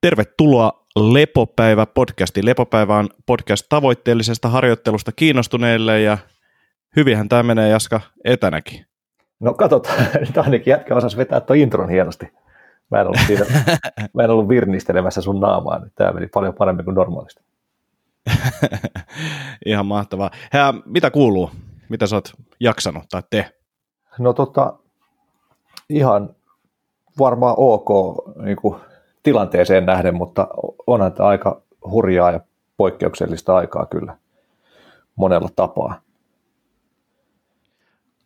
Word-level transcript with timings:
Tervetuloa 0.00 0.84
Lepopäivä 0.96 1.86
podcastiin. 1.86 2.46
Lepopäivä 2.46 2.96
on 2.96 3.08
podcast 3.26 3.66
tavoitteellisesta 3.68 4.48
harjoittelusta 4.48 5.12
kiinnostuneille 5.12 6.00
ja 6.00 6.18
hyvinhän 6.96 7.28
tämä 7.28 7.42
menee 7.42 7.68
Jaska 7.68 8.00
etänäkin. 8.24 8.86
No 9.40 9.54
katsotaan, 9.54 9.98
nyt 10.26 10.38
ainakin 10.38 10.70
jätkä 10.70 10.94
osasi 10.94 11.16
vetää 11.16 11.40
tuon 11.40 11.58
intron 11.58 11.88
hienosti. 11.88 12.32
Mä 12.90 13.00
en 13.00 13.06
ollut, 13.06 13.20
siinä, 13.26 13.44
mä 14.14 14.22
en 14.22 14.30
ollut 14.30 14.48
virnistelemässä 14.48 15.20
sun 15.20 15.40
naamaa, 15.40 15.78
nyt 15.78 15.92
tämä 15.94 16.12
meni 16.12 16.26
paljon 16.26 16.54
paremmin 16.54 16.84
kuin 16.84 16.94
normaalisti. 16.94 17.42
Ihan 19.66 19.86
mahtavaa. 19.86 20.30
Hää, 20.52 20.74
mitä 20.84 21.10
kuuluu? 21.10 21.50
Mitä 21.88 22.06
sä 22.06 22.16
oot 22.16 22.32
jaksanut 22.60 23.04
tai 23.10 23.22
te? 23.30 23.50
No 24.18 24.32
tota, 24.32 24.78
ihan 25.90 26.34
varmaan 27.18 27.54
ok 27.56 27.88
niin 28.44 28.56
kuin 28.56 28.80
tilanteeseen 29.28 29.86
nähden, 29.86 30.14
mutta 30.14 30.48
onhan 30.86 31.12
tämä 31.12 31.28
aika 31.28 31.62
hurjaa 31.90 32.30
ja 32.30 32.40
poikkeuksellista 32.76 33.56
aikaa 33.56 33.86
kyllä 33.86 34.16
monella 35.16 35.48
tapaa. 35.56 36.00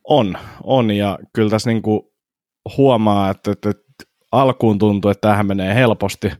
On, 0.05 0.39
on 0.65 0.91
ja 0.91 1.19
kyllä 1.33 1.51
tässä 1.51 1.71
niin 1.71 1.83
kuin 1.83 2.01
huomaa, 2.77 3.31
että, 3.31 3.53
että, 3.53 3.71
että 3.71 4.05
alkuun 4.33 4.79
tuntuu, 4.79 5.11
että 5.11 5.29
tähän 5.29 5.47
menee 5.47 5.75
helposti. 5.75 6.33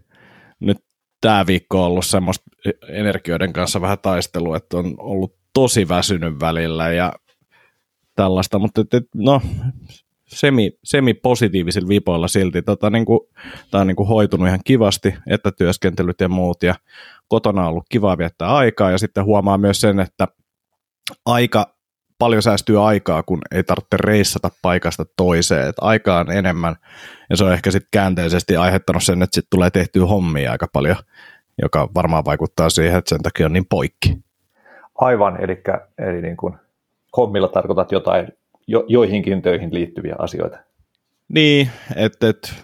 Nyt 0.61 0.79
tämä 1.21 1.47
viikko 1.47 1.79
on 1.81 1.87
ollut 1.87 2.07
semmoista 2.07 2.45
energioiden 2.89 3.53
kanssa 3.53 3.81
vähän 3.81 3.99
taistelua, 3.99 4.57
että 4.57 4.77
on 4.77 4.95
ollut 4.99 5.35
tosi 5.55 5.89
väsynyt 5.89 6.41
välillä 6.41 6.93
ja 6.93 7.13
tällaista, 8.17 8.59
mutta 8.59 8.81
että, 8.81 9.01
no 9.15 9.41
semi, 10.33 10.73
semi-positiivisilla 10.85 11.89
vipoilla 11.89 12.29
silti. 12.29 12.63
Tota, 12.63 12.91
niin 12.91 13.05
kuin, 13.05 13.21
tämä 13.71 13.81
on 13.81 13.87
niin 13.87 13.97
kuin 13.97 14.09
hoitunut 14.09 14.49
ihan 14.49 14.61
kivasti, 14.65 15.15
että 15.31 15.53
työskentelyt 15.53 16.21
ja 16.21 16.29
muut, 16.29 16.63
ja 16.63 16.75
kotona 17.29 17.63
on 17.63 17.69
ollut 17.69 17.87
kiva 17.89 18.19
viettää 18.19 18.55
aikaa, 18.55 18.91
ja 18.91 18.99
sitten 18.99 19.25
huomaa 19.25 19.59
myös 19.59 19.81
sen, 19.81 20.01
että 20.01 20.29
aika 21.27 21.75
paljon 22.19 22.43
säästyy 22.43 22.89
aikaa, 22.89 23.23
kun 23.23 23.39
ei 23.55 23.65
tarvitse 23.65 23.97
reissata 23.97 24.51
paikasta 24.63 25.05
toiseen, 25.17 25.69
että 25.69 25.83
aikaa 25.83 26.21
on 26.21 26.31
enemmän, 26.31 26.77
ja 27.31 27.37
se 27.37 27.45
on 27.45 27.53
ehkä 27.53 27.71
sitten 27.71 27.89
käänteisesti 27.91 28.57
aiheuttanut 28.57 29.03
sen, 29.03 29.23
että 29.23 29.35
sitten 29.35 29.51
tulee 29.51 29.71
tehtyä 29.71 30.07
hommia 30.07 30.53
aika 30.53 30.67
paljon, 30.73 30.97
joka 31.63 31.89
varmaan 31.95 32.25
vaikuttaa 32.25 32.71
siihen, 32.71 32.99
että 32.99 33.09
sen 33.09 33.23
takia 33.23 33.47
on 33.47 33.53
niin 33.53 33.67
poikki. 33.71 34.19
Aivan, 34.95 35.41
eli, 35.45 35.63
eli 35.99 36.23
niin 36.23 36.37
kuin 36.37 36.55
hommilla 37.17 37.49
tarkoitat 37.49 37.93
jotain 37.93 38.29
jo, 38.67 38.85
joihinkin 38.89 39.43
töihin 39.43 39.75
liittyviä 39.75 40.17
asioita. 40.19 40.59
Niin, 41.29 41.71
että 41.97 42.29
et, 42.29 42.55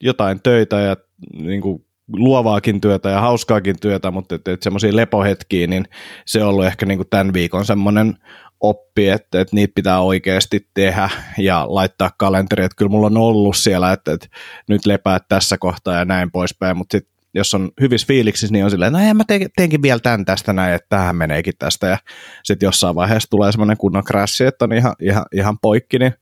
jotain 0.00 0.40
töitä 0.42 0.80
ja 0.80 0.96
niin 1.32 1.60
kuin, 1.60 1.86
luovaakin 2.12 2.80
työtä 2.80 3.08
ja 3.08 3.20
hauskaakin 3.20 3.76
työtä, 3.80 4.10
mutta 4.10 4.34
että 4.34 4.52
et 4.52 4.62
semmoisia 4.62 4.96
lepohetkiä, 4.96 5.66
niin 5.66 5.84
se 6.26 6.42
on 6.42 6.48
ollut 6.48 6.64
ehkä 6.64 6.86
niin 6.86 6.98
kuin 6.98 7.08
tämän 7.08 7.32
viikon 7.32 7.64
semmoinen 7.64 8.16
oppi, 8.60 9.08
että, 9.08 9.40
että 9.40 9.56
niitä 9.56 9.74
pitää 9.74 10.00
oikeasti 10.00 10.68
tehdä 10.74 11.10
ja 11.38 11.66
laittaa 11.68 12.10
kalenteri, 12.18 12.64
että 12.64 12.76
kyllä 12.76 12.90
mulla 12.90 13.06
on 13.06 13.16
ollut 13.16 13.56
siellä, 13.56 13.92
että, 13.92 14.12
että 14.12 14.28
nyt 14.68 14.86
lepää 14.86 15.18
tässä 15.28 15.58
kohtaa 15.58 15.94
ja 15.94 16.04
näin 16.04 16.30
poispäin, 16.30 16.76
mutta 16.76 16.98
sitten 16.98 17.15
jos 17.36 17.54
on 17.54 17.70
hyvissä 17.80 18.06
fiiliksissä, 18.06 18.52
niin 18.52 18.64
on 18.64 18.70
silleen, 18.70 18.92
no 18.92 18.98
mä 19.14 19.24
te- 19.26 19.48
teenkin 19.56 19.82
vielä 19.82 20.00
tämän 20.00 20.24
tästä 20.24 20.52
näin, 20.52 20.74
että 20.74 20.86
tähän 20.88 21.16
meneekin 21.16 21.54
tästä, 21.58 21.86
ja 21.86 21.98
sitten 22.42 22.66
jossain 22.66 22.94
vaiheessa 22.94 23.30
tulee 23.30 23.52
semmoinen 23.52 23.76
kunnon 23.76 24.04
crash, 24.04 24.42
että 24.42 24.64
on 24.64 24.72
ihan, 24.72 24.94
ihan, 25.00 25.24
ihan 25.32 25.58
poikki, 25.62 25.98
niin, 25.98 26.12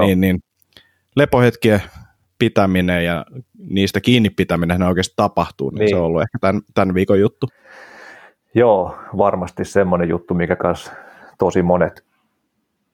niin, 0.00 0.20
niin 0.20 0.40
lepohetkien 1.16 1.82
pitäminen 2.38 3.04
ja 3.04 3.24
niistä 3.58 4.00
kiinni 4.00 4.30
pitäminen 4.30 4.80
ne 4.80 4.86
oikeasti 4.86 5.14
tapahtuu, 5.16 5.70
niin, 5.70 5.78
niin. 5.78 5.88
se 5.88 5.96
on 5.96 6.02
ollut 6.02 6.22
ehkä 6.22 6.38
tämän, 6.40 6.62
tämän 6.74 6.94
viikon 6.94 7.20
juttu. 7.20 7.46
Joo, 8.54 8.98
varmasti 9.16 9.64
semmoinen 9.64 10.08
juttu, 10.08 10.34
mikä 10.34 10.56
kanssa 10.56 10.92
tosi 11.38 11.62
monet 11.62 12.04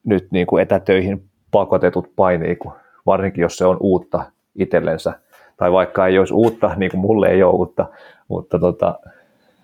nyt 0.04 0.32
niin 0.32 0.46
kuin 0.46 0.62
etätöihin 0.62 1.30
pakotetut 1.50 2.16
painii, 2.16 2.56
varsinkin 3.06 3.42
jos 3.42 3.56
se 3.56 3.64
on 3.64 3.76
uutta 3.80 4.32
itsellensä 4.54 5.20
tai 5.56 5.72
vaikka 5.72 6.06
ei 6.06 6.18
olisi 6.18 6.34
uutta, 6.34 6.70
niin 6.76 6.90
kuin 6.90 7.00
mulle 7.00 7.28
ei 7.28 7.42
ole 7.42 7.52
uutta, 7.52 7.86
mutta 8.28 8.58
tota, 8.58 8.98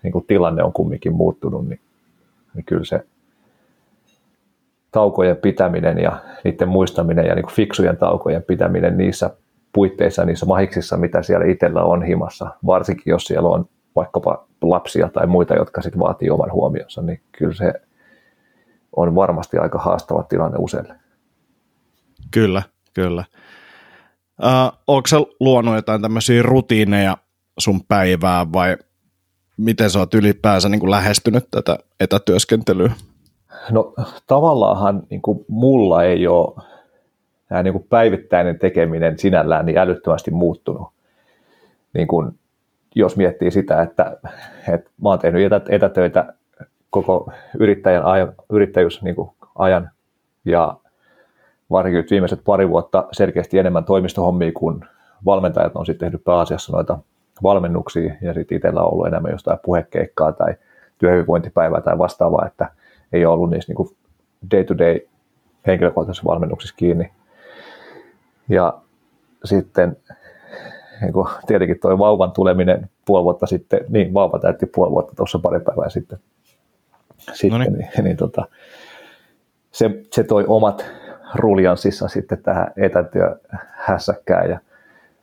niin 0.03 0.11
kuin 0.11 0.25
tilanne 0.25 0.63
on 0.63 0.73
kumminkin 0.73 1.13
muuttunut, 1.13 1.67
niin, 1.67 1.79
niin 2.53 2.65
kyllä 2.65 2.85
se 2.85 3.05
taukojen 4.91 5.37
pitäminen 5.37 5.97
ja 5.97 6.17
niiden 6.43 6.69
muistaminen 6.69 7.25
ja 7.25 7.35
niin 7.35 7.43
kuin 7.43 7.53
fiksujen 7.53 7.97
taukojen 7.97 8.43
pitäminen 8.43 8.97
niissä 8.97 9.29
puitteissa, 9.73 10.25
niissä 10.25 10.45
mahiksissa, 10.45 10.97
mitä 10.97 11.21
siellä 11.23 11.45
itsellä 11.45 11.83
on 11.83 12.03
himassa, 12.03 12.47
varsinkin 12.65 13.11
jos 13.11 13.23
siellä 13.23 13.49
on 13.49 13.65
vaikkapa 13.95 14.45
lapsia 14.61 15.09
tai 15.09 15.27
muita, 15.27 15.55
jotka 15.55 15.81
sitten 15.81 15.99
vaatii 15.99 16.29
oman 16.29 16.51
huomionsa, 16.51 17.01
niin 17.01 17.21
kyllä 17.31 17.53
se 17.53 17.73
on 18.95 19.15
varmasti 19.15 19.57
aika 19.57 19.79
haastava 19.79 20.23
tilanne 20.23 20.57
useille. 20.59 20.95
Kyllä, 22.31 22.61
kyllä. 22.93 23.23
Uh, 24.41 24.79
onko 24.87 25.07
sä 25.07 25.17
luonut 25.39 25.75
jotain 25.75 26.01
tämmöisiä 26.01 26.43
rutiineja 26.43 27.17
sun 27.59 27.83
päivää 27.87 28.51
vai 28.53 28.77
miten 29.57 29.89
sä 29.89 29.99
oot 29.99 30.13
ylipäänsä 30.13 30.69
niin 30.69 30.79
kuin 30.79 30.91
lähestynyt 30.91 31.47
tätä 31.51 31.77
etätyöskentelyä? 31.99 32.91
No 33.71 33.93
tavallaanhan 34.27 35.03
niin 35.09 35.21
kuin 35.21 35.45
mulla 35.47 36.03
ei 36.03 36.27
ole 36.27 36.63
tämä 37.49 37.63
niin 37.63 37.73
kuin 37.73 37.87
päivittäinen 37.89 38.59
tekeminen 38.59 39.19
sinällään 39.19 39.65
niin 39.65 39.77
älyttömästi 39.77 40.31
muuttunut. 40.31 40.87
Niin 41.93 42.07
kuin, 42.07 42.39
jos 42.95 43.17
miettii 43.17 43.51
sitä, 43.51 43.81
että, 43.81 44.17
että 44.73 44.89
mä 45.01 45.09
oon 45.09 45.19
tehnyt 45.19 45.51
etätöitä 45.69 46.33
koko 46.89 47.31
yrittäjän 47.59 48.05
ajan, 48.05 48.33
yrittäjyys 48.49 49.01
niin 49.01 49.15
kuin 49.15 49.31
ajan 49.55 49.89
ja 50.45 50.77
varsinkin 51.71 51.97
nyt 51.97 52.11
viimeiset 52.11 52.41
pari 52.45 52.69
vuotta 52.69 53.07
selkeästi 53.11 53.59
enemmän 53.59 53.85
toimistohommia 53.85 54.51
kuin 54.53 54.85
valmentajat 55.25 55.75
on 55.75 55.85
sitten 55.85 56.07
tehnyt 56.07 56.23
pääasiassa 56.23 56.73
noita 56.73 56.99
valmennuksia 57.43 58.13
ja 58.21 58.33
sitten 58.33 58.55
itsellä 58.55 58.81
on 58.81 58.93
ollut 58.93 59.07
enemmän 59.07 59.31
jostain 59.31 59.59
puhekeikkaa 59.65 60.31
tai 60.31 60.55
työhyvinvointipäivää 60.97 61.81
tai 61.81 61.97
vastaavaa, 61.97 62.45
että 62.45 62.69
ei 63.13 63.25
ole 63.25 63.33
ollut 63.33 63.49
niissä 63.49 63.73
niin 63.73 63.97
day-to-day 64.51 64.99
henkilökohtaisissa 65.67 66.29
valmennuksissa 66.29 66.75
kiinni. 66.75 67.11
Ja 68.49 68.73
sitten 69.43 69.97
niin 71.01 71.13
kuin 71.13 71.27
tietenkin 71.47 71.79
tuo 71.79 71.99
vauvan 71.99 72.31
tuleminen 72.31 72.89
puoli 73.05 73.23
vuotta 73.23 73.45
sitten, 73.45 73.79
niin 73.89 74.13
vauva 74.13 74.39
täytti 74.39 74.65
puoli 74.65 74.91
vuotta 74.91 75.13
tuossa 75.15 75.39
pari 75.39 75.59
päivää 75.59 75.89
sitten, 75.89 76.19
sitten 77.33 77.61
niin, 77.61 78.03
niin 78.03 78.17
tota, 78.17 78.45
se, 79.71 79.91
se 80.11 80.23
toi 80.23 80.45
omat 80.47 80.85
ruljanssissa 81.35 82.07
sitten 82.07 82.43
tähän 82.43 82.71
etätyöhässäkkään 82.77 84.49
ja, 84.49 84.59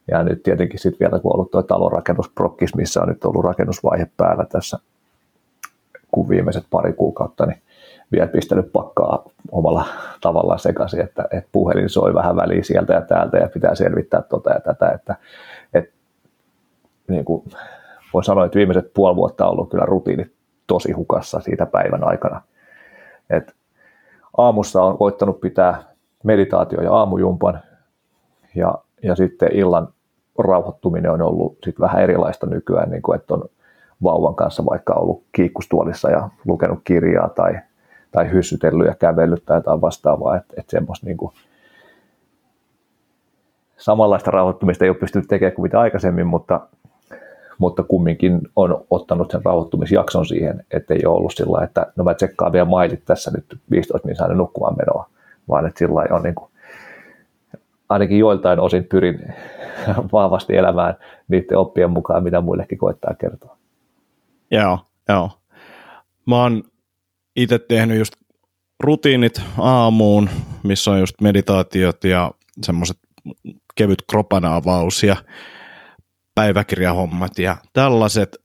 ja 0.09 0.23
nyt 0.23 0.43
tietenkin 0.43 0.81
sitten 0.81 1.09
vielä 1.09 1.21
kun 1.21 1.31
on 1.31 1.35
ollut 1.35 1.51
tuo 1.51 1.63
talonrakennusprokkis, 1.63 2.75
missä 2.75 3.03
on 3.03 3.09
nyt 3.09 3.25
ollut 3.25 3.45
rakennusvaihe 3.45 4.11
päällä 4.17 4.45
tässä 4.45 4.79
kun 6.13 6.29
viimeiset 6.29 6.65
pari 6.71 6.93
kuukautta, 6.93 7.47
niin 7.47 7.63
vielä 8.13 8.27
pistänyt 8.27 8.73
pakkaa 8.73 9.25
omalla 9.51 9.85
tavallaan 10.21 10.59
sekaisin, 10.59 11.01
että, 11.01 11.25
että 11.31 11.49
puhelin 11.53 11.89
soi 11.89 12.15
vähän 12.15 12.37
väliin 12.37 12.65
sieltä 12.65 12.93
ja 12.93 13.01
täältä 13.01 13.39
ja 13.39 13.49
pitää 13.49 13.75
selvittää 13.75 14.23
tota 14.23 14.51
ja 14.51 14.61
tätä, 14.61 14.91
että, 14.91 15.17
että 15.75 15.93
niin 17.09 17.25
kuin 17.25 17.45
voin 18.15 18.25
sanoa, 18.25 18.45
että 18.45 18.59
viimeiset 18.59 18.95
puoli 18.95 19.17
vuotta 19.17 19.47
on 19.47 19.53
ollut 19.53 19.71
kyllä 19.71 19.85
rutiinit 19.85 20.33
tosi 20.67 20.93
hukassa 20.93 21.41
siitä 21.41 21.67
päivän 21.67 22.05
aikana. 22.05 22.43
Et 23.31 23.55
aamussa 24.37 24.83
on 24.83 24.99
koittanut 24.99 25.41
pitää 25.41 25.83
meditaatio 26.25 26.81
ja 26.81 26.93
aamujumpan. 26.93 27.61
Ja, 28.55 28.75
ja 29.03 29.15
sitten 29.15 29.53
illan 29.53 29.89
rauhoittuminen 30.39 31.11
on 31.11 31.23
ollut 31.23 31.59
sit 31.65 31.81
vähän 31.81 32.03
erilaista 32.03 32.47
nykyään, 32.47 32.91
niin 32.91 33.03
kuin, 33.03 33.17
että 33.21 33.35
on 33.35 33.45
vauvan 34.03 34.35
kanssa 34.35 34.65
vaikka 34.65 34.95
ollut 34.95 35.25
kiikkustuolissa 35.33 36.11
ja 36.11 36.29
lukenut 36.47 36.81
kirjaa 36.85 37.29
tai, 37.29 37.59
tai 38.13 38.33
hyssytellyt 38.33 38.87
ja 38.87 38.95
kävellyt 38.95 39.45
tai 39.45 39.57
jotain 39.57 39.81
vastaavaa, 39.81 40.37
että, 40.37 40.55
että 40.57 40.71
semmoista 40.71 41.07
niin 41.07 41.17
kuin, 41.17 41.33
samanlaista 43.77 44.31
rauhoittumista 44.31 44.85
ei 44.85 44.91
ole 44.91 44.97
pystynyt 44.97 45.29
tekemään 45.29 45.55
kuin 45.55 45.63
mitä 45.63 45.81
aikaisemmin, 45.81 46.27
mutta, 46.27 46.61
mutta 47.59 47.83
kumminkin 47.83 48.41
on 48.57 48.85
ottanut 48.91 49.31
sen 49.31 49.45
rauhoittumisjakson 49.45 50.27
siihen, 50.27 50.65
että 50.71 50.95
ei 50.95 51.07
ole 51.07 51.17
ollut 51.17 51.33
sillä 51.35 51.65
että 51.65 51.87
no 51.97 52.05
mä 52.05 52.15
tsekkaan 52.15 52.53
vielä 52.53 52.65
mailit 52.65 53.05
tässä 53.05 53.31
nyt 53.31 53.61
15 53.71 54.09
minuuttia 54.09 54.35
nukkumaan 54.35 54.77
menoa, 54.77 55.07
vaan 55.51 55.67
että 55.67 55.79
sillä 55.79 56.17
on 56.17 56.23
niin 56.23 56.35
kuin, 56.35 56.51
ainakin 57.89 58.19
joiltain 58.19 58.61
osin 58.61 58.85
pyrin 58.85 59.35
vahvasti 60.13 60.57
elämään 60.57 60.95
niiden 61.29 61.59
oppien 61.59 61.91
mukaan, 61.91 62.23
mitä 62.23 62.41
muillekin 62.41 62.79
koittaa 62.79 63.15
kertoa. 63.15 63.57
Joo, 64.51 64.79
joo. 65.09 65.31
Mä 66.27 66.43
oon 66.43 66.63
itse 67.37 67.59
tehnyt 67.59 67.99
just 67.99 68.13
rutiinit 68.81 69.43
aamuun, 69.59 70.31
missä 70.63 70.91
on 70.91 71.01
just 71.01 71.21
meditaatiot 71.21 72.05
ja 72.05 72.31
semmoiset 72.63 72.99
kevyt 73.75 74.03
kropan 74.11 74.45
avaus 74.45 75.03
ja 75.03 75.17
päiväkirjahommat 76.35 77.39
ja 77.39 77.57
tällaiset, 77.73 78.37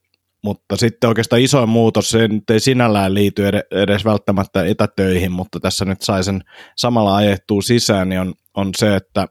mutta 0.45 0.77
sitten 0.77 1.07
oikeastaan 1.07 1.41
isoin 1.41 1.69
muutos, 1.69 2.09
se 2.09 2.27
nyt 2.27 2.49
ei 2.49 2.59
sinällään 2.59 3.13
liity 3.13 3.43
edes 3.71 4.05
välttämättä 4.05 4.65
etätöihin, 4.65 5.31
mutta 5.31 5.59
tässä 5.59 5.85
nyt 5.85 6.01
sai 6.01 6.23
sen 6.23 6.41
samalla 6.75 7.15
ajettua 7.15 7.61
sisään, 7.61 8.09
niin 8.09 8.21
on, 8.21 8.33
on 8.53 8.69
se, 8.77 8.95
että 8.95 9.21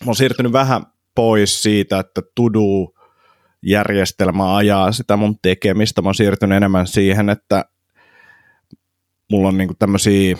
mä 0.00 0.06
oon 0.06 0.16
siirtynyt 0.16 0.52
vähän 0.52 0.82
pois 1.14 1.62
siitä, 1.62 1.98
että 1.98 2.22
tudu 2.34 2.94
järjestelmä 3.62 4.56
ajaa 4.56 4.92
sitä 4.92 5.16
mun 5.16 5.36
tekemistä. 5.42 6.02
Mä 6.02 6.08
oon 6.08 6.14
siirtynyt 6.14 6.56
enemmän 6.56 6.86
siihen, 6.86 7.30
että 7.30 7.64
mulla 9.30 9.48
on 9.48 9.58
niinku 9.58 9.74
tämmöisiä 9.78 10.36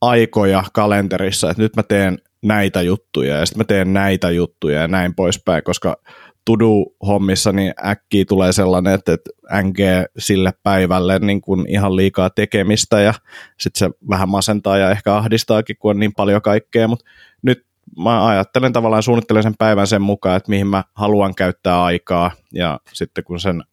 aikoja 0.00 0.64
kalenterissa, 0.72 1.50
että 1.50 1.62
nyt 1.62 1.76
mä 1.76 1.82
teen 1.82 2.18
näitä 2.42 2.82
juttuja 2.82 3.36
ja 3.36 3.46
sitten 3.46 3.60
mä 3.60 3.64
teen 3.64 3.92
näitä 3.92 4.30
juttuja 4.30 4.80
ja 4.80 4.88
näin 4.88 5.14
poispäin, 5.14 5.62
koska 5.64 5.96
Tudu-hommissa 6.44 7.52
niin 7.52 7.72
äkkiä 7.84 8.24
tulee 8.28 8.52
sellainen, 8.52 8.94
että, 8.94 9.12
että 9.12 9.30
NG 9.62 9.78
sille 10.18 10.52
päivälle 10.62 11.18
niin 11.18 11.40
kuin 11.40 11.66
ihan 11.68 11.96
liikaa 11.96 12.30
tekemistä 12.30 13.00
ja 13.00 13.14
sitten 13.60 13.78
se 13.78 13.98
vähän 14.10 14.28
masentaa 14.28 14.78
ja 14.78 14.90
ehkä 14.90 15.16
ahdistaakin, 15.16 15.76
kun 15.78 15.90
on 15.90 15.98
niin 15.98 16.14
paljon 16.14 16.42
kaikkea, 16.42 16.88
mutta 16.88 17.04
nyt 17.42 17.66
mä 17.98 18.26
ajattelen 18.26 18.72
tavallaan 18.72 19.02
suunnittelen 19.02 19.42
sen 19.42 19.54
päivän 19.58 19.86
sen 19.86 20.02
mukaan, 20.02 20.36
että 20.36 20.50
mihin 20.50 20.66
mä 20.66 20.84
haluan 20.94 21.34
käyttää 21.34 21.84
aikaa. 21.84 22.30
Ja 22.52 22.80
sitten 22.92 23.24
kun 23.24 23.40
sen 23.40 23.64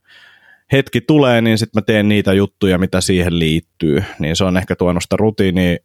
hetki 0.72 1.02
tulee, 1.02 1.42
niin 1.42 1.58
sitten 1.58 1.82
mä 1.82 1.86
teen 1.86 2.10
niitä 2.10 2.34
juttuja, 2.34 2.78
mitä 2.78 3.02
siihen 3.02 3.40
liittyy, 3.40 4.04
niin 4.20 4.36
se 4.36 4.44
on 4.44 4.58
ehkä 4.58 4.76
tuonut 4.76 5.04
sitä 5.04 5.16
rutiinia 5.18 5.78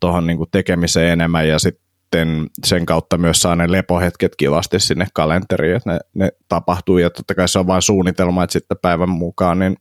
tuohon 0.00 0.26
niin 0.26 0.38
tekemiseen 0.50 1.12
enemmän 1.12 1.48
ja 1.48 1.58
sitten 1.58 1.87
sitten 2.08 2.46
sen 2.64 2.86
kautta 2.86 3.18
myös 3.18 3.40
saa 3.40 3.56
ne 3.56 3.72
lepohetket 3.72 4.36
kivasti 4.36 4.80
sinne 4.80 5.06
kalenteriin, 5.14 5.76
että 5.76 5.92
ne, 5.92 5.98
ne 6.14 6.32
tapahtuu 6.48 6.98
ja 6.98 7.10
totta 7.10 7.34
kai 7.34 7.48
se 7.48 7.58
on 7.58 7.66
vain 7.66 7.82
suunnitelma, 7.82 8.44
että 8.44 8.52
sitten 8.52 8.76
päivän 8.82 9.08
mukaan 9.08 9.58
niin 9.58 9.76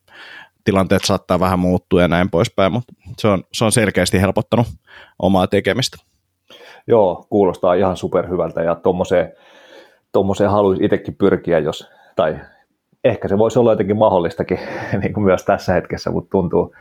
tilanteet 0.64 1.04
saattaa 1.04 1.40
vähän 1.40 1.60
muuttua 1.60 2.02
ja 2.02 2.08
näin 2.08 2.30
poispäin, 2.30 2.72
mutta 2.72 2.94
se 3.18 3.28
on, 3.28 3.44
se 3.54 3.66
on 3.66 3.72
selkeästi 3.72 4.22
helpottanut 4.22 4.68
omaa 5.20 5.48
tekemistä. 5.48 5.98
Joo, 6.88 7.26
kuulostaa 7.30 7.74
ihan 7.74 7.98
superhyvältä 7.98 8.62
ja 8.62 8.76
tuommoiseen, 8.76 9.34
tuommoiseen 10.12 10.50
haluaisi 10.50 10.84
itsekin 10.84 11.16
pyrkiä, 11.16 11.60
jos, 11.60 11.90
tai 12.16 12.40
ehkä 13.04 13.28
se 13.28 13.38
voisi 13.38 13.60
olla 13.60 13.72
jotenkin 13.72 13.98
mahdollistakin 13.98 14.60
niin 15.02 15.14
kuin 15.14 15.24
myös 15.24 15.44
tässä 15.46 15.74
hetkessä, 15.74 16.12
mutta 16.12 16.30
tuntuu, 16.30 16.76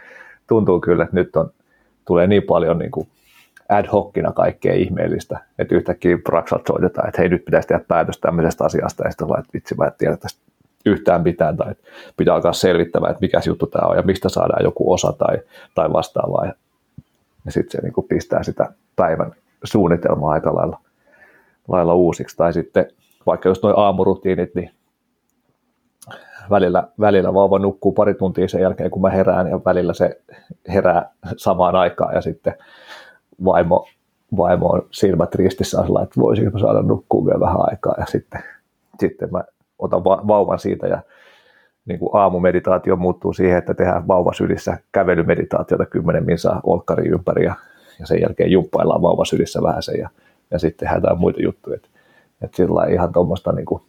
tuntuu 0.48 0.80
kyllä, 0.80 1.04
että 1.04 1.16
nyt 1.16 1.36
on, 1.36 1.50
tulee 2.06 2.26
niin 2.26 2.42
paljon 2.42 2.78
niin 2.78 2.90
kuin 2.90 3.08
ad 3.68 3.86
hocina 3.92 4.32
kaikkea 4.32 4.74
ihmeellistä, 4.74 5.38
että 5.58 5.74
yhtäkkiä 5.74 6.18
Braxat 6.18 6.62
soitetaan, 6.66 7.08
että 7.08 7.20
hei 7.20 7.28
nyt 7.28 7.44
pitäisi 7.44 7.68
tehdä 7.68 7.84
päätös 7.88 8.18
tämmöisestä 8.18 8.64
asiasta 8.64 9.04
ja 9.04 9.10
sitten 9.10 9.28
että 9.38 9.50
vitsi 9.54 9.74
mä 9.74 9.84
en 9.84 9.92
tiedä 9.98 10.16
tästä 10.16 10.40
yhtään 10.86 11.22
mitään 11.22 11.56
tai 11.56 11.74
pitää 12.16 12.34
alkaa 12.34 12.52
selvittämään, 12.52 13.10
että 13.10 13.20
mikä 13.20 13.40
juttu 13.46 13.66
tämä 13.66 13.88
on 13.88 13.96
ja 13.96 14.02
mistä 14.02 14.28
saadaan 14.28 14.64
joku 14.64 14.92
osa 14.92 15.12
tai, 15.12 15.38
tai 15.74 15.92
vastaavaa. 15.92 16.44
Ja, 16.44 16.52
ja 17.44 17.52
sitten 17.52 17.70
se 17.70 17.82
niin 17.82 17.92
kuin 17.92 18.08
pistää 18.08 18.42
sitä 18.42 18.72
päivän 18.96 19.32
suunnitelmaa 19.64 20.32
aika 20.32 20.54
lailla, 20.54 20.80
lailla 21.68 21.94
uusiksi. 21.94 22.36
Tai 22.36 22.52
sitten 22.52 22.86
vaikka 23.26 23.48
just 23.48 23.62
noin 23.62 23.78
aamurutiinit, 23.78 24.54
niin 24.54 24.70
välillä, 26.50 26.88
välillä 27.00 27.34
vauva 27.34 27.58
nukkuu 27.58 27.92
pari 27.92 28.14
tuntia 28.14 28.48
sen 28.48 28.60
jälkeen, 28.60 28.90
kun 28.90 29.02
mä 29.02 29.10
herään, 29.10 29.48
ja 29.48 29.60
välillä 29.64 29.94
se 29.94 30.20
herää 30.68 31.10
samaan 31.36 31.76
aikaan, 31.76 32.14
ja 32.14 32.20
sitten 32.20 32.54
vaimo, 33.44 33.88
vaimo 34.36 34.66
on 34.66 34.86
silmät 34.90 35.34
ristissä 35.34 35.82
sillä, 35.82 36.02
että 36.02 36.20
voisinko 36.20 36.50
mä 36.50 36.58
saada 36.58 36.82
nukkua 36.82 37.26
vielä 37.26 37.40
vähän 37.40 37.70
aikaa 37.70 37.94
ja 37.98 38.06
sitten, 38.06 38.42
sitten 39.00 39.28
mä 39.32 39.44
otan 39.78 40.04
vauvan 40.04 40.58
siitä 40.58 40.86
ja 40.86 41.02
niin 41.86 41.98
kuin 41.98 42.10
aamumeditaatio 42.12 42.96
muuttuu 42.96 43.32
siihen, 43.32 43.58
että 43.58 43.74
tehdään 43.74 44.08
vauvasylissä 44.08 44.78
kävelymeditaatiota 44.92 45.86
10 45.86 46.24
minsaa 46.24 46.60
olkkari 46.64 47.08
ympäri 47.08 47.44
ja, 47.44 47.54
ja 48.00 48.06
sen 48.06 48.20
jälkeen 48.20 48.50
jumppaillaan 48.50 49.02
vauvasylissä 49.02 49.62
vähän 49.62 49.82
sen 49.82 49.98
ja, 50.00 50.08
ja 50.50 50.58
sitten 50.58 50.88
tehdään 50.88 51.18
muita 51.18 51.42
juttuja. 51.42 51.76
Että 51.76 51.88
et 52.42 52.54
sillä 52.54 52.86
ihan 52.86 53.12
tuommoista 53.12 53.52
niin, 53.52 53.66
kuin, 53.66 53.82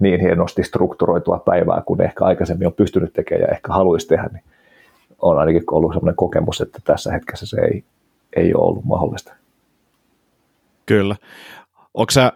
niin 0.00 0.20
hienosti 0.20 0.62
strukturoitua 0.62 1.38
päivää, 1.38 1.82
kun 1.86 2.02
ehkä 2.02 2.24
aikaisemmin 2.24 2.66
on 2.66 2.72
pystynyt 2.72 3.12
tekemään 3.12 3.42
ja 3.42 3.54
ehkä 3.54 3.72
haluaisi 3.72 4.08
tehdä, 4.08 4.28
niin 4.32 4.44
on 5.22 5.38
ainakin 5.38 5.62
ollut 5.70 5.92
sellainen 5.92 6.16
kokemus, 6.16 6.60
että 6.60 6.78
tässä 6.84 7.12
hetkessä 7.12 7.46
se 7.46 7.60
ei, 7.60 7.84
ei 8.36 8.54
ole 8.54 8.64
ollut 8.64 8.84
mahdollista. 8.84 9.32
Kyllä. 10.86 11.16
Onko 11.94 12.10
sä, 12.10 12.32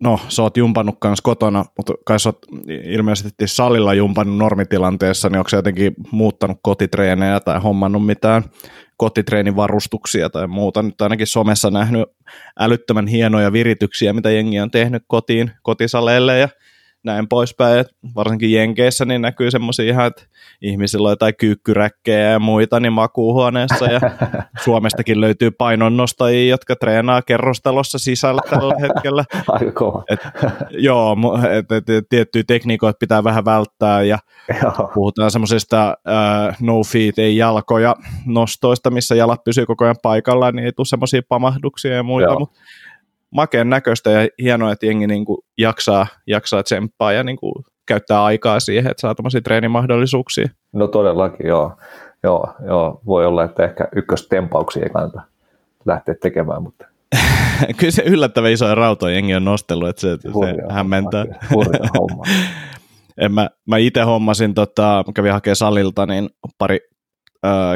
no 0.00 0.18
sä 0.28 0.42
oot 0.42 0.56
jumpannut 0.56 0.96
kanssa 0.98 1.22
kotona, 1.22 1.64
mutta 1.76 1.94
kai 2.04 2.20
sä 2.20 2.28
oot 2.28 2.38
ilmeisesti 2.84 3.46
salilla 3.46 3.94
jumpannut 3.94 4.38
normitilanteessa, 4.38 5.28
niin 5.28 5.38
onko 5.38 5.48
sä 5.48 5.56
jotenkin 5.56 5.94
muuttanut 6.10 6.58
kotitreenejä 6.62 7.40
tai 7.40 7.60
hommannut 7.60 8.06
mitään 8.06 8.44
kotitreenivarustuksia 8.96 10.30
tai 10.30 10.46
muuta. 10.46 10.82
Nyt 10.82 11.00
ainakin 11.00 11.26
somessa 11.26 11.70
nähnyt 11.70 12.08
älyttömän 12.58 13.06
hienoja 13.06 13.52
virityksiä, 13.52 14.12
mitä 14.12 14.30
jengi 14.30 14.60
on 14.60 14.70
tehnyt 14.70 15.02
kotiin, 15.06 15.50
kotisaleille 15.62 16.38
ja 16.38 16.48
näin 17.06 17.28
poispäin. 17.28 17.78
Et 17.78 17.88
varsinkin 18.14 18.52
Jenkeissä 18.52 19.04
niin 19.04 19.22
näkyy 19.22 19.50
semmoisia 19.50 19.90
ihan, 19.90 20.06
että 20.06 20.22
ihmisillä 20.62 21.08
on 21.08 21.12
jotain 21.12 21.36
kyykkyräkkejä 21.36 22.30
ja 22.30 22.38
muita 22.38 22.80
niin 22.80 22.92
makuuhuoneessa 22.92 23.86
ja 23.86 24.00
Suomestakin 24.64 25.20
löytyy 25.20 25.50
painonnostajia, 25.50 26.50
jotka 26.50 26.76
treenaa 26.76 27.22
kerrostalossa 27.22 27.98
sisällä 27.98 28.42
tällä 28.50 28.74
hetkellä. 28.86 29.24
Aika 29.48 29.72
kova. 29.72 30.04
Et, 30.10 30.20
joo, 30.70 31.16
et, 31.50 31.72
et, 31.72 31.90
et, 31.90 32.04
tiettyjä 32.08 32.44
tekniikoita 32.46 32.98
pitää 33.00 33.24
vähän 33.24 33.44
välttää 33.44 34.02
ja 34.02 34.18
joo. 34.62 34.90
puhutaan 34.94 35.30
semmoisista 35.30 35.96
uh, 36.08 36.54
no 36.60 36.82
feet, 36.82 37.18
ei 37.18 37.36
jalkoja 37.36 37.96
nostoista, 38.26 38.90
missä 38.90 39.14
jalat 39.14 39.44
pysyy 39.44 39.66
koko 39.66 39.84
ajan 39.84 39.96
paikallaan, 40.02 40.56
niin 40.56 40.66
ei 40.66 40.72
tule 40.72 40.86
semmoisia 40.86 41.22
pamahduksia 41.28 41.94
ja 41.94 42.02
muita, 42.02 42.38
mutta 42.38 42.58
makeen 43.30 43.70
näköistä 43.70 44.10
ja 44.10 44.28
hienoa, 44.42 44.72
että 44.72 44.86
jengi 44.86 45.06
niin 45.06 45.24
kuin 45.24 45.38
jaksaa, 45.58 46.06
jaksaa 46.26 46.62
tsemppaa 46.62 47.12
ja 47.12 47.24
niin 47.24 47.36
kuin 47.36 47.52
käyttää 47.86 48.24
aikaa 48.24 48.60
siihen, 48.60 48.90
että 48.90 49.00
saa 49.00 49.14
tämmöisiä 49.14 49.40
treenimahdollisuuksia. 49.40 50.48
No 50.72 50.86
todellakin, 50.86 51.46
joo. 51.46 51.76
joo, 52.22 52.54
joo. 52.66 53.00
Voi 53.06 53.26
olla, 53.26 53.44
että 53.44 53.64
ehkä 53.64 53.88
ykköstempauksia 53.96 54.82
ei 54.82 54.90
kannata 54.90 55.22
lähteä 55.84 56.14
tekemään, 56.22 56.62
mutta 56.62 56.86
Kyllä 57.78 57.90
se 57.90 58.02
yllättävän 58.02 58.52
isoja 58.52 58.74
rautoja 58.74 59.14
jengi 59.14 59.34
on 59.34 59.44
nostellut, 59.44 59.88
että 59.88 60.00
se, 60.00 60.18
hurja, 60.32 60.54
se 60.54 60.72
hämmentää. 60.72 61.24
homma. 61.98 62.22
en 63.18 63.32
mä, 63.32 63.50
mä 63.66 63.76
itse 63.76 64.02
hommasin, 64.02 64.54
tota, 64.54 65.04
kävin 65.14 65.32
hakemaan 65.32 65.56
salilta, 65.56 66.06
niin 66.06 66.30
pari 66.58 66.78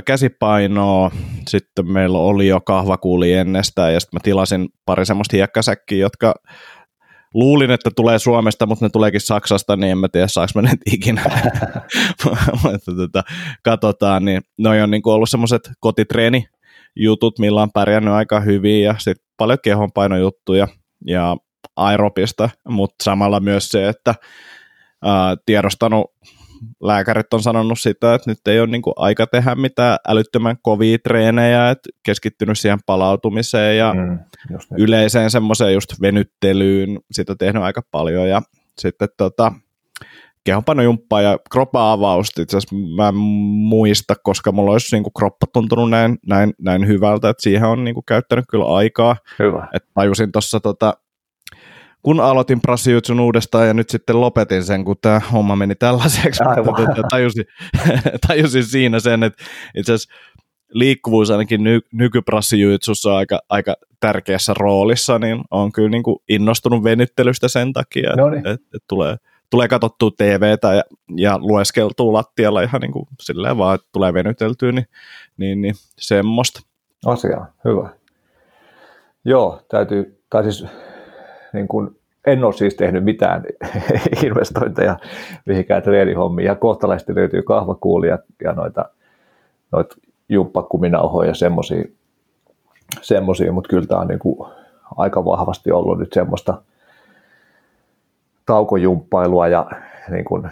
käsipainoa, 0.04 1.10
sitten 1.48 1.92
meillä 1.92 2.18
oli 2.18 2.48
jo 2.48 2.60
kahvakuuli 2.60 3.32
ennestään 3.32 3.94
ja 3.94 4.00
sitten 4.00 4.16
mä 4.16 4.20
tilasin 4.22 4.68
pari 4.86 5.06
semmoista 5.06 5.36
hiekkasäkkiä, 5.36 5.98
jotka 5.98 6.34
luulin, 7.34 7.70
että 7.70 7.90
tulee 7.96 8.18
Suomesta, 8.18 8.66
mutta 8.66 8.84
ne 8.84 8.90
tuleekin 8.90 9.20
Saksasta, 9.20 9.76
niin 9.76 9.90
en 9.90 9.98
mä 9.98 10.08
tiedä, 10.08 10.26
saaks 10.26 10.54
mä 10.54 10.62
ne 10.62 10.70
ikinä. 10.92 11.22
mutta 12.62 12.94
tota, 12.96 13.22
katsotaan, 13.62 14.24
niin 14.24 14.40
ne 14.58 14.82
on 14.82 14.90
niin 14.90 15.02
ollut 15.04 15.30
semmoiset 15.30 15.70
kotitreeni 15.80 16.44
jutut, 16.96 17.38
millä 17.38 17.62
on 17.62 17.72
pärjännyt 17.74 18.14
aika 18.14 18.40
hyvin 18.40 18.82
ja 18.82 18.94
sitten 18.98 19.26
paljon 19.36 19.58
kehonpainojuttuja 19.62 20.68
ja 21.06 21.36
aerobista, 21.76 22.50
mutta 22.68 23.04
samalla 23.04 23.40
myös 23.40 23.68
se, 23.68 23.88
että 23.88 24.14
ää, 25.04 25.36
tiedostanut 25.46 26.06
lääkärit 26.82 27.34
on 27.34 27.42
sanonut 27.42 27.80
sitä, 27.80 28.14
että 28.14 28.30
nyt 28.30 28.48
ei 28.48 28.60
ole 28.60 28.68
niin 28.68 28.82
kuin 28.82 28.94
aika 28.96 29.26
tehdä 29.26 29.54
mitään 29.54 29.98
älyttömän 30.08 30.56
kovia 30.62 30.98
treenejä, 30.98 31.70
että 31.70 31.88
keskittynyt 32.02 32.58
siihen 32.58 32.78
palautumiseen 32.86 33.78
ja 33.78 33.94
mm, 33.94 34.18
yleiseen 34.78 35.30
semmoiseen 35.30 35.74
just 35.74 36.00
venyttelyyn, 36.00 36.98
sitä 37.12 37.36
tehnyt 37.38 37.62
aika 37.62 37.82
paljon 37.90 38.28
ja 38.28 38.42
sitten 38.78 39.08
tota, 39.16 39.52
kehonpainojumppaa 40.44 41.22
ja 41.22 41.38
kroppa-avausta 41.50 42.42
itse 42.42 42.56
asiassa 42.56 42.76
mä 42.96 43.08
en 43.08 43.14
muista, 43.14 44.14
koska 44.22 44.52
mulla 44.52 44.72
olisi 44.72 44.96
niin 44.96 45.02
kuin 45.02 45.12
kroppa 45.18 45.46
tuntunut 45.52 45.90
näin, 45.90 46.18
näin, 46.26 46.54
näin 46.58 46.86
hyvältä, 46.86 47.28
että 47.28 47.42
siihen 47.42 47.68
on 47.68 47.84
niin 47.84 47.94
kuin 47.94 48.04
käyttänyt 48.06 48.44
kyllä 48.50 48.64
aikaa. 48.64 49.16
Hyvä. 49.38 49.68
Että 49.74 49.88
tajusin 49.94 50.32
tuossa 50.32 50.60
tota, 50.60 50.94
kun 52.02 52.20
aloitin 52.20 52.60
Brassijutsun 52.60 53.20
uudestaan 53.20 53.66
ja 53.66 53.74
nyt 53.74 53.90
sitten 53.90 54.20
lopetin 54.20 54.64
sen, 54.64 54.84
kun 54.84 54.96
tämä 55.00 55.20
homma 55.32 55.56
meni 55.56 55.74
tällaiseksi, 55.74 56.44
mutta 56.64 56.86
tota, 56.86 57.08
tajusin, 57.10 57.44
tajusin 58.28 58.64
siinä 58.64 59.00
sen, 59.00 59.22
että 59.22 59.44
itse 59.76 59.92
asiassa 59.92 60.14
liikkuvuus 60.74 61.30
ainakin 61.30 61.64
ny, 61.64 61.80
nykyprassijutsussa 61.92 63.10
on 63.10 63.16
aika, 63.16 63.40
aika 63.48 63.76
tärkeässä 64.00 64.54
roolissa, 64.54 65.18
niin 65.18 65.40
on 65.50 65.72
kyllä 65.72 65.88
niin 65.88 66.02
kuin 66.02 66.16
innostunut 66.28 66.84
venyttelystä 66.84 67.48
sen 67.48 67.72
takia, 67.72 68.10
että 68.10 68.50
et, 68.50 68.54
et, 68.54 68.66
et 68.74 68.84
tulee, 68.88 69.16
tulee 69.50 69.68
katsottua 69.68 70.10
TVtä 70.10 70.74
ja, 70.74 70.82
ja 71.16 71.38
lueskeltua 71.38 72.12
lattialla 72.12 72.62
ihan 72.62 72.80
niin 72.80 72.92
kuin 72.92 73.06
silleen 73.20 73.58
vaan, 73.58 73.74
että 73.74 73.88
tulee 73.92 74.14
venyteltyä, 74.14 74.72
niin, 74.72 74.86
niin, 75.36 75.60
niin 75.60 75.74
semmoista. 75.98 76.60
Asia, 77.06 77.46
hyvä. 77.64 77.90
Joo, 79.24 79.62
täytyy, 79.68 80.22
tai 80.30 80.42
siis 80.42 80.64
niin 81.52 81.68
kuin 81.68 82.00
en 82.26 82.44
ole 82.44 82.52
siis 82.52 82.74
tehnyt 82.74 83.04
mitään 83.04 83.44
investointeja 84.24 84.98
mihinkään 85.46 85.82
treenihommiin. 85.82 86.46
Ja 86.46 86.54
kohtalaisesti 86.54 87.14
löytyy 87.14 87.42
kahvakuulia 87.42 88.18
ja 88.44 88.52
noita, 88.52 88.84
noita 89.72 89.96
jumppakuminauhoja 90.28 91.28
ja 91.28 91.34
semmoisia, 91.34 91.84
semmosia, 93.02 93.52
mutta 93.52 93.68
kyllä 93.68 93.86
tämä 93.86 94.00
on 94.00 94.08
niin 94.08 94.18
kuin 94.18 94.48
aika 94.96 95.24
vahvasti 95.24 95.72
ollut 95.72 95.98
nyt 95.98 96.12
semmoista 96.12 96.62
taukojumppailua 98.46 99.48
ja 99.48 99.70
niin 100.10 100.24
kuin 100.24 100.48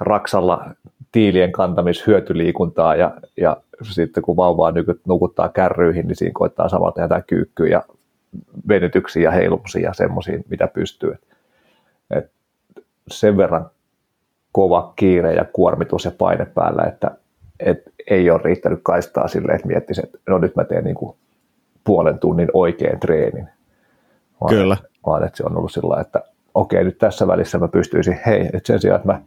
raksalla 0.00 0.70
tiilien 1.12 1.52
kantamishyötyliikuntaa 1.52 2.94
ja, 2.94 3.14
ja 3.36 3.56
sitten 3.82 4.22
kun 4.22 4.36
vauvaa 4.36 4.72
nukuttaa 5.06 5.48
kärryihin, 5.48 6.06
niin 6.06 6.16
siinä 6.16 6.34
koittaa 6.34 6.68
samalla 6.68 6.92
tehdä 6.92 7.22
kyykkyä 7.26 7.68
ja 7.68 7.82
venytyksiä 8.68 9.22
ja 9.22 9.30
heilumisia 9.30 9.88
ja 9.88 9.94
semmoisia, 9.94 10.38
mitä 10.48 10.66
pystyy. 10.66 11.12
Et, 11.12 11.20
et 12.16 12.30
sen 13.08 13.36
verran 13.36 13.70
kova 14.52 14.92
kiire 14.96 15.34
ja 15.34 15.44
kuormitus 15.52 16.04
ja 16.04 16.10
paine 16.18 16.46
päällä, 16.46 16.82
että 16.82 17.10
et 17.60 17.82
ei 18.10 18.30
ole 18.30 18.40
riittänyt 18.44 18.80
kaistaa 18.82 19.28
sille, 19.28 19.52
että 19.52 19.66
miettisi, 19.66 20.00
että 20.04 20.18
no 20.28 20.38
nyt 20.38 20.56
mä 20.56 20.64
teen 20.64 20.84
niin 20.84 20.96
kuin 20.96 21.16
puolen 21.84 22.18
tunnin 22.18 22.48
oikein 22.52 23.00
treenin. 23.00 23.48
Vaan, 24.40 24.54
Kyllä. 24.54 24.76
Vaan 25.06 25.24
että 25.24 25.36
se 25.36 25.44
on 25.44 25.56
ollut 25.56 25.72
sillä 25.72 26.00
että 26.00 26.22
okei, 26.54 26.84
nyt 26.84 26.98
tässä 26.98 27.26
välissä 27.26 27.58
mä 27.58 27.68
pystyisin, 27.68 28.20
hei, 28.26 28.46
että 28.52 28.66
sen 28.66 28.80
sijaan, 28.80 28.96
että 28.96 29.12
mä 29.12 29.20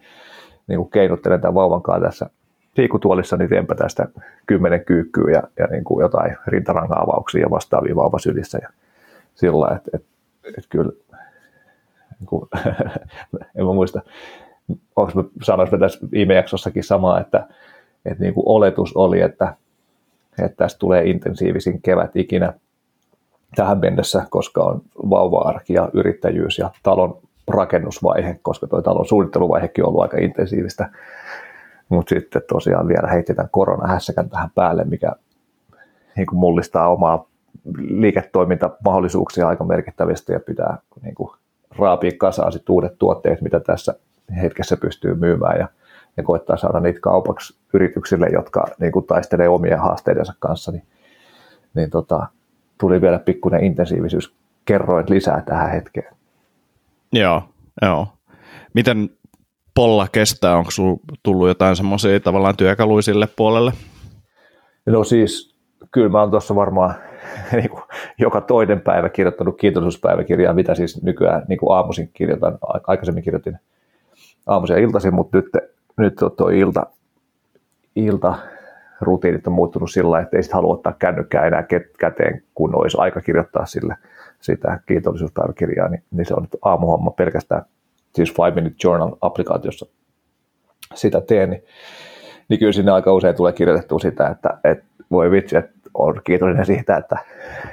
niin 0.68 0.78
kuin 0.78 0.90
keinuttelen 0.90 1.42
tämän 1.42 1.56
vauvan 1.56 1.82
kanssa 1.82 2.06
tässä 2.06 2.30
liikutuolissa, 2.78 3.38
niin 3.38 3.50
teenpä 3.50 3.76
tästä 3.76 4.08
kymmenen 4.46 4.86
kyykkyä 4.86 5.32
ja, 5.32 5.44
ja 5.60 5.68
niin 5.68 5.84
kuin 5.84 6.02
jotain 6.02 6.38
rintaranga-avauksia 6.48 7.42
ja 7.42 7.50
vastaavia 7.50 7.96
vauvasylissä 7.96 8.60
ja 8.62 8.70
sillä 9.40 9.76
että 9.76 9.92
et, 9.94 10.06
et 10.58 10.66
kyllä, 10.70 10.92
niin 12.20 12.28
kuin, 12.28 12.50
en 13.56 13.66
mä 13.66 13.74
muista, 13.74 14.02
onko 14.96 15.12
mä 15.16 15.24
sanoisin 15.44 15.80
tässä 15.80 16.00
viime 16.12 16.36
jaksossakin 16.36 16.84
samaa, 16.84 17.20
että, 17.20 17.48
että 18.06 18.24
niin 18.24 18.34
kuin 18.34 18.44
oletus 18.48 18.96
oli, 18.96 19.22
että, 19.22 19.56
että 20.42 20.58
tästä 20.58 20.80
tulee 20.80 21.10
intensiivisin 21.10 21.82
kevät 21.82 22.16
ikinä 22.16 22.54
tähän 23.56 23.80
mennessä, 23.80 24.26
koska 24.30 24.64
on 24.64 24.82
vauva-arki 25.10 25.74
ja 25.74 25.90
yrittäjyys 25.94 26.58
ja 26.58 26.70
talon 26.84 27.18
rakennusvaihe, 27.48 28.40
koska 28.42 28.68
tuo 28.68 28.82
talon 28.82 29.06
suunnitteluvaihekin 29.06 29.84
on 29.84 29.88
ollut 29.88 30.02
aika 30.02 30.18
intensiivistä. 30.18 30.90
Mutta 31.90 32.10
sitten 32.10 32.42
tosiaan 32.48 32.88
vielä 32.88 33.08
heitetään 33.08 33.50
koronahässäkän 33.52 34.30
tähän 34.30 34.50
päälle, 34.56 34.84
mikä 34.84 35.12
niin 36.16 36.28
kuin 36.28 36.40
mullistaa 36.40 36.90
omaa 36.90 37.29
liiketoimintamahdollisuuksia 37.78 39.48
aika 39.48 39.64
merkittävästi 39.64 40.34
ja 40.34 40.40
pitää 40.40 40.78
niin 41.02 41.16
kuin, 41.16 41.32
raapia 41.78 42.12
kasaan 42.18 42.52
sit 42.52 42.70
uudet 42.70 43.00
tuotteet, 43.00 43.42
mitä 43.42 43.60
tässä 43.60 43.96
hetkessä 44.42 44.78
pystyy 44.78 45.16
myymään 45.16 45.60
ja, 45.60 45.68
ja 46.18 46.24
koittaa 46.24 46.58
saada 46.58 46.80
niitä 46.80 47.00
kaupaksi 47.00 47.58
yrityksille, 47.74 48.28
jotka 48.34 48.66
niin 48.80 48.92
kuin, 48.92 49.06
taistelee 49.06 49.50
omien 49.50 49.80
haasteidensa 49.80 50.34
kanssa, 50.40 50.72
niin, 50.72 50.84
niin 51.74 51.90
tota, 51.90 52.28
tuli 52.80 53.02
vielä 53.02 53.20
pikkuinen 53.20 53.64
intensiivisyys 53.64 54.34
kerroin 54.66 55.06
lisää 55.10 55.42
tähän 55.42 55.72
hetkeen. 55.72 56.14
Joo, 57.14 57.44
joo. 57.82 58.08
Miten 58.74 59.10
polla 59.76 60.08
kestää? 60.12 60.58
Onko 60.58 60.72
sinulla 60.72 61.00
tullut 61.24 61.48
jotain 61.48 61.76
semmoisia 61.76 62.20
tavallaan 62.20 62.58
työkaluisille 62.58 63.28
puolelle? 63.36 63.72
No 64.86 65.04
siis, 65.04 65.56
kyllä 65.92 66.10
mä 66.10 66.20
oon 66.20 66.32
tuossa 66.32 66.56
varmaan 66.56 66.96
niin 67.52 67.70
kuin 67.70 67.84
joka 68.18 68.42
toinen 68.42 68.82
päivä 68.82 69.10
kirjoittanut 69.10 69.58
kiitollisuuspäiväkirjaa, 69.58 70.54
mitä 70.54 70.76
siis 70.76 71.04
nykyään 71.04 71.46
niin 71.48 71.60
kuin 71.60 71.76
aamuisin 71.76 72.10
kirjoitan. 72.14 72.58
Aikaisemmin 72.88 73.24
kirjoitin 73.24 73.60
aamuisin 74.48 74.74
ja 74.74 74.84
iltaisin, 74.84 75.14
mutta 75.14 75.38
nyt, 75.38 75.46
nyt 75.98 76.14
tuo 76.38 76.50
ilta, 76.50 76.86
ilta 77.96 78.36
rutiinit 79.02 79.48
on 79.48 79.54
muuttunut 79.54 79.92
sillä 79.92 80.20
että 80.20 80.38
ei 80.38 80.44
halua 80.54 80.74
ottaa 80.74 80.94
kännykkää 81.00 81.46
enää 81.46 81.64
käteen, 82.00 82.44
kun 82.56 82.76
olisi 82.76 82.98
aika 83.00 83.22
kirjoittaa 83.22 83.66
sille 83.66 83.96
sitä 84.42 84.80
kiitollisuuspäiväkirjaa, 84.86 85.88
niin, 85.88 86.04
niin 86.12 86.26
se 86.26 86.34
on 86.34 86.42
nyt 86.42 86.56
aamuhomma 86.62 87.12
pelkästään, 87.12 87.66
siis 88.16 88.34
Five 88.34 88.52
Minute 88.52 88.76
Journal-applikaatiossa 88.84 89.86
sitä 90.94 91.22
teen, 91.22 91.50
niin, 91.50 91.64
niin 92.50 92.60
kyllä 92.60 92.72
sinne 92.72 92.92
aika 92.92 93.14
usein 93.14 93.36
tulee 93.36 93.54
kirjoitettua 93.54 94.00
sitä, 94.00 94.28
että, 94.28 94.60
että 94.64 94.86
voi 95.12 95.32
vitsi, 95.32 95.58
että 95.58 95.79
on 95.94 96.22
kiitollinen 96.24 96.66
siitä, 96.66 96.98
että 96.98 97.18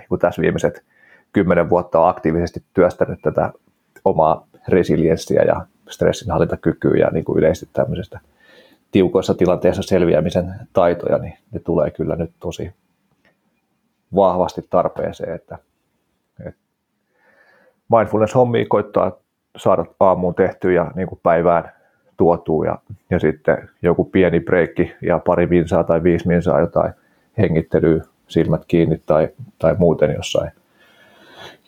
kun 0.08 0.18
tässä 0.18 0.42
viimeiset 0.42 0.84
kymmenen 1.32 1.70
vuotta 1.70 2.00
on 2.00 2.08
aktiivisesti 2.08 2.62
työstänyt 2.74 3.20
tätä 3.22 3.52
omaa 4.04 4.46
resilienssiä 4.68 5.42
ja 5.42 5.66
stressinhallintakykyä 5.90 6.96
ja 6.96 7.10
niin 7.10 7.24
kuin 7.24 7.38
yleisesti 7.38 7.68
tämmöisestä 7.72 8.20
tiukoissa 8.92 9.34
tilanteissa 9.34 9.82
selviämisen 9.82 10.54
taitoja, 10.72 11.18
niin 11.18 11.34
ne 11.52 11.60
tulee 11.60 11.90
kyllä 11.90 12.16
nyt 12.16 12.30
tosi 12.40 12.72
vahvasti 14.14 14.66
tarpeeseen, 14.70 15.34
että, 15.34 15.58
että 16.46 16.60
mindfulness-hommia 17.88 18.66
koittaa 18.68 19.12
saada 19.56 19.84
aamuun 20.00 20.34
tehtyä 20.34 20.72
ja 20.72 20.90
niin 20.94 21.08
kuin 21.08 21.20
päivään 21.22 21.72
tuotuu 22.16 22.64
ja, 22.64 22.78
ja 23.10 23.18
sitten 23.18 23.68
joku 23.82 24.04
pieni 24.04 24.40
breikki 24.40 24.94
ja 25.02 25.18
pari 25.18 25.46
minsaa 25.46 25.84
tai 25.84 26.02
viisi 26.02 26.28
minsaa 26.28 26.60
jotain 26.60 26.92
hengittelyä, 27.38 28.04
silmät 28.28 28.64
kiinni 28.64 29.02
tai, 29.06 29.28
tai 29.58 29.74
muuten 29.78 30.12
jossain, 30.12 30.50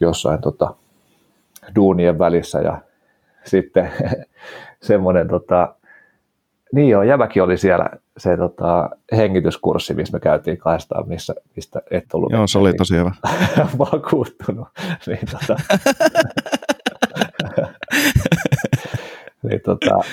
jossain 0.00 0.40
tota, 0.40 0.74
duunien 1.76 2.18
välissä 2.18 2.60
ja 2.60 2.78
sitten 3.44 3.90
semmoinen 4.82 5.28
tota, 5.28 5.74
niin 6.72 6.88
joo, 6.88 7.02
Jämäkin 7.02 7.42
oli 7.42 7.58
siellä 7.58 7.88
se 8.18 8.36
tota, 8.36 8.90
hengityskurssi, 9.16 9.94
missä 9.94 10.16
me 10.16 10.20
käytiin 10.20 10.58
kahdestaan, 10.58 11.08
missä, 11.08 11.34
mistä 11.56 11.82
et 11.90 12.04
ollut. 12.14 12.32
Joo, 12.32 12.46
se 12.46 12.58
oli 12.58 12.72
tosi 12.72 12.96
hyvä. 12.96 13.12
vakuuttunut. 13.78 14.68
niin, 15.06 15.18
tota, 15.30 15.56
niin, 19.42 19.60
tota, 19.64 20.04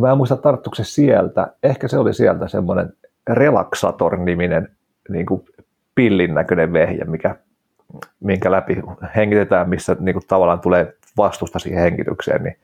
mä 0.00 0.10
en 0.10 0.16
muista 0.16 0.36
tarttuiko 0.36 0.74
se 0.74 0.84
sieltä, 0.84 1.52
ehkä 1.62 1.88
se 1.88 1.98
oli 1.98 2.14
sieltä 2.14 2.48
semmoinen 2.48 2.92
Relaxator-niminen 3.30 4.68
niin 5.08 5.26
kuin 5.26 5.44
pillin 5.94 6.34
näköinen 6.34 6.72
vehje, 6.72 7.04
mikä, 7.04 7.36
minkä 8.20 8.50
läpi 8.50 8.76
hengitetään, 9.16 9.68
missä 9.68 9.96
niin 10.00 10.14
kuin 10.14 10.24
tavallaan 10.28 10.60
tulee 10.60 10.94
vastusta 11.16 11.58
siihen 11.58 11.82
hengitykseen, 11.82 12.42
niin 12.42 12.56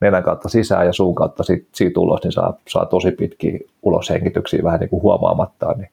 nenän 0.00 0.22
kautta 0.22 0.48
sisään 0.48 0.86
ja 0.86 0.92
suun 0.92 1.14
kautta 1.14 1.42
siitä, 1.42 1.68
siitä 1.74 2.00
ulos, 2.00 2.22
niin 2.22 2.32
saa, 2.32 2.58
saa 2.68 2.86
tosi 2.86 3.10
pitkiä 3.10 3.58
uloshengityksiä 3.82 4.62
vähän 4.62 4.80
niin 4.80 4.90
kuin 4.90 5.02
huomaamattaan, 5.02 5.78
niin 5.78 5.90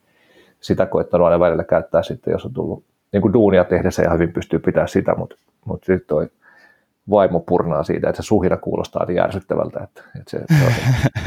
sitä 0.59 0.85
koittanut 0.85 1.25
aina 1.25 1.39
välillä 1.39 1.63
käyttää 1.63 2.03
sitten, 2.03 2.31
jos 2.31 2.45
on 2.45 2.53
tullut 2.53 2.83
niin 3.13 3.21
kuin 3.21 3.33
duunia 3.33 3.63
tehdessä 3.63 4.03
ja 4.03 4.13
hyvin 4.13 4.33
pystyy 4.33 4.59
pitämään 4.59 4.87
sitä, 4.87 5.15
mutta, 5.15 5.35
mutta 5.65 5.85
sitten 5.85 6.07
toi 6.07 6.29
vaimo 7.09 7.39
purnaa 7.39 7.83
siitä, 7.83 8.09
että 8.09 8.21
se 8.21 8.25
suhina 8.25 8.57
kuulostaa 8.57 9.05
niin 9.05 9.15
järsyttävältä, 9.15 9.79
että, 9.83 10.03
että 10.19 10.31
se, 10.31 10.37
se, 10.37 10.65
on, 10.65 10.71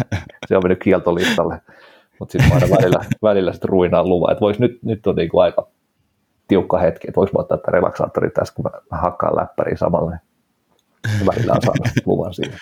se 0.48 0.56
on 0.56 0.62
mennyt 0.64 0.82
kieltolistalle, 0.82 1.60
mutta 2.20 2.32
sitten 2.32 2.52
aina 2.52 2.76
välillä, 2.76 3.04
välillä 3.22 3.52
sitten 3.52 3.68
ruinaan 3.68 4.08
luvan, 4.08 4.32
että 4.32 4.40
vois 4.40 4.58
nyt, 4.58 4.78
nyt 4.82 5.06
on 5.06 5.16
niin 5.16 5.28
kuin 5.28 5.42
aika 5.42 5.68
tiukka 6.48 6.78
hetki, 6.78 7.08
että 7.08 7.16
voisi 7.16 7.32
ottaa 7.34 7.58
tämän 7.58 7.74
relaksaattorin 7.74 8.32
tässä, 8.32 8.54
kun 8.54 8.64
mä 8.64 8.98
hakkaan 8.98 9.36
läppäriin 9.36 9.78
samalla 9.78 10.12
välillä 11.26 11.52
on 11.52 11.62
saanut 11.62 11.88
luvan 12.06 12.34
siihen. 12.34 12.58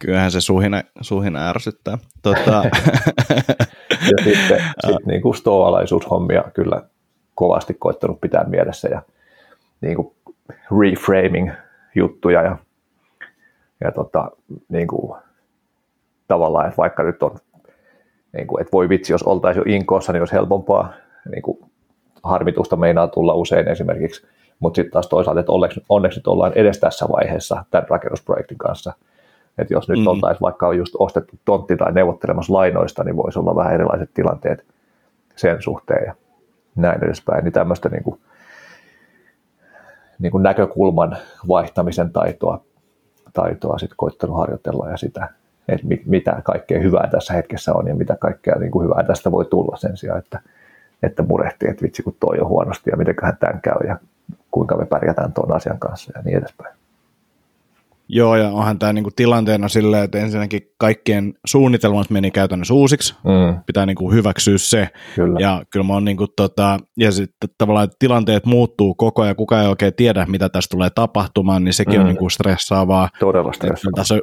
Kyllähän 0.00 0.30
se 0.30 0.40
suhina, 0.40 0.82
suhina 1.00 1.48
ärsyttää. 1.48 1.98
Tota... 2.22 2.62
ja 4.10 4.24
sitten 4.24 4.62
sit 4.86 5.06
niin 5.06 5.22
kuin 5.22 5.34
stoalaisuushommia 5.34 6.44
kyllä 6.54 6.82
kovasti 7.34 7.74
koittanut 7.74 8.20
pitää 8.20 8.44
mielessä 8.44 8.88
ja 8.88 9.02
niin 9.80 9.96
kuin 9.96 10.14
reframing 10.80 11.52
juttuja 11.94 12.42
ja, 12.42 12.56
ja 13.84 13.92
tota, 13.92 14.30
niin 14.68 14.86
kuin, 14.86 15.18
tavallaan, 16.28 16.66
että 16.66 16.76
vaikka 16.76 17.02
nyt 17.02 17.22
on, 17.22 17.38
niin 18.36 18.46
kuin, 18.46 18.60
että 18.60 18.72
voi 18.72 18.88
vitsi, 18.88 19.12
jos 19.12 19.22
oltaisiin 19.22 19.64
jo 19.66 19.74
inkoossa, 19.74 20.12
niin 20.12 20.20
olisi 20.20 20.34
helpompaa, 20.34 20.92
niin 21.30 21.42
kuin, 21.42 21.58
harmitusta 22.22 22.76
meinaa 22.76 23.08
tulla 23.08 23.34
usein 23.34 23.68
esimerkiksi 23.68 24.26
mutta 24.60 24.76
sitten 24.76 24.92
taas 24.92 25.08
toisaalta, 25.08 25.40
että 25.40 25.52
onneksi, 25.52 25.84
onneksi 25.88 26.18
nyt 26.18 26.26
ollaan 26.26 26.52
edes 26.52 26.78
tässä 26.78 27.06
vaiheessa 27.08 27.64
tämän 27.70 27.88
rakennusprojektin 27.88 28.58
kanssa. 28.58 28.92
Että 29.58 29.74
jos 29.74 29.88
nyt 29.88 30.00
mm. 30.00 30.06
oltaisiin 30.06 30.40
vaikka 30.40 30.72
just 30.72 30.94
ostettu 30.98 31.36
tontti 31.44 31.76
tai 31.76 31.92
neuvottelemassa 31.92 32.52
lainoista, 32.52 33.04
niin 33.04 33.16
voisi 33.16 33.38
olla 33.38 33.56
vähän 33.56 33.74
erilaiset 33.74 34.10
tilanteet 34.14 34.64
sen 35.36 35.62
suhteen 35.62 36.06
ja 36.06 36.14
näin 36.76 37.04
edespäin. 37.04 37.44
Niin 37.44 37.52
tämmöistä 37.52 37.88
niin 37.88 38.02
kuin, 38.02 38.20
niin 40.18 40.30
kuin 40.30 40.42
näkökulman 40.42 41.16
vaihtamisen 41.48 42.12
taitoa, 42.12 42.60
taitoa 43.32 43.78
sitten 43.78 43.96
koittanut 43.96 44.36
harjoitella 44.36 44.90
ja 44.90 44.96
sitä, 44.96 45.28
että 45.68 45.86
mitä 46.06 46.42
kaikkea 46.44 46.80
hyvää 46.80 47.08
tässä 47.10 47.34
hetkessä 47.34 47.74
on 47.74 47.88
ja 47.88 47.94
mitä 47.94 48.16
kaikkea 48.20 48.54
niin 48.58 48.70
kuin 48.70 48.84
hyvää 48.84 49.02
tästä 49.02 49.32
voi 49.32 49.44
tulla 49.44 49.76
sen 49.76 49.96
sijaan, 49.96 50.18
että, 50.18 50.40
että 51.02 51.22
murehtii, 51.22 51.70
että 51.70 51.82
vitsi 51.82 52.02
kun 52.02 52.16
toi 52.20 52.40
on 52.40 52.48
huonosti 52.48 52.90
ja 52.90 52.96
mitenköhän 52.96 53.36
tämän 53.36 53.60
käy 53.60 53.86
ja 53.88 53.98
kuinka 54.50 54.76
me 54.76 54.86
pärjätään 54.86 55.32
tuon 55.32 55.56
asian 55.56 55.78
kanssa 55.78 56.12
ja 56.14 56.22
niin 56.22 56.38
edespäin. 56.38 56.76
Joo, 58.08 58.36
ja 58.36 58.48
onhan 58.48 58.78
tämä 58.78 58.92
niinku 58.92 59.10
tilanteena 59.16 59.68
silleen, 59.68 60.04
että 60.04 60.18
ensinnäkin 60.18 60.62
kaikkien 60.78 61.34
suunnitelmat 61.46 62.10
meni 62.10 62.30
käytännössä 62.30 62.74
uusiksi, 62.74 63.14
mm. 63.24 63.60
pitää 63.66 63.86
niinku 63.86 64.10
hyväksyä 64.10 64.58
se, 64.58 64.88
kyllä. 65.14 65.40
ja 65.40 65.62
kyllä 65.70 65.86
mä 65.86 65.92
oon 65.92 66.04
niinku 66.04 66.26
tota, 66.28 66.78
ja 66.96 67.12
sitten 67.12 67.50
tavallaan 67.58 67.88
tilanteet 67.98 68.46
muuttuu 68.46 68.94
koko 68.94 69.22
ajan, 69.22 69.36
kukaan 69.36 69.62
ei 69.62 69.68
oikein 69.68 69.94
tiedä, 69.94 70.26
mitä 70.28 70.48
tässä 70.48 70.68
tulee 70.70 70.90
tapahtumaan, 70.90 71.64
niin 71.64 71.74
sekin 71.74 71.94
mm. 71.94 72.00
on 72.00 72.06
niinku 72.06 72.28
stressaavaa. 72.28 73.08
Todella 73.20 73.52
stressaavaa. 73.52 73.96
Tässä 73.96 74.14
on 74.14 74.20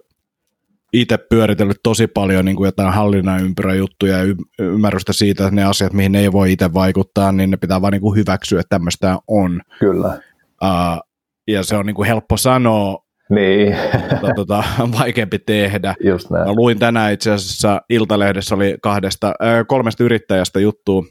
itse 0.94 1.18
pyöritellyt 1.18 1.78
tosi 1.84 2.08
paljon 2.08 2.46
niin 2.46 2.56
kuin 2.56 2.68
jotain 2.68 2.94
hallinnan 2.94 3.44
ympyräjuttuja 3.44 4.18
ja 4.18 4.36
ymmärrystä 4.60 5.14
siitä, 5.14 5.44
että 5.44 5.56
ne 5.56 5.64
asiat, 5.64 5.94
mihin 5.94 6.12
ne 6.12 6.20
ei 6.20 6.32
voi 6.32 6.52
itse 6.52 6.74
vaikuttaa, 6.74 7.32
niin 7.32 7.52
ne 7.52 7.58
pitää 7.58 7.82
vaan 7.82 7.94
niin 7.94 8.02
kuin 8.02 8.18
hyväksyä, 8.18 8.60
että 8.60 8.76
tämmöistä 8.76 9.18
on. 9.28 9.62
Kyllä. 9.80 10.20
Uh, 10.64 11.00
ja 11.48 11.64
se 11.64 11.76
on 11.78 11.86
niin 11.86 11.96
kuin 11.96 12.08
helppo 12.08 12.38
sanoa, 12.38 13.04
niin. 13.30 13.76
mutta 14.12 14.28
tota, 14.36 14.64
vaikeampi 15.00 15.40
tehdä. 15.40 15.96
Just 16.04 16.30
näin. 16.30 16.48
Mä 16.48 16.54
luin 16.54 16.80
tänään 16.80 17.14
itse 17.14 17.32
asiassa 17.32 17.82
Iltalehdessä 17.90 18.56
oli 18.56 18.78
kahdesta, 18.82 19.28
äh, 19.28 19.66
kolmesta 19.68 20.04
yrittäjästä 20.04 20.60
juttua, 20.60 21.04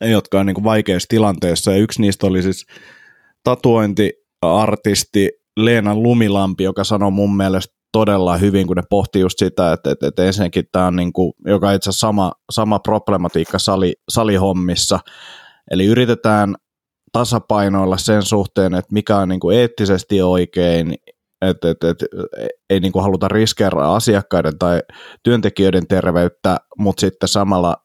jotka 0.00 0.40
on 0.40 0.46
niin 0.46 0.54
kuin 0.54 0.64
vaikeissa 0.64 1.08
tilanteissa, 1.08 1.70
ja 1.70 1.78
yksi 1.78 2.00
niistä 2.00 2.26
oli 2.26 2.42
siis 2.42 2.66
tatuointiartisti 3.44 5.30
Leena 5.56 5.94
Lumilampi, 5.94 6.64
joka 6.64 6.84
sanoi 6.84 7.10
mun 7.10 7.36
mielestä 7.36 7.77
todella 7.92 8.36
hyvin, 8.36 8.66
kun 8.66 8.76
ne 8.76 8.82
pohtii 8.90 9.22
just 9.22 9.38
sitä, 9.38 9.72
että, 9.72 9.90
että, 9.90 10.06
että 10.06 10.24
ensinnäkin 10.24 10.64
tämä 10.72 10.86
on 10.86 10.96
niin 10.96 11.12
kuin, 11.12 11.32
joka 11.46 11.72
itse 11.72 11.90
asiassa 11.90 12.06
sama, 12.06 12.32
sama 12.50 12.78
problematiikka 12.78 13.58
sali, 13.58 13.92
salihommissa, 14.08 15.00
eli 15.70 15.86
yritetään 15.86 16.54
tasapainoilla 17.12 17.96
sen 17.96 18.22
suhteen, 18.22 18.74
että 18.74 18.92
mikä 18.92 19.16
on 19.16 19.28
niin 19.28 19.40
kuin 19.40 19.58
eettisesti 19.58 20.22
oikein, 20.22 20.94
että, 21.42 21.70
että, 21.70 21.90
että 21.90 22.06
ei 22.70 22.80
niin 22.80 22.92
kuin 22.92 23.02
haluta 23.02 23.28
riskeeraa 23.28 23.96
asiakkaiden 23.96 24.58
tai 24.58 24.80
työntekijöiden 25.22 25.86
terveyttä, 25.86 26.56
mutta 26.78 27.00
sitten 27.00 27.28
samalla 27.28 27.76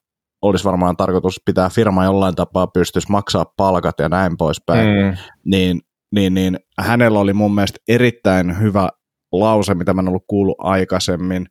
olisi 0.41 0.65
varmaan 0.65 0.97
tarkoitus 0.97 1.41
pitää 1.45 1.69
firma 1.69 2.05
jollain 2.05 2.35
tapaa 2.35 2.67
pystyisi 2.67 3.11
maksaa 3.11 3.45
palkat 3.57 3.95
ja 3.99 4.09
näin 4.09 4.37
poispäin, 4.37 4.87
mm. 4.87 5.17
niin, 5.45 5.81
niin, 6.11 6.33
niin 6.33 6.59
hänellä 6.79 7.19
oli 7.19 7.33
mun 7.33 7.55
mielestä 7.55 7.79
erittäin 7.87 8.59
hyvä 8.61 8.89
lause, 9.33 9.73
mitä 9.73 9.93
mä 9.93 10.01
en 10.01 10.07
ollut 10.07 10.25
kuullut 10.27 10.55
aikaisemmin, 10.59 11.45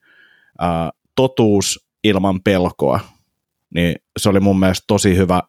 ää, 0.58 0.90
totuus 1.16 1.86
ilman 2.04 2.42
pelkoa, 2.42 3.00
niin 3.74 3.94
se 4.18 4.28
oli 4.28 4.40
mun 4.40 4.60
mielestä 4.60 4.84
tosi 4.86 5.16
hyvä 5.16 5.42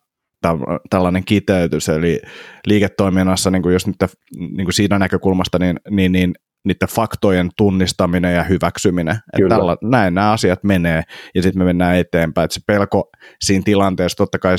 tällainen 0.90 1.26
kiteytys, 1.26 1.90
eli 1.90 2.22
liiketoiminnassa, 2.68 3.52
niin 3.52 3.62
kuin 3.62 3.74
jos 3.74 3.88
nyt 3.88 3.96
niin 4.38 4.66
kuin 4.66 4.74
siinä 4.74 5.00
näkökulmasta, 5.00 5.60
niin, 5.60 5.80
niin, 5.90 6.12
niin 6.12 6.34
niiden 6.64 6.88
faktojen 6.90 7.50
tunnistaminen 7.58 8.36
ja 8.36 8.44
hyväksyminen. 8.44 9.16
Että 9.34 9.50
tällä, 9.50 9.78
näin 9.82 10.14
nämä 10.14 10.32
asiat 10.32 10.64
menee, 10.64 11.04
ja 11.36 11.42
sitten 11.42 11.60
me 11.60 11.66
mennään 11.66 11.98
eteenpäin. 11.98 12.46
Että 12.46 12.54
se 12.54 12.62
pelko 12.68 13.10
siinä 13.42 13.64
tilanteessa, 13.66 14.18
totta 14.18 14.40
kai 14.40 14.56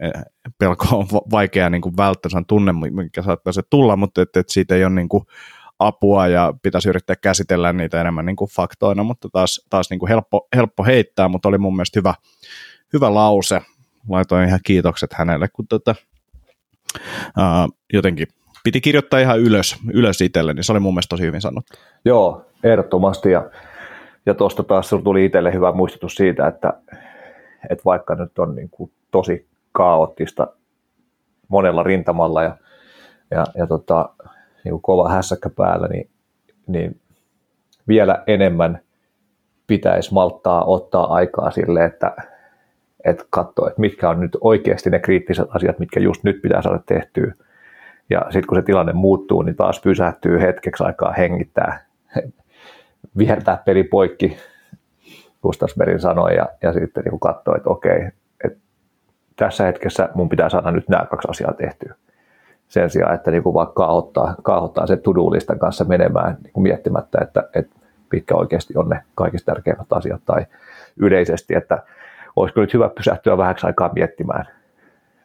eh, 0.00 0.12
pelko 0.58 0.86
on 0.92 1.06
vaikea 1.30 1.70
niin 1.70 1.82
kuin 1.82 1.96
välttää, 1.96 2.30
se 2.30 2.36
on 2.36 2.46
tunne, 2.46 2.72
mikä 2.72 3.22
saattaa 3.22 3.52
se 3.52 3.62
tulla, 3.70 3.96
mutta 3.96 4.22
että, 4.22 4.40
että 4.40 4.52
siitä 4.52 4.74
ei 4.74 4.84
ole 4.84 4.94
niin 4.94 5.08
kuin 5.08 5.24
apua 5.86 6.26
ja 6.26 6.54
pitäisi 6.62 6.88
yrittää 6.88 7.16
käsitellä 7.16 7.72
niitä 7.72 8.00
enemmän 8.00 8.26
niin 8.26 8.36
kuin 8.36 8.50
faktoina, 8.50 9.02
mutta 9.02 9.28
taas, 9.32 9.66
taas 9.70 9.90
niin 9.90 9.98
kuin 9.98 10.08
helppo, 10.08 10.48
helppo 10.56 10.84
heittää, 10.84 11.28
mutta 11.28 11.48
oli 11.48 11.58
mun 11.58 11.76
mielestä 11.76 11.98
hyvä, 11.98 12.14
hyvä 12.92 13.14
lause. 13.14 13.60
Laitoin 14.08 14.48
ihan 14.48 14.60
kiitokset 14.64 15.12
hänelle, 15.12 15.48
kun 15.48 15.66
tota, 15.68 15.94
uh, 17.38 17.76
jotenkin 17.92 18.26
piti 18.64 18.80
kirjoittaa 18.80 19.20
ihan 19.20 19.40
ylös, 19.40 19.76
ylös 19.92 20.20
itselle, 20.20 20.54
niin 20.54 20.64
se 20.64 20.72
oli 20.72 20.80
mun 20.80 20.94
mielestä 20.94 21.08
tosi 21.08 21.22
hyvin 21.22 21.40
sanottu. 21.40 21.72
Joo, 22.04 22.46
ehdottomasti. 22.64 23.30
Ja, 23.30 23.50
ja 24.26 24.34
tuosta 24.34 24.62
taas 24.62 24.90
tuli 25.04 25.24
itselle 25.24 25.52
hyvä 25.52 25.72
muistutus 25.72 26.14
siitä, 26.14 26.46
että, 26.46 26.72
että 27.70 27.84
vaikka 27.84 28.14
nyt 28.14 28.38
on 28.38 28.54
niin 28.54 28.70
kuin 28.70 28.92
tosi 29.10 29.48
kaoottista 29.72 30.46
monella 31.48 31.82
rintamalla 31.82 32.42
ja, 32.42 32.56
ja, 33.30 33.46
ja 33.54 33.66
tota, 33.66 34.08
niin 34.64 34.72
kuin 34.72 34.82
kova 34.82 35.08
hässäkkä 35.08 35.50
päällä, 35.50 35.88
niin, 35.88 36.10
niin 36.66 37.00
vielä 37.88 38.22
enemmän 38.26 38.80
pitäisi 39.66 40.14
malttaa 40.14 40.64
ottaa 40.64 41.14
aikaa 41.14 41.50
sille, 41.50 41.84
että, 41.84 42.16
että 43.04 43.24
katsoa, 43.30 43.68
että 43.68 43.80
mitkä 43.80 44.10
on 44.10 44.20
nyt 44.20 44.36
oikeasti 44.40 44.90
ne 44.90 44.98
kriittiset 44.98 45.48
asiat, 45.50 45.78
mitkä 45.78 46.00
just 46.00 46.24
nyt 46.24 46.42
pitää 46.42 46.62
saada 46.62 46.80
tehtyä. 46.86 47.34
Ja 48.10 48.20
sitten 48.20 48.46
kun 48.46 48.58
se 48.58 48.62
tilanne 48.62 48.92
muuttuu, 48.92 49.42
niin 49.42 49.56
taas 49.56 49.80
pysähtyy 49.80 50.40
hetkeksi 50.40 50.84
aikaa 50.84 51.12
hengittää, 51.12 51.84
viheltää 53.18 53.62
peli 53.64 53.84
poikki, 53.84 54.36
Gustasberin 55.42 56.00
sanoi, 56.00 56.36
ja, 56.36 56.48
ja 56.62 56.72
sitten 56.72 57.04
niin 57.04 57.20
katsoo, 57.20 57.56
että 57.56 57.70
okei, 57.70 58.08
että 58.44 58.58
tässä 59.36 59.64
hetkessä 59.64 60.08
mun 60.14 60.28
pitää 60.28 60.48
saada 60.48 60.70
nyt 60.70 60.88
nämä 60.88 61.06
kaksi 61.06 61.28
asiaa 61.30 61.52
tehtyä 61.52 61.94
sen 62.72 62.90
sijaan, 62.90 63.14
että 63.14 63.30
niin 63.30 63.42
kuin 63.42 63.54
vaan 63.54 63.72
kaahottaa, 63.74 64.34
kaahottaa 64.42 64.86
sen 64.86 65.00
to-do-listan 65.00 65.58
kanssa 65.58 65.84
menemään 65.84 66.36
niin 66.42 66.52
kuin 66.52 66.62
miettimättä, 66.62 67.18
että, 67.22 67.48
että 67.54 67.76
mitkä 68.12 68.34
oikeasti 68.34 68.74
on 68.76 68.88
ne 68.88 69.02
kaikista 69.14 69.52
tärkeimmät 69.52 69.92
asiat 69.92 70.22
tai 70.24 70.46
yleisesti, 70.96 71.54
että 71.54 71.82
olisiko 72.36 72.60
nyt 72.60 72.74
hyvä 72.74 72.88
pysähtyä 72.88 73.38
vähäksi 73.38 73.66
aikaa 73.66 73.92
miettimään 73.92 74.44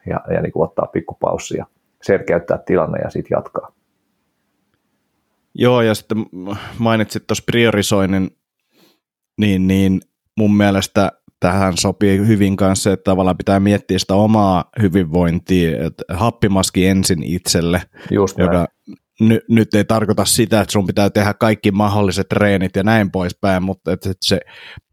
ja, 0.06 0.20
ja 0.34 0.42
niin 0.42 0.52
kuin 0.52 0.64
ottaa 0.64 0.86
pikkupaussia, 0.86 1.66
selkeyttää 2.02 2.58
tilanne 2.58 2.98
ja 2.98 3.10
sitten 3.10 3.36
jatkaa. 3.36 3.72
Joo, 5.54 5.82
ja 5.82 5.94
sitten 5.94 6.26
mainitsit 6.78 7.26
tuossa 7.26 7.44
priorisoinnin, 7.46 8.30
niin, 9.40 9.66
niin 9.66 10.00
mun 10.36 10.56
mielestä 10.56 11.12
tähän 11.40 11.76
sopii 11.76 12.18
hyvin 12.18 12.56
kanssa, 12.56 12.92
että 12.92 13.04
tavallaan 13.04 13.36
pitää 13.36 13.60
miettiä 13.60 13.98
sitä 13.98 14.14
omaa 14.14 14.64
hyvinvointia, 14.82 15.86
että 15.86 16.04
happimaski 16.08 16.86
ensin 16.86 17.22
itselle, 17.22 17.82
Just 18.10 18.38
joka 18.38 18.66
n- 19.22 19.54
nyt 19.54 19.74
ei 19.74 19.84
tarkoita 19.84 20.24
sitä, 20.24 20.60
että 20.60 20.72
sun 20.72 20.86
pitää 20.86 21.10
tehdä 21.10 21.34
kaikki 21.34 21.70
mahdolliset 21.70 22.28
treenit 22.28 22.76
ja 22.76 22.82
näin 22.82 23.10
poispäin, 23.10 23.62
mutta 23.62 23.92
että 23.92 24.12
se 24.22 24.40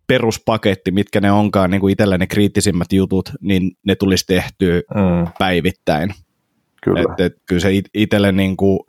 peruspaketti, 0.07 0.91
mitkä 0.91 1.21
ne 1.21 1.31
onkaan 1.31 1.71
niin 1.71 1.81
kuin 1.81 1.91
itselle 1.91 2.17
ne 2.17 2.27
kriittisimmät 2.27 2.93
jutut, 2.93 3.29
niin 3.41 3.71
ne 3.85 3.95
tulisi 3.95 4.25
tehtyä 4.27 4.75
mm. 4.75 5.27
päivittäin. 5.39 6.13
Kyllä. 6.83 7.01
Et, 7.01 7.19
et, 7.19 7.33
kyllä 7.47 7.59
se 7.59 7.73
it- 7.73 7.89
itselle, 7.93 8.31
niin 8.31 8.57
kuin, 8.57 8.79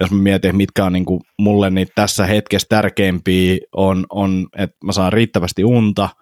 jos 0.00 0.10
mä 0.10 0.18
mietin, 0.18 0.56
mitkä 0.56 0.84
on 0.84 0.92
niin 0.92 1.04
kuin 1.04 1.20
mulle 1.38 1.70
niin 1.70 1.88
tässä 1.94 2.26
hetkessä 2.26 2.66
tärkeimpiä, 2.68 3.58
on, 3.72 4.06
on 4.10 4.46
että 4.56 4.76
mä 4.84 4.92
saan 4.92 5.12
riittävästi 5.12 5.64
unta– 5.64 6.08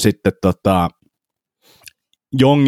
Sitten 0.00 0.32
tota, 0.40 0.88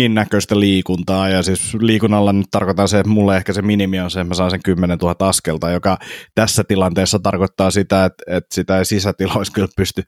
näköistä 0.09 0.61
liikuntaa, 0.61 1.29
ja 1.29 1.43
siis 1.43 1.75
liikunnalla 1.81 2.33
nyt 2.33 2.47
tarkoitan 2.51 2.89
se, 2.89 2.99
että 2.99 3.11
mulle 3.11 3.37
ehkä 3.37 3.53
se 3.53 3.63
minimi 3.63 4.01
on 4.01 4.11
se, 4.11 4.21
että 4.21 4.29
mä 4.29 4.35
saan 4.35 4.51
sen 4.51 4.61
10 4.65 4.99
000 4.99 5.29
askelta, 5.29 5.71
joka 5.71 5.99
tässä 6.35 6.65
tilanteessa 6.69 7.19
tarkoittaa 7.19 7.71
sitä, 7.71 8.05
että, 8.05 8.25
että 8.27 8.55
sitä 8.55 8.79
ei 8.79 8.85
sisätiloissa 8.85 9.53
kyllä 9.55 9.69
pysty 9.77 10.03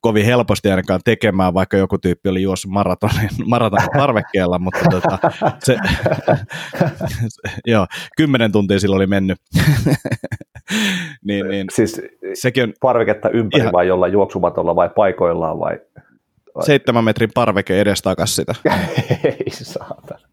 kovin 0.00 0.24
helposti 0.24 0.70
ainakaan 0.70 1.00
tekemään, 1.04 1.54
vaikka 1.54 1.76
joku 1.76 1.98
tyyppi 1.98 2.28
oli 2.28 2.42
juossut 2.42 2.70
maratonin, 2.70 3.28
maratonin 3.46 3.88
parvekkeella, 3.96 4.58
mutta 4.58 4.80
tota, 4.90 5.18
se, 5.64 5.76
joo, 7.66 7.86
10 8.16 8.52
tuntia 8.52 8.80
silloin 8.80 8.98
oli 8.98 9.06
mennyt. 9.06 9.38
niin, 11.28 11.48
niin, 11.48 11.66
siis 11.72 12.02
sekin 12.34 12.64
on 12.64 12.72
parveketta 12.80 13.30
ympäri 13.30 13.60
ihan, 13.60 13.72
vai 13.72 13.88
jollain 13.88 14.12
juoksumatolla 14.12 14.76
vai 14.76 14.90
paikoillaan 14.96 15.58
vai? 15.58 15.78
Seitsemän 16.66 17.04
metrin 17.04 17.30
parveke 17.34 17.80
edestakas 17.80 18.36
sitä. 18.36 18.54
Ei 19.24 19.50
saatana. 19.50 20.28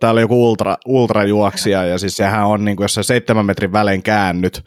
Täällä 0.00 0.12
oli 0.12 0.20
joku 0.20 0.48
ultra, 0.48 0.76
ultrajuoksija 0.86 1.84
ja 1.84 1.98
siis 1.98 2.16
sehän 2.16 2.46
on, 2.46 2.64
niin 2.64 2.76
kuin, 2.76 2.84
jos 2.84 2.94
sä 2.94 3.02
seitsemän 3.02 3.46
metrin 3.46 3.72
välein 3.72 4.02
käännyt, 4.02 4.64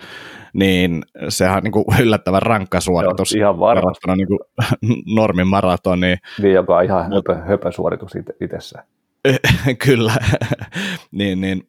niin 0.53 1.03
sehän 1.29 1.57
on 1.57 1.63
niin 1.63 1.71
kuin 1.71 1.85
yllättävän 2.01 2.41
rankka 2.41 2.79
suoritus. 2.79 3.31
Joo, 3.31 3.39
ihan 3.39 3.59
varmasti. 3.59 4.11
Niin 4.15 4.27
kuin 4.27 4.39
normin 5.15 5.47
maratoni. 5.47 6.15
Niin, 6.41 6.53
joka 6.53 6.77
on 6.77 6.83
ihan 6.83 7.13
höpö, 7.13 7.35
höpö 7.35 7.71
suoritus 7.71 8.11
itsessään. 8.41 8.85
Kyllä. 9.85 10.13
niin, 11.11 11.41
niin 11.41 11.67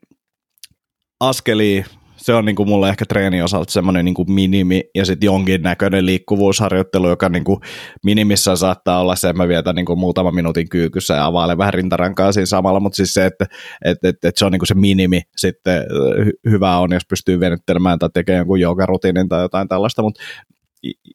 askeli 1.20 1.84
se 2.24 2.34
on 2.34 2.44
niin 2.44 2.56
kuin 2.56 2.68
mulle 2.68 2.88
ehkä 2.88 3.04
treeni 3.06 3.42
osalta 3.42 3.72
semmoinen 3.72 4.04
niin 4.04 4.14
kuin 4.14 4.32
minimi 4.32 4.82
ja 4.94 5.04
sitten 5.04 5.26
jonkinnäköinen 5.26 6.06
liikkuvuusharjoittelu, 6.06 7.08
joka 7.08 7.28
niin 7.28 7.44
kuin 7.44 7.60
minimissä 8.04 8.56
saattaa 8.56 9.00
olla 9.00 9.16
se, 9.16 9.28
että 9.28 9.42
mä 9.42 9.48
vietän 9.48 9.74
niin 9.74 9.86
kuin 9.86 9.98
muutaman 9.98 10.34
minuutin 10.34 10.68
kyykyssä 10.68 11.14
ja 11.14 11.26
availen 11.26 11.58
vähän 11.58 11.74
rintarankaa 11.74 12.32
siinä 12.32 12.46
samalla, 12.46 12.80
mutta 12.80 12.96
siis 12.96 13.14
se, 13.14 13.26
että 13.26 13.46
että 13.84 14.08
että, 14.08 14.28
että 14.28 14.38
se 14.38 14.44
on 14.44 14.52
niin 14.52 14.60
kuin 14.60 14.66
se 14.66 14.74
minimi 14.74 15.22
sitten 15.36 15.82
hy- 15.82 16.50
hyvä 16.50 16.78
on, 16.78 16.92
jos 16.92 17.06
pystyy 17.08 17.40
venyttelemään 17.40 17.98
tai 17.98 18.08
tekemään 18.14 18.40
jonkun 18.40 18.60
joogarutiinin 18.60 19.28
tai 19.28 19.42
jotain 19.42 19.68
tällaista, 19.68 20.02
mutta 20.02 20.22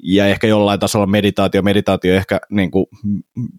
ja 0.04 0.28
ehkä 0.28 0.48
jollain 0.48 0.80
tasolla 0.80 1.06
meditaatio, 1.08 1.62
meditaatio 1.62 2.16
ehkä 2.16 2.40
niin 2.50 2.72
kuin 2.72 2.86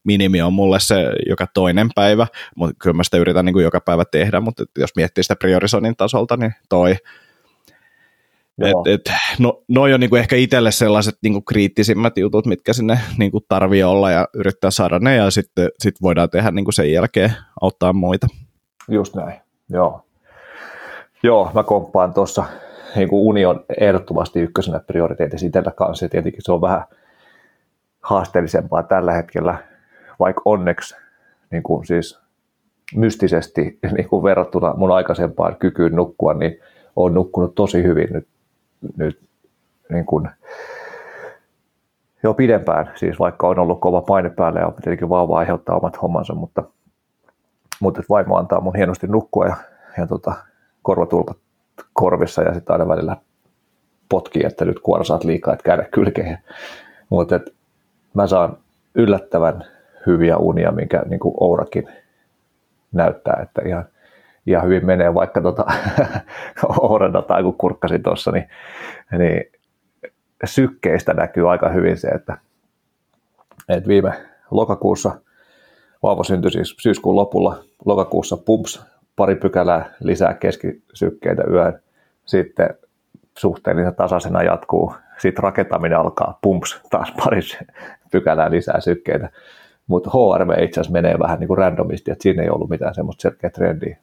minimi 0.05 0.43
on 0.43 0.53
mulle 0.53 0.81
se 0.81 0.95
joka 1.29 1.47
toinen 1.55 1.89
päivä, 1.95 2.27
mutta 2.57 2.77
kyllä 2.83 2.95
mä 2.95 3.05
sitä 3.05 3.17
yritän 3.17 3.45
niin 3.45 3.55
kuin 3.55 3.63
joka 3.63 3.81
päivä 3.81 4.05
tehdä, 4.05 4.41
mutta 4.41 4.65
jos 4.79 4.91
miettii 4.97 5.25
sitä 5.25 5.37
priorisoinnin 5.37 5.97
tasolta, 5.97 6.37
niin 6.37 6.55
toi. 6.69 6.97
Et, 8.61 8.95
et, 8.95 9.13
no, 9.39 9.63
noi 9.69 9.95
on 9.95 10.01
niinku 10.01 10.17
ehkä 10.17 10.37
itselle 10.37 10.71
sellaiset 10.71 11.15
niinku 11.23 11.41
kriittisimmät 11.41 12.19
jutut, 12.19 12.47
mitkä 12.47 12.73
sinne 12.73 12.99
niinku 13.19 13.41
tarvii 13.49 13.83
olla 13.83 14.11
ja 14.11 14.29
yrittää 14.35 14.71
saada 14.71 14.99
ne 14.99 15.17
ja 15.17 15.31
sitten 15.31 15.69
sit 15.79 15.95
voidaan 16.03 16.31
tehdä 16.31 16.51
niinku 16.51 16.73
sen 16.73 16.93
jälkeen 16.93 17.33
auttaa 17.61 17.93
muita. 17.93 18.27
Just 18.89 19.15
näin, 19.15 19.41
joo. 19.71 20.05
Joo, 21.23 21.51
mä 21.55 21.63
komppaan 21.63 22.15
tuossa 22.15 22.45
niin 22.97 23.09
uni 23.13 23.47
on 23.47 23.65
ehdottomasti 23.81 24.41
ykkösenä 24.41 24.81
prioriteetissa 24.81 25.47
itsellä 25.47 25.71
kanssa 25.71 26.05
ja 26.05 26.09
tietenkin 26.09 26.43
se 26.45 26.53
on 26.53 26.61
vähän 26.61 26.85
haasteellisempaa 28.03 28.83
tällä 28.83 29.13
hetkellä, 29.13 29.59
vaikka 30.21 30.43
onneksi 30.45 30.97
niin 31.51 31.63
kuin 31.63 31.87
siis 31.87 32.21
mystisesti 32.95 33.79
niin 33.97 34.09
kuin 34.09 34.23
verrattuna 34.23 34.75
mun 34.77 34.93
aikaisempaan 34.93 35.57
kykyyn 35.57 35.97
nukkua, 35.97 36.35
niin 36.35 36.61
olen 36.97 37.15
nukkunut 37.15 37.55
tosi 37.55 37.83
hyvin 37.83 38.09
nyt, 38.11 38.27
nyt 38.97 39.21
niin 39.93 40.07
kuin, 40.07 40.29
jo 42.23 42.35
pidempään, 42.35 42.91
siis 42.95 43.19
vaikka 43.19 43.49
on 43.49 43.59
ollut 43.59 43.81
kova 43.81 44.03
paine 44.03 44.31
päällä 44.31 44.61
ja 44.61 44.73
tietenkin 44.83 45.09
vauva 45.09 45.39
aiheuttaa 45.39 45.77
omat 45.77 46.03
hommansa, 46.03 46.35
mutta, 46.35 46.63
mutta 47.81 48.03
vaimo 48.09 48.37
antaa 48.37 48.61
mun 48.61 48.77
hienosti 48.77 49.07
nukkua 49.07 49.47
ja, 49.47 49.57
ja 49.99 50.07
tota, 50.07 50.35
korvatulpat 50.83 51.37
korvissa 51.93 52.43
ja 52.43 52.55
sitten 52.55 52.73
aina 52.73 52.89
välillä 52.89 53.17
potkii, 54.09 54.43
että 54.47 54.65
nyt 54.65 54.81
kuorsaat 54.81 55.25
liikaa, 55.25 55.55
että 55.55 55.65
käydä 55.65 55.85
kylkeen. 55.91 56.39
Mutta 57.09 57.41
mä 58.15 58.27
saan 58.27 58.57
yllättävän 58.95 59.65
hyviä 60.07 60.37
unia, 60.37 60.73
minkä 60.73 61.03
niin 61.07 61.21
kuin 61.21 61.35
Ourakin 61.41 61.89
näyttää, 62.93 63.41
että 63.43 63.63
ihan, 63.67 63.85
ihan 64.47 64.65
hyvin 64.65 64.87
menee, 64.87 65.15
vaikka 65.15 65.41
tota, 65.41 65.65
Oura-dataa 66.81 67.43
kun 67.43 67.59
kurkkasin 67.59 68.03
tuossa, 68.03 68.31
niin, 68.31 68.49
niin 69.19 69.45
sykkeistä 70.45 71.15
näkyy 71.15 71.51
aika 71.51 71.69
hyvin 71.69 71.97
se, 71.97 72.09
että, 72.09 72.39
että 73.69 73.89
viime 73.89 74.13
lokakuussa, 74.51 75.21
vauva 76.03 76.25
syntyi 76.25 76.51
siis 76.51 76.77
syyskuun 76.79 77.17
lopulla, 77.17 77.65
lokakuussa 77.85 78.37
pumps, 78.37 78.87
pari 79.17 79.35
pykälää 79.35 79.91
lisää 80.01 80.35
keskisykkeitä 80.35 81.45
yön, 81.51 81.81
sitten 82.27 82.75
suhteellisen 83.39 83.95
tasaisena 83.95 84.43
jatkuu, 84.43 84.95
sitten 85.19 85.43
rakentaminen 85.43 85.99
alkaa, 85.99 86.39
pumps, 86.43 86.81
taas 86.91 87.13
pari 87.25 87.41
pykälää 88.13 88.51
lisää 88.51 88.81
sykkeitä. 88.81 89.31
Mutta 89.87 90.11
HRV 90.11 90.63
itse 90.63 90.81
asiassa 90.81 90.93
menee 90.93 91.19
vähän 91.19 91.41
niin 91.41 91.49
kuin 91.49 91.59
randomisti, 91.59 92.11
että 92.11 92.23
siinä 92.23 92.43
ei 92.43 92.51
ollut 92.51 92.71
mitään 92.71 92.95
semmoista 92.95 93.23
selkeä 93.23 93.51
trendiä. 93.51 93.97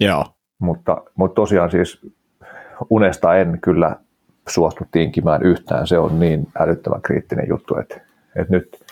Joo. 0.00 0.24
Mutta, 0.58 1.02
mutta 1.14 1.34
tosiaan 1.34 1.70
siis 1.70 2.06
unesta 2.90 3.36
en 3.36 3.58
kyllä 3.60 3.96
suostu 4.48 4.84
tinkimään 4.90 5.42
yhtään. 5.42 5.86
Se 5.86 5.98
on 5.98 6.20
niin 6.20 6.48
älyttömän 6.58 7.02
kriittinen 7.02 7.48
juttu, 7.48 7.76
että, 7.76 8.00
että 8.36 8.52
nyt, 8.52 8.84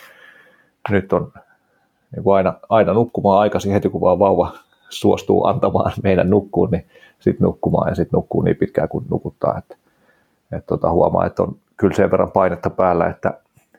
nyt 0.89 1.13
on 1.13 1.31
niin 2.15 2.23
kuin 2.23 2.35
aina, 2.35 2.53
aina 2.69 2.93
nukkumaan 2.93 3.39
aikaisin 3.39 3.73
heti, 3.73 3.89
kun 3.89 4.01
vaan 4.01 4.19
vauva 4.19 4.53
suostuu 4.89 5.45
antamaan 5.45 5.91
meidän 6.03 6.29
nukkuun, 6.29 6.71
niin 6.71 6.85
sitten 7.19 7.45
nukkumaan 7.45 7.89
ja 7.89 7.95
sitten 7.95 8.17
nukkuu 8.17 8.41
niin 8.41 8.55
pitkään 8.55 8.89
kuin 8.89 9.05
nukuttaa. 9.09 9.57
Että, 9.57 9.75
että 10.51 10.67
tota, 10.67 10.91
huomaa, 10.91 11.25
että 11.25 11.43
on 11.43 11.55
kyllä 11.77 11.95
sen 11.95 12.11
verran 12.11 12.31
painetta 12.31 12.69
päällä, 12.69 13.07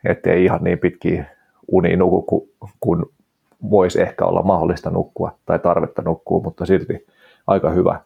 että 0.04 0.30
ei 0.30 0.44
ihan 0.44 0.64
niin 0.64 0.78
pitkiä 0.78 1.24
uni 1.68 1.96
nuku 1.96 2.22
kuin, 2.22 2.48
kuin 2.80 3.04
voisi 3.70 4.03
ehkä 4.03 4.25
olla 4.25 4.42
mahdollista 4.42 4.90
nukkua 4.90 5.33
tai 5.46 5.59
tarvetta 5.59 6.03
nukkua, 6.03 6.42
mutta 6.42 6.66
silti 6.66 7.07
aika 7.46 7.70
hyvä, 7.70 8.01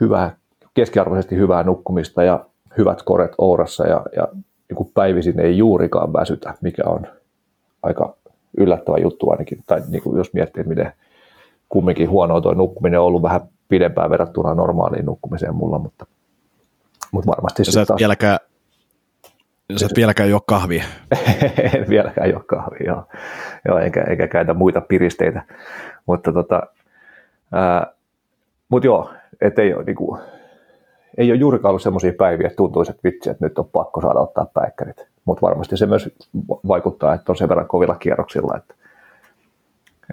hyvä 0.00 0.30
keskiarvoisesti 0.74 1.36
hyvää 1.36 1.62
nukkumista 1.62 2.22
ja 2.22 2.44
hyvät 2.78 3.02
koret 3.02 3.32
ourassa 3.38 3.86
ja, 3.86 4.02
ja 4.16 4.28
niin 4.68 4.76
kuin 4.76 4.90
päivisin 4.94 5.40
ei 5.40 5.58
juurikaan 5.58 6.12
väsytä, 6.12 6.54
mikä 6.60 6.82
on 6.86 7.06
aika 7.82 8.16
yllättävä 8.56 8.98
juttu 8.98 9.30
ainakin, 9.30 9.58
tai 9.66 9.82
niin 9.88 10.02
kuin 10.02 10.18
jos 10.18 10.32
miettii, 10.32 10.60
että 10.60 10.68
miten 10.68 10.92
kumminkin 11.68 12.10
huonoa 12.10 12.40
tuo 12.40 12.54
nukkuminen 12.54 13.00
on 13.00 13.06
ollut 13.06 13.22
vähän 13.22 13.40
pidempään 13.68 14.10
verrattuna 14.10 14.54
normaaliin 14.54 15.06
nukkumiseen 15.06 15.54
mulla, 15.54 15.78
mutta, 15.78 16.06
mutta 17.12 17.30
varmasti 17.30 17.64
sä 17.64 17.82
et 17.82 17.88
taas... 17.88 17.98
vieläkään 17.98 18.38
Sä 19.76 19.86
et 19.86 19.96
vieläkään 19.96 20.30
juo 20.30 20.40
kahvia. 20.40 20.84
en 21.76 21.88
vieläkään 21.88 22.30
juo 22.30 22.40
kahvia, 22.46 22.86
joo. 22.86 23.04
joo 23.68 23.78
enkä, 23.78 24.02
enkä 24.02 24.28
käytä 24.28 24.54
muita 24.54 24.80
piristeitä. 24.80 25.42
Mutta 26.06 26.32
tota, 26.32 26.62
ää, 27.52 27.86
mut 28.68 28.84
joo, 28.84 29.12
et 29.40 29.58
ei, 29.58 29.74
ole, 29.74 29.84
niinku, 29.84 30.18
ei 31.16 31.30
ole 31.30 31.38
juurikaan 31.38 31.70
ollut 31.70 31.82
semmoisia 31.82 32.12
päiviä, 32.18 32.46
että 32.46 32.56
tuntuisi, 32.56 32.90
että 32.90 33.00
vitsi, 33.04 33.30
että 33.30 33.44
nyt 33.44 33.58
on 33.58 33.68
pakko 33.68 34.00
saada 34.00 34.20
ottaa 34.20 34.46
päikkärit. 34.54 35.06
Mutta 35.24 35.42
varmasti 35.42 35.76
se 35.76 35.86
myös 35.86 36.10
vaikuttaa, 36.68 37.14
että 37.14 37.32
on 37.32 37.36
sen 37.36 37.48
verran 37.48 37.68
kovilla 37.68 37.94
kierroksilla, 37.94 38.56
että, 38.56 38.74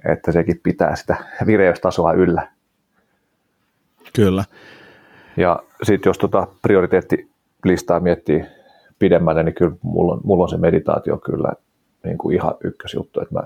että 0.09 0.31
sekin 0.31 0.59
pitää 0.63 0.95
sitä 0.95 1.15
vireystasoa 1.45 2.13
yllä. 2.13 2.47
Kyllä. 4.15 4.43
Ja 5.37 5.59
sitten 5.83 6.09
jos 6.09 6.17
tota 6.17 6.47
prioriteettilistaa 6.61 7.99
miettii 7.99 8.45
pidemmälle, 9.01 9.43
niin 9.43 9.55
kyllä 9.55 9.75
mulla 9.81 10.13
on, 10.13 10.21
mulla 10.23 10.43
on 10.43 10.49
se 10.49 10.57
meditaatio 10.57 11.17
kyllä 11.17 11.53
niin 12.03 12.17
kuin 12.17 12.35
ihan 12.35 12.53
ykkösjuttu, 12.63 13.21
että 13.21 13.35
mä 13.35 13.43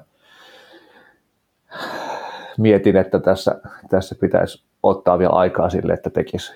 mietin, 2.57 2.97
että 2.97 3.19
tässä, 3.19 3.61
tässä 3.89 4.15
pitäisi 4.21 4.65
ottaa 4.83 5.19
vielä 5.19 5.33
aikaa 5.33 5.69
sille, 5.69 5.93
että 5.93 6.09
tekisi 6.09 6.53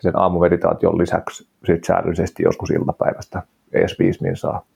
sen 0.00 0.18
aamumeditaation 0.18 0.98
lisäksi 0.98 1.48
sit 1.66 1.84
säännöllisesti 1.84 2.42
joskus 2.42 2.70
iltapäivästä 2.70 3.42
edes 3.72 3.98
viisi 3.98 4.22
min 4.22 4.36
saa 4.36 4.66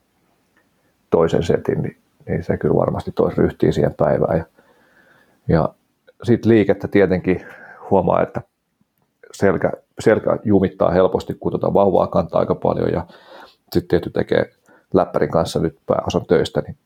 toisen 1.11 1.43
setin, 1.43 1.83
niin, 1.83 1.97
niin 2.29 2.45
se 2.45 2.57
kyllä 2.57 2.77
varmasti 2.77 3.12
toisi 3.12 3.40
ryhtiin 3.40 3.73
siihen 3.73 3.95
päivään. 3.95 4.38
Ja, 4.38 4.45
ja 5.49 5.69
sitten 6.23 6.53
liikettä 6.53 6.88
tietenkin 6.88 7.47
huomaa, 7.90 8.23
että 8.23 8.40
selkä, 9.33 9.73
selkä 9.99 10.38
jumittaa 10.45 10.90
helposti, 10.90 11.35
kun 11.35 11.53
tuota 11.53 11.75
vauvaa 11.75 12.07
kantaa 12.07 12.40
aika 12.40 12.55
paljon 12.55 12.93
ja 12.93 13.07
sitten 13.75 13.89
tietty 13.89 14.11
tekee 14.11 14.53
läppärin 14.95 15.31
kanssa 15.31 15.61
nyt 15.61 15.77
pääosan 15.87 16.27
töistä, 16.27 16.61
niin, 16.61 16.77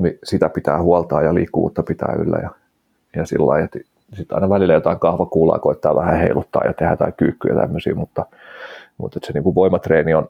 niin 0.00 0.18
sitä 0.24 0.48
pitää 0.48 0.82
huoltaa 0.82 1.22
ja 1.22 1.34
liikkuvuutta 1.34 1.82
pitää 1.82 2.14
yllä 2.18 2.38
ja, 2.42 2.50
ja 3.16 3.26
sillä 3.26 3.46
lailla, 3.46 3.64
että 3.64 3.78
sitten 4.12 4.36
aina 4.36 4.48
välillä 4.48 4.74
jotain 4.74 4.98
kahvakuulaa 4.98 5.58
koittaa 5.58 5.96
vähän 5.96 6.18
heiluttaa 6.18 6.62
ja 6.64 6.72
tehdä 6.72 6.92
jotain 6.92 7.12
kyykkyjä 7.12 7.54
tämmöisiä, 7.54 7.94
mutta, 7.94 8.26
mutta 8.98 9.20
se 9.22 9.32
niin 9.32 9.44
kuin 9.44 9.54
voimatreeni 9.54 10.14
on 10.14 10.28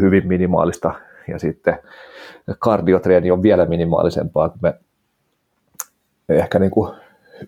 hyvin 0.00 0.28
minimaalista 0.28 0.92
ja 1.28 1.38
sitten 1.38 1.78
kardiotreeni 2.58 3.30
on 3.30 3.42
vielä 3.42 3.66
minimaalisempaa, 3.66 4.46
että 4.46 4.58
me 4.62 4.74
ehkä 6.28 6.58
niin 6.58 6.70
kuin 6.70 6.92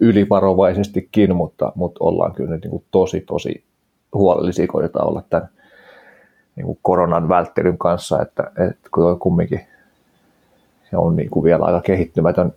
ylivarovaisestikin, 0.00 1.36
mutta, 1.36 1.72
mutta 1.74 2.04
ollaan 2.04 2.34
kyllä 2.34 2.56
niin 2.56 2.70
kuin 2.70 2.84
tosi, 2.90 3.20
tosi 3.20 3.64
huolellisia, 4.14 4.66
koitetaan 4.66 5.08
olla 5.08 5.22
tämän 5.30 5.48
niin 6.58 6.66
kuin 6.66 6.78
koronan 6.82 7.28
välttelyn 7.28 7.78
kanssa, 7.78 8.22
että, 8.22 8.42
että 8.70 8.88
kun 8.94 9.18
kumminkin 9.18 9.60
se 10.90 10.96
on 10.96 11.16
niin 11.16 11.30
kuin 11.30 11.44
vielä 11.44 11.64
aika 11.64 11.80
kehittymätön 11.80 12.52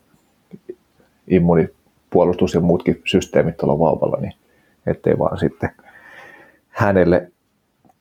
immunipuolustus 1.27 2.53
ja 2.53 2.61
muutkin 2.61 3.01
systeemit 3.05 3.57
tuolla 3.57 3.79
vauvalla, 3.79 4.17
niin 4.21 4.33
ettei 4.85 5.19
vaan 5.19 5.37
sitten 5.37 5.69
hänelle 6.69 7.31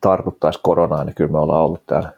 tartuttaisi 0.01 0.59
koronaa, 0.63 1.03
niin 1.03 1.15
kyllä 1.15 1.31
me 1.31 1.39
ollaan 1.39 1.65
ollut 1.65 1.85
täällä 1.85 2.11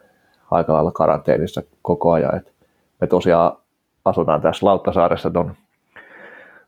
aika 0.50 0.72
lailla 0.72 0.92
karanteenissa 0.92 1.62
koko 1.82 2.12
ajan. 2.12 2.36
Et 2.36 2.52
me 3.00 3.06
tosiaan 3.06 3.56
asutaan 4.04 4.40
tässä 4.40 4.66
Lauttasaaressa 4.66 5.30
tuon 5.30 5.54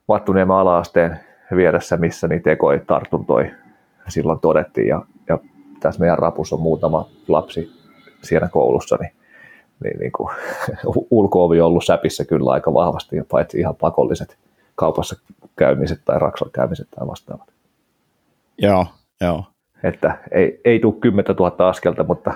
Vattuniemen 0.08 0.56
alaasteen 0.56 1.20
vieressä, 1.56 1.96
missä 1.96 2.28
niitä 2.28 2.50
ekoi 2.50 2.82
tartuntoi 2.86 3.50
silloin 4.08 4.40
todettiin. 4.40 4.86
Ja 4.86 5.02
tässä 5.80 6.00
meidän 6.00 6.18
rapussa 6.18 6.56
on 6.56 6.62
muutama 6.62 7.08
lapsi 7.28 7.70
siellä 8.22 8.48
koulussa, 8.48 8.96
niin, 9.00 9.12
niin, 9.84 9.98
niin 9.98 10.12
kuin, 10.12 10.34
ulko-ovi 11.10 11.60
on 11.60 11.66
ollut 11.66 11.84
säpissä 11.84 12.24
kyllä 12.24 12.50
aika 12.50 12.74
vahvasti, 12.74 13.16
paitsi 13.30 13.58
ihan 13.58 13.76
pakolliset 13.76 14.36
kaupassa 14.74 15.16
käymiset 15.56 16.00
tai 16.04 16.18
raksan 16.18 16.50
käymiset 16.52 16.88
tai 16.90 17.06
vastaavat. 17.06 17.48
Joo, 18.58 18.86
joo. 19.20 19.44
Että 19.82 20.18
ei, 20.30 20.60
ei 20.64 20.80
tule 20.80 20.94
10 21.00 21.36
000 21.36 21.68
askelta, 21.68 22.04
mutta, 22.04 22.34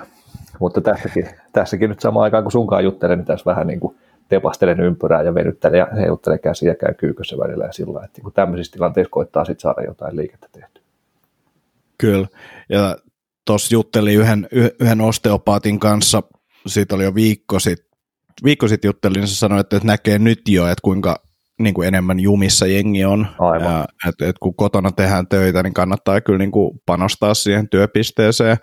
mutta 0.59 0.81
tässäkin, 0.81 1.29
tässäkin 1.53 1.89
nyt 1.89 1.99
samaan 1.99 2.23
aikaan 2.23 2.43
kun 2.43 2.51
sunkaan 2.51 2.83
juttelen, 2.83 3.17
niin 3.17 3.25
tässä 3.25 3.51
vähän 3.51 3.67
niin 3.67 3.79
kuin 3.79 3.97
tepastelen 4.29 4.79
ympyrää 4.79 5.21
ja 5.21 5.33
venyttelen 5.33 5.79
ja 5.79 5.87
heiluttelen 5.95 6.39
käsiä 6.39 6.71
ja 6.71 6.75
käyn 6.75 6.95
kyykössä 6.95 7.37
välillä 7.37 7.65
ja 7.65 7.71
sillä 7.71 8.05
että 8.05 8.21
niin 8.21 8.33
tämmöisissä 8.33 8.73
tilanteissa 8.73 9.11
koittaa 9.11 9.45
sitten 9.45 9.61
saada 9.61 9.81
jotain 9.81 10.15
liikettä 10.15 10.47
tehtyä. 10.51 10.83
Kyllä, 11.97 12.27
ja 12.69 12.97
tuossa 13.51 13.75
juttelin 13.75 14.19
yhden, 14.19 14.47
yhden 14.79 15.01
osteopaatin 15.01 15.79
kanssa, 15.79 16.23
siitä 16.67 16.95
oli 16.95 17.03
jo 17.03 17.15
viikko 17.15 17.59
sitten, 17.59 17.85
viikko 18.43 18.67
sitten 18.67 18.89
juttelin, 18.89 19.27
se 19.27 19.35
sanoi, 19.35 19.59
että 19.59 19.79
näkee 19.83 20.19
nyt 20.19 20.41
jo, 20.47 20.67
että 20.67 20.81
kuinka 20.81 21.15
niin 21.59 21.73
kuin 21.73 21.87
enemmän 21.87 22.19
jumissa 22.19 22.67
jengi 22.67 23.05
on. 23.05 23.27
Aivan. 23.39 23.71
Ja, 23.71 23.87
et, 24.07 24.29
et 24.29 24.35
kun 24.39 24.55
kotona 24.55 24.91
tehdään 24.91 25.27
töitä, 25.27 25.63
niin 25.63 25.73
kannattaa 25.73 26.21
kyllä 26.21 26.37
niin 26.39 26.51
kuin 26.51 26.79
panostaa 26.85 27.33
siihen 27.33 27.69
työpisteeseen, 27.69 28.57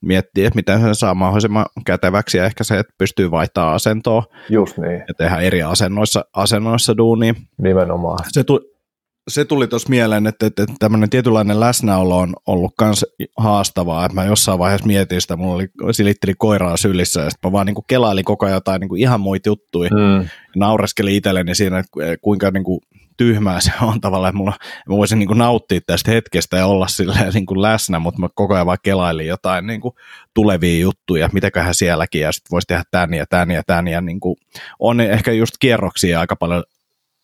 miettiä, 0.00 0.46
että 0.46 0.56
miten 0.56 0.80
sen 0.80 0.94
saa 0.94 1.14
mahdollisimman 1.14 1.66
käteväksi 1.86 2.38
ja 2.38 2.44
ehkä 2.44 2.64
se, 2.64 2.78
että 2.78 2.94
pystyy 2.98 3.30
vaihtamaan 3.30 3.74
asentoa 3.74 4.24
Just 4.50 4.78
niin, 4.78 5.04
ja 5.08 5.14
tehdä 5.18 5.36
eri 5.36 5.62
asennoissa, 5.62 6.24
asennoissa 6.32 6.96
duunia. 6.96 7.34
nimenomaan. 7.62 8.18
Se, 8.28 8.44
tu, 8.44 8.60
se 9.28 9.44
tuli 9.44 9.68
tuossa 9.68 9.88
mieleen, 9.88 10.26
että, 10.26 10.46
että, 10.46 10.62
että 10.62 10.74
tämmöinen 10.78 11.10
tietynlainen 11.10 11.60
läsnäolo 11.60 12.18
on 12.18 12.34
ollut 12.46 12.74
myös 12.80 13.06
haastavaa, 13.36 14.04
että 14.04 14.14
mä 14.14 14.24
jossain 14.24 14.58
vaiheessa 14.58 14.86
mietin 14.86 15.20
sitä, 15.20 15.36
mulla 15.36 15.54
oli, 15.54 15.68
silitteli 15.92 16.34
koiraa 16.38 16.76
sylissä 16.76 17.20
ja 17.20 17.30
sitten 17.30 17.48
mä 17.48 17.52
vaan 17.52 17.66
niin 17.66 17.74
kuin 17.74 17.84
kelailin 17.88 18.24
koko 18.24 18.46
ajan 18.46 18.56
jotain 18.56 18.80
niin 18.80 18.88
kuin 18.88 19.00
ihan 19.00 19.20
muita 19.20 19.48
juttuja 19.48 19.90
Mm. 19.90 20.22
ja 20.22 20.28
naureskelin 20.56 21.14
itselleni 21.14 21.54
siinä, 21.54 21.78
että 21.78 21.90
kuinka 22.22 22.50
niin 22.50 22.64
kuin 22.64 22.80
tyhmää 23.16 23.60
se 23.60 23.72
on 23.82 24.00
tavallaan, 24.00 24.30
että 24.30 24.36
mulla, 24.36 24.56
mä 24.88 24.96
voisin 24.96 25.18
niin 25.18 25.26
kuin 25.26 25.38
nauttia 25.38 25.80
tästä 25.86 26.10
hetkestä 26.10 26.56
ja 26.56 26.66
olla 26.66 26.86
silleen 26.86 27.32
niin 27.34 27.46
kuin 27.46 27.62
läsnä, 27.62 27.98
mutta 27.98 28.20
mä 28.20 28.28
koko 28.34 28.54
ajan 28.54 28.66
vaan 28.66 28.78
kelailin 28.82 29.26
jotain 29.26 29.66
niin 29.66 29.80
kuin 29.80 29.94
tulevia 30.34 30.80
juttuja, 30.80 31.30
mitäköhän 31.32 31.74
sielläkin, 31.74 32.20
ja 32.20 32.32
sitten 32.32 32.50
voisi 32.50 32.66
tehdä 32.66 32.82
tän 32.90 33.14
ja 33.14 33.26
tän 33.26 33.50
ja 33.50 33.62
tän, 33.66 33.88
ja 33.88 34.00
niin 34.00 34.20
kuin, 34.20 34.36
on 34.78 35.00
ehkä 35.00 35.32
just 35.32 35.54
kierroksia 35.60 36.20
aika 36.20 36.36
paljon 36.36 36.64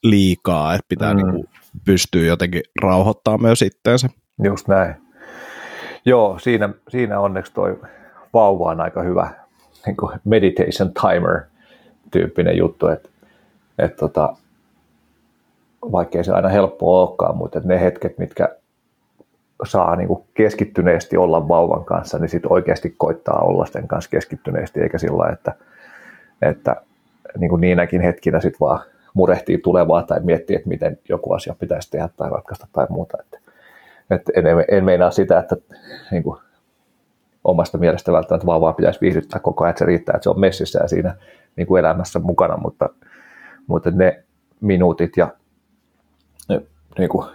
liikaa, 0.02 0.74
että 0.74 0.86
pitää 0.88 1.14
Mm. 1.14 1.16
niin 1.16 1.30
kuin 1.30 1.48
pystyä 1.84 2.22
jotenkin 2.22 2.62
rauhoittaa 2.82 3.38
myös 3.38 3.62
itteensä. 3.62 4.08
Just 4.44 4.68
näin. 4.68 4.94
Joo, 6.04 6.38
siinä, 6.38 6.68
siinä 6.88 7.20
onneksi 7.20 7.52
toi 7.52 7.80
vauva 8.32 8.70
on 8.70 8.80
aika 8.80 9.02
hyvä 9.02 9.30
niin 9.86 9.96
kuin 9.96 10.18
meditation 10.24 10.92
timer 10.92 11.40
tyyppinen 12.10 12.56
juttu, 12.56 12.88
että 12.88 13.08
et 13.78 13.96
tota, 13.96 14.36
vaikkei 15.92 16.24
se 16.24 16.32
aina 16.32 16.48
helppoa 16.48 17.00
olekaan, 17.08 17.36
mutta 17.36 17.60
ne 17.64 17.80
hetket, 17.80 18.18
mitkä 18.18 18.48
saa 19.64 19.96
niin 19.96 20.08
kuin 20.08 20.24
keskittyneesti 20.34 21.16
olla 21.16 21.48
vauvan 21.48 21.84
kanssa, 21.84 22.18
niin 22.18 22.28
sitten 22.28 22.52
oikeasti 22.52 22.94
koittaa 22.98 23.40
olla 23.40 23.66
sen 23.66 23.88
kanssa 23.88 24.10
keskittyneesti, 24.10 24.80
eikä 24.80 24.98
sillä 24.98 25.28
että, 25.32 25.54
että 26.42 26.76
niin 27.38 27.48
kuin 27.50 27.60
niinäkin 27.60 28.00
hetkinä 28.00 28.40
sitten 28.40 28.60
vaan 28.60 28.80
murehtii 29.14 29.58
tulevaa 29.58 30.02
tai 30.02 30.20
miettii, 30.20 30.56
että 30.56 30.68
miten 30.68 30.98
joku 31.08 31.32
asia 31.32 31.54
pitäisi 31.58 31.90
tehdä 31.90 32.08
tai 32.16 32.30
ratkaista 32.30 32.66
tai 32.72 32.86
muuta. 32.90 33.18
Että, 33.20 33.38
että 34.10 34.32
en, 34.34 34.44
en 34.70 34.84
meinaa 34.84 35.10
sitä, 35.10 35.38
että 35.38 35.56
niin 36.10 36.22
kuin 36.22 36.40
omasta 37.44 37.78
mielestä 37.78 38.12
välttämättä 38.12 38.46
vauvaa 38.46 38.72
pitäisi 38.72 39.00
viihdyttää 39.00 39.40
koko 39.40 39.64
ajan, 39.64 39.70
että 39.70 39.78
se 39.78 39.84
riittää, 39.84 40.12
että 40.16 40.22
se 40.22 40.30
on 40.30 40.40
messissä 40.40 40.78
ja 40.82 40.88
siinä 40.88 41.16
niin 41.56 41.66
kuin 41.66 41.80
elämässä 41.80 42.18
mukana, 42.18 42.56
mutta, 42.56 42.88
mutta 43.66 43.90
ne 43.90 44.22
minuutit 44.60 45.16
ja 45.16 45.28
ne, 46.48 46.62
niin 46.98 47.08
kuin 47.08 47.26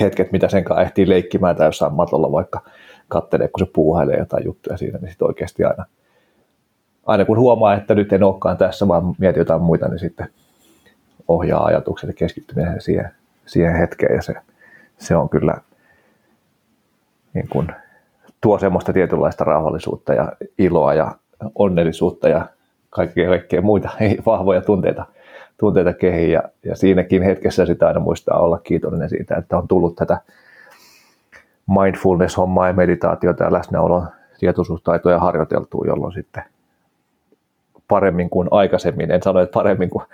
hetket, 0.00 0.32
mitä 0.32 0.48
sen 0.48 0.64
kanssa 0.64 0.82
ehtii 0.82 1.08
leikkimään 1.08 1.56
tai 1.56 1.66
jossain 1.66 1.94
matolla 1.94 2.32
vaikka 2.32 2.60
kattelee, 3.08 3.48
kun 3.48 3.66
se 3.66 3.72
puuhailee 3.74 4.18
jotain 4.18 4.44
juttuja 4.44 4.76
siinä, 4.76 4.98
niin 4.98 5.08
sitten 5.08 5.28
oikeasti 5.28 5.64
aina, 5.64 5.84
aina 7.06 7.24
kun 7.24 7.38
huomaa, 7.38 7.74
että 7.74 7.94
nyt 7.94 8.12
en 8.12 8.22
olekaan 8.22 8.56
tässä, 8.56 8.88
vaan 8.88 9.14
mietin 9.18 9.40
jotain 9.40 9.62
muita, 9.62 9.88
niin 9.88 9.98
sitten 9.98 10.28
ohjaa 11.28 11.64
ajatukset 11.64 12.08
ja 12.08 12.14
keskittyminen 12.14 12.80
siihen, 12.80 13.10
siihen 13.46 13.76
hetkeen. 13.76 14.14
Ja 14.14 14.22
se, 14.22 14.34
se 14.98 15.16
on 15.16 15.28
kyllä 15.28 15.54
niin 17.34 17.48
kuin, 17.48 17.68
tuo 18.40 18.58
semmoista 18.58 18.92
tietynlaista 18.92 19.44
rauhallisuutta 19.44 20.14
ja 20.14 20.32
iloa 20.58 20.94
ja 20.94 21.14
onnellisuutta 21.54 22.28
ja 22.28 22.46
kaikkea, 22.90 23.28
kaikkea 23.28 23.62
muita 23.62 23.88
vahvoja 24.26 24.60
tunteita, 24.60 25.04
tunteita 25.58 25.92
kehiin. 25.92 26.32
Ja, 26.32 26.42
ja 26.64 26.76
siinäkin 26.76 27.22
hetkessä 27.22 27.66
sitä 27.66 27.86
aina 27.86 28.00
muistaa 28.00 28.38
olla 28.38 28.58
kiitollinen 28.58 29.08
siitä, 29.08 29.36
että 29.36 29.58
on 29.58 29.68
tullut 29.68 29.96
tätä 29.96 30.20
mindfulness-hommaa 31.68 32.66
ja 32.66 32.72
meditaatiota 32.72 33.44
ja 33.44 33.52
läsnäolon 33.52 34.08
tietoisuustaitoja 34.38 35.18
harjoiteltua, 35.18 35.84
jolloin 35.86 36.12
sitten 36.12 36.44
paremmin 37.88 38.30
kuin 38.30 38.48
aikaisemmin, 38.50 39.10
en 39.10 39.22
sano, 39.22 39.40
että 39.40 39.54
paremmin 39.54 39.90
kuin, 39.90 40.04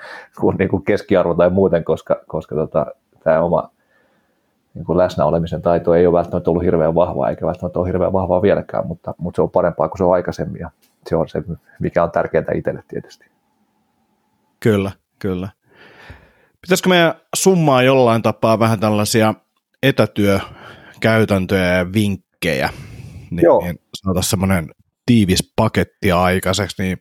kuin, 0.40 0.56
niin 0.56 0.68
kuin 0.68 0.84
keskiarvo 0.84 1.34
tai 1.34 1.50
muuten, 1.50 1.84
koska, 1.84 2.20
koska 2.26 2.54
tota, 2.54 2.86
tämä 3.24 3.40
oma 3.40 3.70
niin 4.74 4.84
kuin 4.84 4.98
läsnäolemisen 4.98 5.62
taito 5.62 5.94
ei 5.94 6.06
ole 6.06 6.18
välttämättä 6.18 6.50
ollut 6.50 6.64
hirveän 6.64 6.94
vahvaa, 6.94 7.30
eikä 7.30 7.46
välttämättä 7.46 7.78
ole 7.78 7.88
hirveän 7.88 8.12
vahvaa 8.12 8.42
vieläkään, 8.42 8.86
mutta, 8.86 9.14
mutta 9.18 9.36
se 9.36 9.42
on 9.42 9.50
parempaa 9.50 9.88
kuin 9.88 9.98
se 9.98 10.04
on 10.04 10.14
aikaisemmin 10.14 10.60
ja 10.60 10.70
se 11.06 11.16
on 11.16 11.28
se, 11.28 11.42
mikä 11.80 12.04
on 12.04 12.10
tärkeintä 12.10 12.52
itselle 12.52 12.82
tietysti. 12.88 13.26
Kyllä, 14.60 14.90
kyllä. 15.18 15.48
Pitäisikö 16.60 16.88
meidän 16.88 17.14
summaa 17.36 17.82
jollain 17.82 18.22
tapaa 18.22 18.58
vähän 18.58 18.80
tällaisia 18.80 19.34
etätyökäytäntöjä 19.82 21.76
ja 21.76 21.92
vinkkejä, 21.92 22.70
niin, 23.30 23.44
Joo. 23.44 23.60
niin 23.60 23.78
saataisiin 23.94 24.30
semmoinen 24.30 24.68
tiivis 25.06 25.52
paketti 25.56 26.12
aikaiseksi, 26.12 26.82
niin 26.82 26.98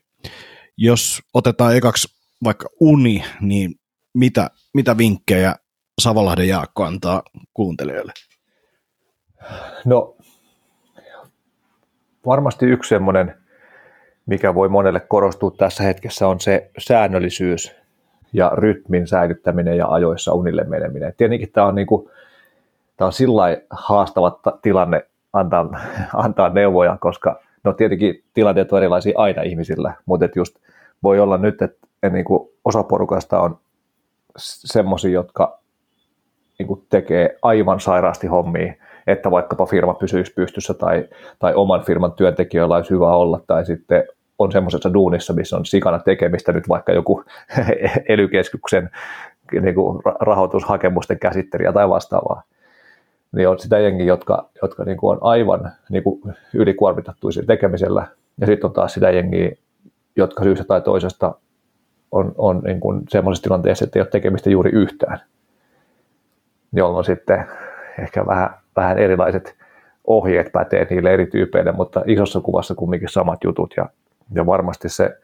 jos 0.78 1.22
otetaan 1.34 1.76
ekaksi 1.78 2.08
vaikka 2.44 2.70
uni, 2.80 3.24
niin 3.42 3.76
mitä, 4.14 4.50
mitä 4.74 4.98
vinkkejä 4.98 5.56
Savolahden 6.02 6.48
Jaakko 6.48 6.84
antaa 6.84 7.24
kuuntelijoille? 7.54 8.14
No 9.86 10.16
varmasti 12.26 12.66
yksi 12.66 12.90
semmoinen, 12.90 13.36
mikä 14.26 14.56
voi 14.56 14.70
monelle 14.70 15.00
korostua 15.00 15.52
tässä 15.52 15.84
hetkessä, 15.84 16.28
on 16.28 16.40
se 16.40 16.72
säännöllisyys 16.78 17.76
ja 18.34 18.52
rytmin 18.56 19.08
säilyttäminen 19.08 19.78
ja 19.78 19.88
ajoissa 19.88 20.34
unille 20.34 20.64
meneminen. 20.64 21.14
Tietenkin 21.18 21.52
tämä 21.52 21.68
on, 21.68 21.76
niin 21.76 21.88
kuin, 21.88 22.10
tämä 22.98 23.06
on 23.06 23.14
sillä 23.14 23.44
haastava 23.70 24.32
ta- 24.32 24.60
tilanne 24.62 25.06
antaa, 25.34 25.70
antaa 26.14 26.50
neuvoja, 26.50 26.98
koska 27.00 27.40
no 27.64 27.74
tietenkin 27.74 28.24
tilanteet 28.34 28.74
on 28.74 28.78
erilaisia 28.78 29.14
aina 29.16 29.42
ihmisillä, 29.42 29.94
mutta 30.06 30.26
et 30.26 30.36
just 30.36 30.56
voi 31.04 31.20
olla 31.20 31.38
nyt, 31.38 31.62
että 31.62 31.88
niin 32.10 32.26
kuin 32.26 32.50
osa 32.66 32.84
porukasta 32.84 33.40
on 33.40 33.58
semmoisia, 34.38 35.12
jotka 35.12 35.60
niin 36.60 36.68
kuin 36.68 36.86
tekee 36.90 37.38
aivan 37.42 37.80
sairaasti 37.80 38.28
hommia, 38.28 38.74
että 39.08 39.32
vaikkapa 39.32 39.66
firma 39.66 39.94
pysyisi 39.94 40.34
pystyssä 40.34 40.74
tai, 40.74 41.08
tai 41.40 41.54
oman 41.54 41.86
firman 41.86 42.12
työntekijöillä 42.12 42.76
olisi 42.76 42.90
hyvä 42.90 43.16
olla, 43.16 43.42
tai 43.48 43.66
sitten 43.66 44.04
on 44.40 44.52
semmoisessa 44.52 44.94
duunissa, 44.94 45.34
missä 45.34 45.58
on 45.58 45.66
sikana 45.66 46.00
tekemistä 46.00 46.52
nyt 46.52 46.70
vaikka 46.70 46.92
joku 46.92 47.24
elykeskuksen 48.10 48.90
niin 49.62 49.76
kuin 49.76 50.00
ra- 50.00 50.18
rahoitushakemusten 50.20 51.20
käsittelijä 51.20 51.74
tai 51.74 51.90
vastaavaa. 51.90 52.44
Niin 53.34 53.50
on 53.50 53.60
sitä 53.60 53.80
jengiä, 53.80 54.08
jotka, 54.08 54.50
jotka 54.62 54.84
niin 54.84 54.98
kuin 54.98 55.18
on 55.18 55.20
aivan 55.22 55.72
niin 55.90 56.04
kuin 56.04 56.22
ylikuormitettuja 56.54 57.32
sillä 57.32 57.48
tekemisellä, 57.48 58.08
ja 58.42 58.48
sitten 58.48 58.68
on 58.68 58.74
taas 58.74 58.94
sitä 58.94 59.12
jengiä, 59.12 59.52
jotka 60.16 60.44
syystä 60.44 60.64
tai 60.64 60.82
toisesta 60.82 61.36
on, 62.12 62.36
on 62.38 62.62
niin 62.66 62.80
kuin 62.80 63.02
semmoisessa 63.10 63.44
tilanteessa, 63.44 63.86
että 63.86 64.00
ei 64.00 64.02
ole 64.02 64.10
tekemistä 64.10 64.50
juuri 64.50 64.72
yhtään. 64.72 65.20
Jolloin 66.74 67.06
sitten 67.06 67.46
ehkä 68.00 68.26
vähän, 68.26 68.50
vähän 68.76 68.98
erilaiset 68.98 69.56
ohjeet 70.08 70.52
pätee 70.52 70.88
niille 70.90 71.14
eri 71.14 71.26
tyypeille, 71.26 71.72
mutta 71.72 72.04
isossa 72.06 72.42
kuvassa 72.42 72.76
kumminkin 72.76 73.10
samat 73.10 73.44
jutut. 73.44 73.74
Ja, 73.78 73.90
ja 74.34 74.46
varmasti 74.46 74.90
se 74.90 75.18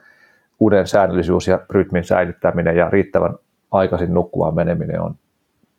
uuden 0.59 0.87
säännöllisyys 0.87 1.47
ja 1.47 1.59
rytmin 1.69 2.03
säilyttäminen 2.03 2.75
ja 2.75 2.89
riittävän 2.89 3.35
aikaisin 3.71 4.13
nukkumaan 4.13 4.55
meneminen 4.55 5.01
on 5.01 5.15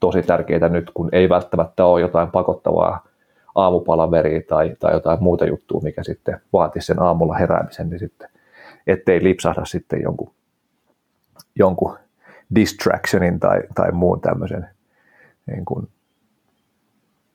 tosi 0.00 0.22
tärkeää 0.22 0.68
nyt, 0.68 0.90
kun 0.94 1.08
ei 1.12 1.28
välttämättä 1.28 1.84
ole 1.84 2.00
jotain 2.00 2.30
pakottavaa 2.30 3.04
aamupalaveria 3.54 4.40
tai, 4.48 4.76
tai 4.78 4.92
jotain 4.92 5.22
muuta 5.22 5.46
juttua, 5.46 5.80
mikä 5.80 6.02
sitten 6.02 6.40
vaatisi 6.52 6.86
sen 6.86 7.02
aamulla 7.02 7.34
heräämisen, 7.34 7.90
niin 7.90 7.98
sitten 7.98 8.28
ettei 8.86 9.22
lipsahda 9.22 9.64
sitten 9.64 10.02
jonkun, 10.02 10.34
jonkun 11.54 11.98
distractionin 12.54 13.40
tai, 13.40 13.62
tai 13.74 13.92
muun 13.92 14.20
tämmöisen 14.20 14.68
niin 15.46 15.64
kuin 15.64 15.88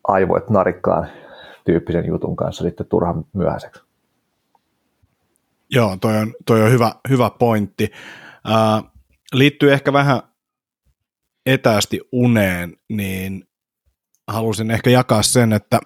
aivoit 0.07 0.49
narikkaan 0.49 1.07
tyyppisen 1.65 2.05
jutun 2.05 2.35
kanssa 2.35 2.63
sitten 2.63 2.87
turhan 2.87 3.25
myöhäiseksi. 3.33 3.83
Joo, 5.69 5.97
toi 6.01 6.17
on, 6.17 6.33
toi 6.45 6.61
on 6.61 6.71
hyvä, 6.71 6.91
hyvä 7.09 7.29
pointti. 7.39 7.91
Ää, 8.45 8.81
liittyy 9.33 9.73
ehkä 9.73 9.93
vähän 9.93 10.21
etäästi 11.45 12.01
uneen, 12.11 12.73
niin 12.89 13.43
halusin 14.27 14.71
ehkä 14.71 14.89
jakaa 14.89 15.21
sen, 15.21 15.53
että 15.53 15.79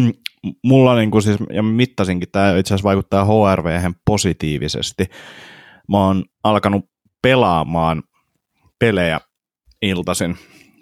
mulla 0.64 0.96
niin 0.96 1.10
kuin 1.10 1.22
siis, 1.22 1.38
ja 1.52 1.62
mittasinkin, 1.62 2.28
tämä 2.32 2.56
itse 2.56 2.74
asiassa 2.74 2.88
vaikuttaa 2.88 3.24
HRV 3.24 3.90
positiivisesti. 4.06 5.04
Mä 5.88 6.06
oon 6.06 6.24
alkanut 6.44 6.84
pelaamaan 7.22 8.02
pelejä 8.78 9.20
iltaisin, 9.82 10.36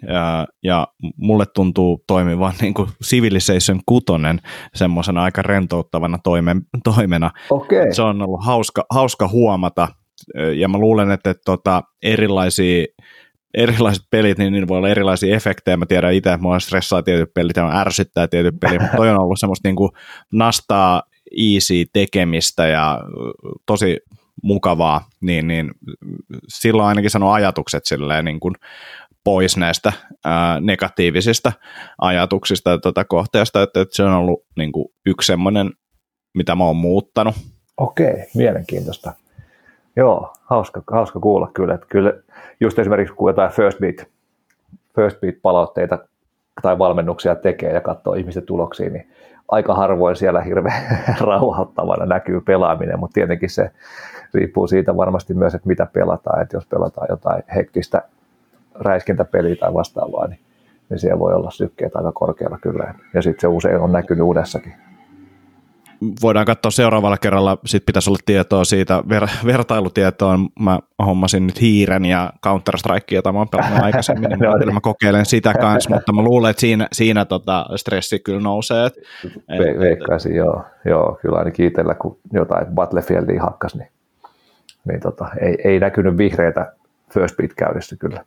ja, 0.07 0.47
ja 0.63 0.87
mulle 1.17 1.45
tuntuu 1.45 2.03
toimivan 2.07 2.53
niin 2.61 2.73
kuin 2.73 2.89
Civilization 3.03 3.79
6 3.85 4.05
semmoisena 4.75 5.23
aika 5.23 5.41
rentouttavana 5.41 6.17
toimen, 6.23 6.61
toimena. 6.83 7.31
Okei. 7.49 7.93
Se 7.93 8.01
on 8.01 8.21
ollut 8.21 8.45
hauska, 8.45 8.85
hauska 8.89 9.27
huomata, 9.27 9.87
ja 10.55 10.67
mä 10.67 10.77
luulen, 10.77 11.11
että, 11.11 11.29
että 11.29 11.41
tota, 11.45 11.83
erilaisia 12.03 12.85
erilaiset 13.53 14.03
pelit, 14.11 14.37
niin 14.37 14.53
niillä 14.53 14.67
voi 14.67 14.77
olla 14.77 14.89
erilaisia 14.89 15.35
efektejä. 15.35 15.77
Mä 15.77 15.85
tiedän 15.85 16.13
itse, 16.13 16.29
että 16.29 16.41
mua 16.41 16.59
stressaa 16.59 17.03
tietyt 17.03 17.33
pelit 17.33 17.57
ja 17.57 17.79
ärsyttää 17.79 18.27
tietyt 18.27 18.55
pelit, 18.59 18.81
mutta 18.81 18.97
toi 18.97 19.09
on 19.09 19.21
ollut 19.21 19.39
semmoista 19.39 19.67
niin 19.67 19.75
kuin 19.75 19.91
nastaa 20.33 21.03
easy 21.37 21.85
tekemistä 21.93 22.67
ja 22.67 22.99
tosi 23.65 23.97
mukavaa, 24.43 25.05
niin, 25.21 25.47
niin 25.47 25.71
silloin 26.47 26.87
ainakin 26.87 27.09
sanoo 27.09 27.31
ajatukset 27.31 27.85
silleen 27.85 28.25
niin 28.25 28.39
kuin 28.39 28.55
pois 29.23 29.57
näistä 29.57 29.93
ää, 30.25 30.59
negatiivisista 30.59 31.51
ajatuksista 32.01 32.77
tätä 32.77 33.05
kohteesta, 33.05 33.63
että, 33.63 33.81
että 33.81 33.95
se 33.95 34.03
on 34.03 34.13
ollut 34.13 34.45
niin 34.57 34.71
kuin 34.71 34.85
yksi 35.05 35.27
semmoinen, 35.27 35.71
mitä 36.37 36.55
mä 36.55 36.63
oon 36.63 36.75
muuttanut. 36.75 37.35
Okei, 37.77 38.13
mielenkiintoista. 38.35 39.13
Joo, 39.95 40.33
hauska, 40.41 40.81
hauska 40.91 41.19
kuulla 41.19 41.51
kyllä. 41.53 41.73
Että 41.73 41.87
kyllä 41.89 42.13
just 42.59 42.79
esimerkiksi 42.79 43.13
kun 43.13 43.29
jotain 43.29 43.51
First 43.51 43.79
Beat, 43.79 43.95
First 44.95 45.21
Beat-palautteita 45.21 45.99
tai 46.61 46.77
valmennuksia 46.77 47.35
tekee 47.35 47.73
ja 47.73 47.81
katsoo 47.81 48.13
ihmisten 48.13 48.45
tuloksia, 48.45 48.89
niin 48.89 49.07
aika 49.47 49.73
harvoin 49.75 50.15
siellä 50.15 50.41
hirveän 50.41 50.97
rauhoittavana 51.21 52.05
näkyy 52.05 52.41
pelaaminen, 52.41 52.99
mutta 52.99 53.13
tietenkin 53.13 53.49
se 53.49 53.71
riippuu 54.33 54.67
siitä 54.67 54.97
varmasti 54.97 55.33
myös, 55.33 55.55
että 55.55 55.67
mitä 55.67 55.87
pelataan. 55.93 56.41
Että 56.41 56.57
jos 56.57 56.65
pelataan 56.65 57.07
jotain 57.09 57.43
hektistä 57.55 58.01
räiskintäpeliä 58.75 59.55
tai 59.55 59.73
vastaavaa, 59.73 60.27
niin, 60.27 60.39
niin 60.89 60.99
siellä 60.99 61.19
voi 61.19 61.33
olla 61.33 61.51
sykkeet 61.51 61.95
aika 61.95 62.11
korkealla 62.11 62.57
kyllä. 62.61 62.93
Ja 63.13 63.21
sitten 63.21 63.41
se 63.41 63.47
usein 63.47 63.79
on 63.79 63.91
näkynyt 63.91 64.23
uudessakin 64.23 64.73
voidaan 66.21 66.45
katsoa 66.45 66.71
seuraavalla 66.71 67.17
kerralla, 67.17 67.57
sitten 67.65 67.85
pitäisi 67.85 68.09
olla 68.09 68.19
tietoa 68.25 68.63
siitä, 68.63 69.03
ver- 69.07 69.45
vertailutietoa, 69.45 70.39
mä 70.59 70.79
hommasin 71.05 71.47
nyt 71.47 71.61
Hiiren 71.61 72.05
ja 72.05 72.33
Counter-Strike, 72.47 73.15
jota 73.15 73.31
mä 73.31 73.39
oon 73.39 73.49
pelannut 73.49 73.83
aikaisemmin, 73.83 74.29
niin 74.29 74.39
no, 74.65 74.73
mä 74.73 74.81
kokeilen 74.81 75.25
sitä 75.25 75.53
kanssa, 75.53 75.89
mutta 75.89 76.13
mä 76.13 76.21
luulen, 76.21 76.49
että 76.49 76.61
siinä, 76.61 76.87
siinä 76.91 77.25
tota 77.25 77.65
stressi 77.75 78.19
kyllä 78.19 78.41
nousee. 78.41 78.85
Et, 78.85 78.95
Ve- 79.59 79.79
veikkaisin, 79.79 80.35
joo, 80.35 80.63
joo, 80.85 81.19
kyllä 81.21 81.37
ainakin 81.37 81.67
itsellä, 81.67 81.95
kun 81.95 82.17
jotain 82.33 82.67
Battlefieldia 82.67 83.41
hakkas, 83.41 83.75
niin, 83.75 83.89
niin 84.87 84.99
tota, 84.99 85.29
ei, 85.41 85.57
ei 85.63 85.79
näkynyt 85.79 86.17
vihreitä 86.17 86.73
first 87.13 87.37
beat 87.37 87.53
käydessä 87.53 87.95
kyllä. 87.95 88.25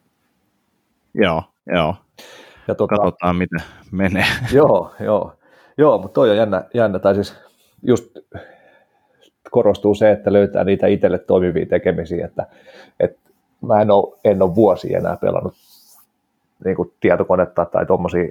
Joo, 1.15 1.43
joo. 1.67 1.97
Ja 2.69 2.75
tota, 2.75 2.97
Katsotaan, 2.97 3.37
miten 3.37 3.61
menee. 3.91 4.27
Joo, 4.53 4.95
joo. 5.01 5.37
Joo, 5.79 5.99
mutta 5.99 6.15
toi 6.15 6.31
on 6.31 6.37
jännä, 6.37 6.65
jännä 6.75 6.99
tai 6.99 7.15
siis 7.15 7.35
just 7.83 8.19
korostuu 9.51 9.95
se, 9.95 10.11
että 10.11 10.33
löytää 10.33 10.65
niitä 10.65 10.87
itselle 10.87 11.19
toimivia 11.19 11.67
tekemisiä, 11.67 12.27
että, 12.27 12.47
että 13.01 13.31
mä 13.61 13.81
en 13.81 13.91
ole, 13.91 14.19
en 14.25 14.43
ole 14.43 14.55
vuosia 14.55 14.99
enää 14.99 15.17
pelannut 15.17 15.55
niin 16.65 16.77
kuin 16.77 16.93
tietokonetta 17.01 17.65
tai 17.65 17.87
tuommoisia 17.87 18.29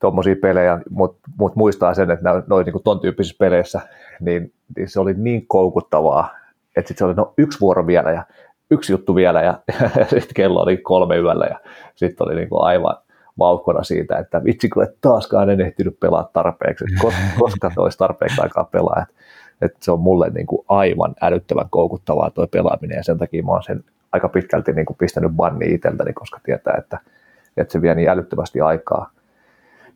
tommosia 0.00 0.36
pelejä, 0.42 0.80
mutta 0.90 1.30
mut 1.38 1.56
muistaa 1.56 1.94
sen, 1.94 2.10
että 2.10 2.42
noin 2.46 2.66
niin 2.66 2.82
ton 2.84 3.00
tyyppisissä 3.00 3.36
peleissä, 3.38 3.80
niin, 4.20 4.52
niin, 4.76 4.88
se 4.88 5.00
oli 5.00 5.14
niin 5.14 5.46
koukuttavaa, 5.46 6.30
että 6.76 6.88
sitten 6.88 6.98
se 6.98 7.04
oli 7.04 7.14
no, 7.14 7.34
yksi 7.38 7.60
vuoro 7.60 7.86
vielä 7.86 8.10
ja 8.10 8.22
yksi 8.70 8.92
juttu 8.92 9.14
vielä 9.14 9.42
ja, 9.42 9.58
ja 9.96 10.04
sitten 10.20 10.34
kello 10.34 10.60
oli 10.60 10.76
kolme 10.76 11.16
yöllä 11.16 11.46
ja 11.46 11.60
sitten 11.94 12.26
oli 12.26 12.34
niin 12.34 12.48
kuin 12.48 12.62
aivan, 12.62 12.96
vauhkona 13.38 13.82
siitä, 13.82 14.18
että 14.18 14.44
vitsi 14.44 14.68
kun 14.68 14.82
et 14.82 14.96
taaskaan 15.00 15.50
en 15.50 15.60
ehtinyt 15.60 16.00
pelaa 16.00 16.30
tarpeeksi, 16.32 16.84
koska, 17.02 17.20
koska 17.38 17.70
olisi 17.76 17.98
tarpeeksi 17.98 18.40
aikaa 18.40 18.64
pelaa. 18.64 19.02
Että, 19.02 19.14
että 19.62 19.78
se 19.80 19.92
on 19.92 20.00
mulle 20.00 20.30
niin 20.30 20.46
kuin 20.46 20.64
aivan 20.68 21.14
älyttömän 21.20 21.70
koukuttavaa 21.70 22.30
tuo 22.30 22.46
pelaaminen 22.46 22.96
ja 22.96 23.04
sen 23.04 23.18
takia 23.18 23.42
mä 23.42 23.52
oon 23.52 23.62
sen 23.62 23.84
aika 24.12 24.28
pitkälti 24.28 24.72
niin 24.72 24.86
kuin 24.86 24.96
pistänyt 24.96 25.32
banni 25.32 25.74
itseltäni, 25.74 26.12
koska 26.12 26.40
tietää, 26.42 26.74
että, 26.78 26.98
että 27.56 27.72
se 27.72 27.82
vie 27.82 27.94
niin 27.94 28.08
älyttömästi 28.08 28.60
aikaa 28.60 29.10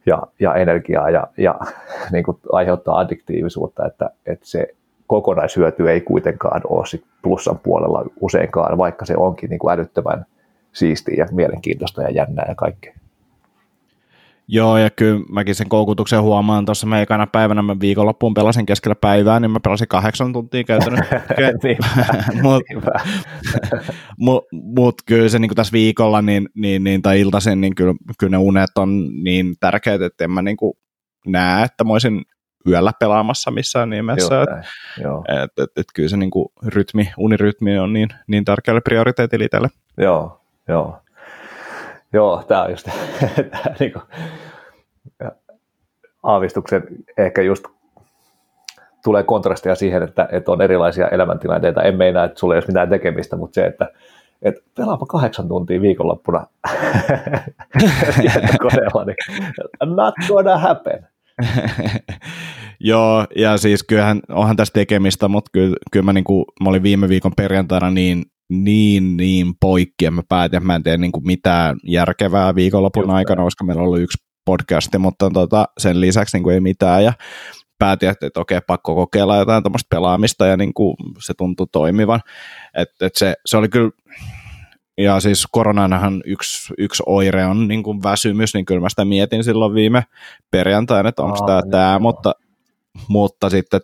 ja, 0.06 0.22
ja 0.40 0.54
energiaa 0.54 1.10
ja, 1.10 1.26
ja 1.36 1.60
niin 2.12 2.24
kuin 2.24 2.38
aiheuttaa 2.52 2.98
addiktiivisuutta, 2.98 3.86
että, 3.86 4.10
että 4.26 4.46
se 4.46 4.74
kokonaishyöty 5.06 5.90
ei 5.90 6.00
kuitenkaan 6.00 6.60
ole 6.68 6.86
sit 6.86 7.04
plussan 7.22 7.58
puolella 7.58 8.04
useinkaan, 8.20 8.78
vaikka 8.78 9.04
se 9.04 9.16
onkin 9.16 9.50
niin 9.50 9.58
kuin 9.58 9.72
älyttömän 9.72 10.26
siistiä 10.72 11.14
ja 11.18 11.26
mielenkiintoista 11.32 12.02
ja 12.02 12.10
jännää 12.10 12.44
ja 12.48 12.54
kaikkea. 12.54 12.99
Joo, 14.52 14.78
ja 14.78 14.90
kyllä 14.90 15.20
mäkin 15.28 15.54
sen 15.54 15.68
koukutuksen 15.68 16.22
huomaan 16.22 16.64
tuossa 16.64 16.86
mä 16.86 17.00
ekana 17.00 17.26
päivänä 17.26 17.62
mä 17.62 17.76
viikonloppuun 17.80 18.34
pelasin 18.34 18.66
keskellä 18.66 18.94
päivää, 18.94 19.40
niin 19.40 19.50
mä 19.50 19.60
pelasin 19.60 19.88
kahdeksan 19.88 20.32
tuntia 20.32 20.64
käytänyt. 20.64 21.00
Mutta 22.42 22.90
mut, 24.18 24.44
mut 24.52 24.94
kyllä 25.06 25.28
se 25.28 25.38
niin 25.38 25.54
tässä 25.54 25.72
viikolla 25.72 26.22
niin, 26.22 26.48
niin, 26.54 26.84
niin, 26.84 27.02
tai 27.02 27.20
iltaisin, 27.20 27.60
niin 27.60 27.74
kyllä, 27.74 27.94
kyllä 28.18 28.30
ne 28.30 28.38
unet 28.38 28.70
on 28.78 29.08
niin 29.24 29.54
tärkeät, 29.60 30.02
että 30.02 30.24
en 30.24 30.30
mä 30.30 30.42
niin 30.42 30.56
kuin 30.56 30.72
näe, 31.26 31.64
että 31.64 31.84
mä 31.84 31.92
olisin 31.92 32.22
yöllä 32.66 32.92
pelaamassa 33.00 33.50
missään 33.50 33.90
nimessä. 33.90 34.34
Joo, 35.02 35.24
et, 35.28 35.42
et, 35.42 35.50
et, 35.58 35.70
et, 35.76 35.86
kyllä 35.94 36.08
se 36.08 36.16
niin 36.16 36.30
kuin 36.30 36.48
rytmi, 36.66 37.10
unirytmi 37.18 37.78
on 37.78 37.92
niin, 37.92 38.08
niin 38.26 38.44
tärkeälle 38.44 38.80
prioriteetille 38.80 39.44
itselle. 39.44 39.68
Joo, 39.98 40.40
joo. 40.68 40.98
Joo, 42.12 42.44
tämä 42.48 42.62
on 42.62 42.70
just 42.70 42.88
tämä 43.50 43.74
niin 43.80 43.92
kuin, 43.92 44.02
aavistuksen 46.22 46.82
ehkä 47.18 47.42
just 47.42 47.64
tulee 49.04 49.22
kontrastia 49.22 49.74
siihen, 49.74 50.02
että, 50.02 50.28
että 50.32 50.52
on 50.52 50.62
erilaisia 50.62 51.08
elämäntilanteita. 51.08 51.82
En 51.82 51.96
meinaa, 51.96 52.24
että 52.24 52.40
sulla 52.40 52.54
ei 52.54 52.58
ole 52.58 52.66
mitään 52.66 52.88
tekemistä, 52.88 53.36
mutta 53.36 53.54
se, 53.54 53.66
että, 53.66 53.88
että 54.42 54.60
pelaapa 54.76 55.06
kahdeksan 55.06 55.48
tuntia 55.48 55.80
viikonloppuna 55.80 56.46
koneella, 58.62 59.04
niin 59.04 59.16
not 59.96 60.14
gonna 60.28 60.58
happen. 60.58 61.06
Joo, 62.80 63.26
ja 63.36 63.56
siis 63.56 63.82
kyllähän 63.82 64.20
onhan 64.28 64.56
tässä 64.56 64.72
tekemistä, 64.72 65.28
mutta 65.28 65.50
kyllä, 65.52 65.76
kyllä 65.92 66.04
mä, 66.04 66.12
niin 66.12 66.24
kuin, 66.24 66.44
mä 66.62 66.68
olin 66.68 66.82
viime 66.82 67.08
viikon 67.08 67.32
perjantaina 67.36 67.90
niin 67.90 68.22
niin, 68.50 69.16
niin 69.16 69.52
poikki, 69.60 70.04
ja 70.04 70.10
mä 70.10 70.22
päätin, 70.28 70.56
että 70.56 70.66
mä 70.66 70.74
en 70.74 70.82
tee 70.82 70.96
niin 70.96 71.12
kuin 71.12 71.26
mitään 71.26 71.76
järkevää 71.84 72.54
viikonlopun 72.54 73.02
Just 73.02 73.12
aikana, 73.12 73.42
koska 73.42 73.64
meillä 73.64 73.82
on 73.82 73.86
ollut 73.86 74.00
yksi 74.00 74.18
podcasti, 74.44 74.98
mutta 74.98 75.30
tota, 75.30 75.64
sen 75.78 76.00
lisäksi 76.00 76.36
niin 76.36 76.42
kuin 76.42 76.54
ei 76.54 76.60
mitään, 76.60 77.04
ja 77.04 77.12
päätin, 77.78 78.08
että, 78.08 78.26
että 78.26 78.40
okei, 78.40 78.60
pakko 78.66 78.94
kokeilla 78.94 79.36
jotain 79.36 79.62
tämmöistä 79.62 79.86
pelaamista, 79.90 80.46
ja 80.46 80.56
niin 80.56 80.74
kuin 80.74 80.96
se 81.24 81.34
tuntui 81.38 81.66
toimivan. 81.72 82.20
että 82.74 83.06
että 83.06 83.18
se, 83.18 83.34
se 83.46 83.56
oli 83.56 83.68
kyllä, 83.68 83.90
ja 84.98 85.20
siis 85.20 85.46
koronanahan 85.50 86.22
yksi, 86.26 86.74
yksi 86.78 87.02
oire 87.06 87.46
on 87.46 87.68
niin 87.68 87.82
kuin 87.82 88.02
väsymys, 88.02 88.54
niin 88.54 88.64
kyllä 88.64 88.80
mä 88.80 88.88
sitä 88.88 89.04
mietin 89.04 89.44
silloin 89.44 89.74
viime 89.74 90.04
perjantaina, 90.50 91.08
että 91.08 91.22
onko 91.22 91.46
tämä 91.46 91.62
tämä, 91.70 91.98
mutta, 91.98 92.32
mutta 93.08 93.50
sitten 93.50 93.80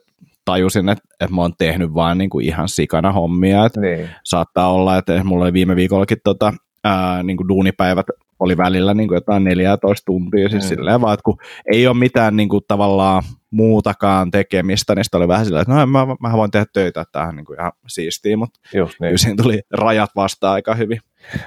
tajusin, 0.46 0.88
että, 0.88 1.04
että 1.20 1.34
mä 1.34 1.42
oon 1.42 1.52
tehnyt 1.58 1.94
vaan 1.94 2.18
niin 2.18 2.30
kuin 2.30 2.44
ihan 2.44 2.68
sikana 2.68 3.12
hommia. 3.12 3.66
Että 3.66 3.80
niin. 3.80 4.08
Saattaa 4.24 4.72
olla, 4.72 4.98
että 4.98 5.24
mulla 5.24 5.44
oli 5.44 5.52
viime 5.52 5.76
viikollakin 5.76 6.18
tota, 6.24 6.52
ää, 6.84 7.22
niin 7.22 7.36
kuin 7.36 7.48
duunipäivät 7.48 8.06
oli 8.38 8.56
välillä 8.56 8.94
niin 8.94 9.08
kuin 9.08 9.16
jotain 9.16 9.44
14 9.44 10.04
tuntia, 10.06 10.48
siis 10.48 10.64
mm. 10.64 10.68
silleen 10.68 11.00
vaan, 11.00 11.14
että 11.14 11.24
kun 11.24 11.38
ei 11.72 11.86
ole 11.86 11.96
mitään 11.96 12.36
niin 12.36 12.48
kuin, 12.48 12.64
tavallaan 12.68 13.22
muutakaan 13.50 14.30
tekemistä, 14.30 14.94
niin 14.94 15.04
sitten 15.04 15.18
oli 15.18 15.28
vähän 15.28 15.44
silleen, 15.44 15.62
että 15.62 15.74
no 15.74 15.86
mä, 15.86 16.06
mä 16.20 16.32
voin 16.32 16.50
tehdä 16.50 16.66
töitä, 16.72 17.00
että 17.00 17.12
tämähän 17.12 17.28
on 17.32 17.36
niin 17.36 17.44
kuin 17.44 17.60
ihan 17.60 17.72
siistiä, 17.86 18.36
mutta 18.36 18.60
Just 18.74 19.00
niin. 19.00 19.18
siinä 19.18 19.42
tuli 19.42 19.60
rajat 19.72 20.10
vastaan 20.16 20.54
aika 20.54 20.74
hyvin. 20.74 21.00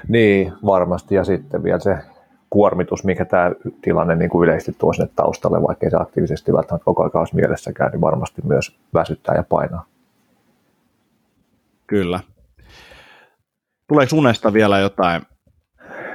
Niin, 0.07 0.53
varmasti, 0.65 1.15
ja 1.15 1.23
sitten 1.23 1.63
vielä 1.63 1.79
se 1.79 1.97
kuormitus, 2.49 3.03
mikä 3.03 3.25
tämä 3.25 3.51
tilanne 3.81 4.15
niin 4.15 4.29
kuin 4.29 4.43
yleisesti 4.43 4.75
tuo 4.77 4.93
sinne 4.93 5.09
taustalle, 5.15 5.61
vaikka 5.61 5.89
se 5.89 5.97
aktiivisesti 5.99 6.53
välttämättä 6.53 6.85
koko 6.85 7.03
ajan 7.03 7.11
olisi 7.15 7.35
mielessäkään, 7.35 7.91
niin 7.91 8.01
varmasti 8.01 8.41
myös 8.45 8.79
väsyttää 8.93 9.35
ja 9.35 9.43
painaa. 9.49 9.85
Kyllä. 11.87 12.19
Tuleeko 13.87 14.15
unesta 14.15 14.53
vielä 14.53 14.79
jotain 14.79 15.21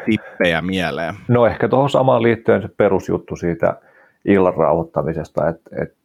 tippejä 0.04 0.62
mieleen? 0.62 1.14
No 1.28 1.46
ehkä 1.46 1.68
tuohon 1.68 1.90
samaan 1.90 2.22
liittyen 2.22 2.62
se 2.62 2.68
perusjuttu 2.68 3.36
siitä 3.36 3.80
illan 4.24 4.54
rauhoittamisesta, 4.54 5.48
että, 5.48 5.70
että 5.82 5.96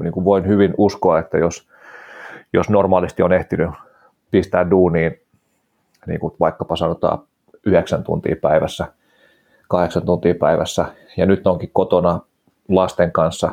niin 0.00 0.12
kuin 0.12 0.24
voin 0.24 0.46
hyvin 0.46 0.74
uskoa, 0.78 1.18
että 1.18 1.38
jos, 1.38 1.68
jos 2.52 2.70
normaalisti 2.70 3.22
on 3.22 3.32
ehtinyt 3.32 3.70
pistää 4.30 4.70
duuniin, 4.70 5.20
niin 6.06 6.20
kuin 6.20 6.34
vaikkapa 6.40 6.76
sanotaan 6.76 7.18
yhdeksän 7.66 8.04
tuntia 8.04 8.36
päivässä, 8.42 8.86
kahdeksan 9.68 10.06
tuntia 10.06 10.34
päivässä, 10.34 10.86
ja 11.16 11.26
nyt 11.26 11.46
onkin 11.46 11.70
kotona 11.72 12.20
lasten 12.68 13.12
kanssa, 13.12 13.50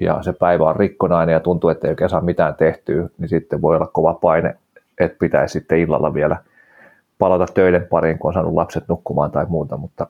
ja 0.00 0.22
se 0.22 0.32
päivä 0.32 0.64
on 0.64 0.76
rikkonainen 0.76 1.32
ja 1.32 1.40
tuntuu, 1.40 1.70
että 1.70 1.86
ei 1.86 1.90
oikein 1.92 2.10
saa 2.10 2.20
mitään 2.20 2.54
tehtyä, 2.54 3.08
niin 3.18 3.28
sitten 3.28 3.62
voi 3.62 3.76
olla 3.76 3.86
kova 3.86 4.14
paine, 4.14 4.56
että 5.00 5.18
pitäisi 5.18 5.52
sitten 5.52 5.78
illalla 5.78 6.14
vielä 6.14 6.36
palata 7.18 7.46
töiden 7.54 7.86
pariin, 7.90 8.18
kun 8.18 8.28
on 8.28 8.34
saanut 8.34 8.54
lapset 8.54 8.84
nukkumaan 8.88 9.30
tai 9.30 9.46
muuta, 9.48 9.76
mutta, 9.76 10.06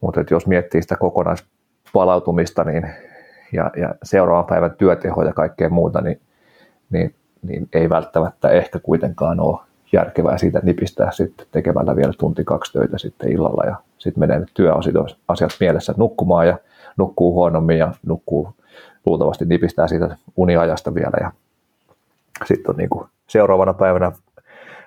mutta 0.00 0.24
jos 0.30 0.46
miettii 0.46 0.82
sitä 0.82 0.96
kokonaispalautumista 0.96 2.64
niin, 2.64 2.90
ja, 3.52 3.70
ja 3.76 3.94
seuraavan 4.02 4.46
päivän 4.46 4.76
työtehoja 4.78 5.28
ja 5.28 5.32
kaikkea 5.32 5.68
muuta, 5.68 6.00
niin, 6.00 6.20
niin, 6.90 7.14
niin 7.42 7.68
ei 7.72 7.90
välttämättä 7.90 8.48
ehkä 8.48 8.78
kuitenkaan 8.78 9.40
ole 9.40 9.60
järkevää 9.92 10.38
siitä 10.38 10.60
nipistää 10.62 11.10
sitten 11.10 11.46
tekemällä 11.52 11.96
vielä 11.96 12.12
tunti 12.18 12.44
kaksi 12.44 12.72
töitä 12.72 12.98
sitten 12.98 13.32
illalla 13.32 13.64
ja 13.64 13.76
sitten 13.98 14.20
menee 14.20 14.42
työasiat 14.54 15.56
mielessä 15.60 15.94
nukkumaan 15.96 16.46
ja 16.46 16.58
nukkuu 16.96 17.34
huonommin 17.34 17.78
ja 17.78 17.92
nukkuu 18.06 18.54
luultavasti 19.06 19.44
nipistää 19.44 19.88
siitä 19.88 20.16
uniajasta 20.36 20.94
vielä 20.94 21.16
ja 21.20 21.30
sitten 22.44 22.70
on 22.70 22.76
niin 22.76 22.90
kuin 22.90 23.08
seuraavana 23.26 23.74
päivänä 23.74 24.12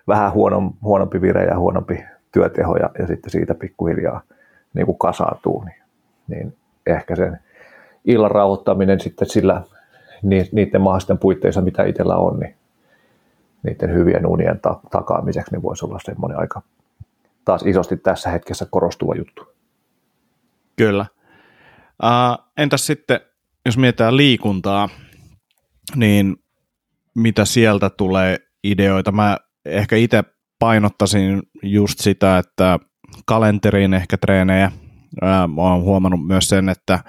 vähän 0.07 0.33
huonom, 0.33 0.73
huonompi 0.81 1.21
vire 1.21 1.45
ja 1.45 1.59
huonompi 1.59 2.05
työteho 2.31 2.75
ja, 2.75 2.89
ja 2.99 3.07
sitten 3.07 3.31
siitä 3.31 3.55
pikkuhiljaa 3.55 4.21
niin 4.73 4.85
kuin 4.85 4.97
kasaantuu, 4.97 5.63
niin, 5.63 5.83
niin 6.27 6.55
ehkä 6.87 7.15
sen 7.15 7.39
illan 8.05 8.31
rauhoittaminen 8.31 8.99
sitten 8.99 9.29
sillä 9.29 9.61
niiden 10.51 10.81
mahdollisten 10.81 11.17
puitteissa, 11.17 11.61
mitä 11.61 11.83
itsellä 11.83 12.15
on, 12.15 12.39
niin 12.39 12.55
niiden 13.63 13.93
hyvien 13.93 14.25
unien 14.25 14.59
ta- 14.59 14.79
takaamiseksi, 14.91 15.51
niin 15.51 15.61
voisi 15.61 15.85
olla 15.85 15.99
semmoinen 16.03 16.39
aika 16.39 16.61
taas 17.45 17.63
isosti 17.65 17.97
tässä 17.97 18.29
hetkessä 18.29 18.65
korostuva 18.71 19.15
juttu. 19.15 19.47
Kyllä. 20.75 21.05
Uh, 22.03 22.45
entäs 22.57 22.85
sitten, 22.85 23.19
jos 23.65 23.77
mietitään 23.77 24.17
liikuntaa, 24.17 24.89
niin 25.95 26.35
mitä 27.15 27.45
sieltä 27.45 27.89
tulee 27.89 28.37
ideoita? 28.63 29.11
Mä 29.11 29.37
ehkä 29.65 29.95
itse 29.95 30.23
painottaisin 30.59 31.41
just 31.63 31.99
sitä, 31.99 32.37
että 32.37 32.79
kalenteriin 33.25 33.93
ehkä 33.93 34.17
treenejä. 34.17 34.71
Mä 35.21 35.61
oon 35.61 35.81
huomannut 35.81 36.27
myös 36.27 36.49
sen, 36.49 36.69
että 36.69 36.99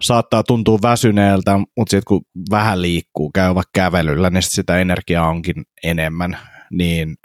saattaa 0.00 0.42
tuntua 0.42 0.78
väsyneeltä, 0.82 1.58
mutta 1.76 1.90
sitten 1.90 2.08
kun 2.08 2.22
vähän 2.50 2.82
liikkuu, 2.82 3.30
käy 3.34 3.54
vaikka 3.54 3.70
kävelyllä, 3.72 4.30
niin 4.30 4.42
sitä 4.42 4.78
energiaa 4.78 5.28
onkin 5.28 5.64
enemmän, 5.82 6.38
niin 6.70 7.16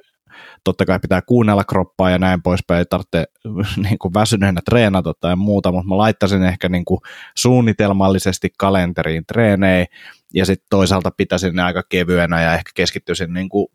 totta 0.63 0.86
kai 0.86 0.99
pitää 0.99 1.22
kuunnella 1.22 1.63
kroppaa 1.63 2.09
ja 2.09 2.17
näin 2.17 2.41
poispäin, 2.41 2.80
ei 2.80 2.86
tarvitse 2.86 3.26
niin 3.89 3.99
kuin 3.99 4.13
väsyneenä 4.13 4.61
treenata 4.69 5.13
tai 5.19 5.36
muuta, 5.36 5.72
mutta 5.72 5.88
mä 5.88 5.97
laittaisin 5.97 6.43
ehkä 6.43 6.69
niin 6.69 6.86
kuin 6.86 6.99
suunnitelmallisesti 7.38 8.49
kalenteriin 8.57 9.26
treenejä. 9.26 9.86
Ja 10.34 10.45
sitten 10.45 10.67
toisaalta 10.69 11.11
pitäisin 11.17 11.55
ne 11.55 11.63
aika 11.63 11.84
kevyenä 11.89 12.41
ja 12.41 12.53
ehkä 12.53 12.72
keskittyisin 12.76 13.34
niin 13.34 13.49
kuin 13.49 13.67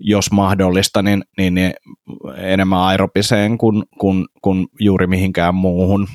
jos 0.00 0.30
mahdollista, 0.30 1.02
niin, 1.02 1.24
niin, 1.38 1.54
niin 1.54 1.72
enemmän 2.36 2.78
aerobiseen 2.78 3.58
kuin, 3.58 3.82
kuin, 3.98 4.26
kuin 4.42 4.66
juuri 4.80 5.06
mihinkään 5.06 5.54
muuhun. 5.54 6.08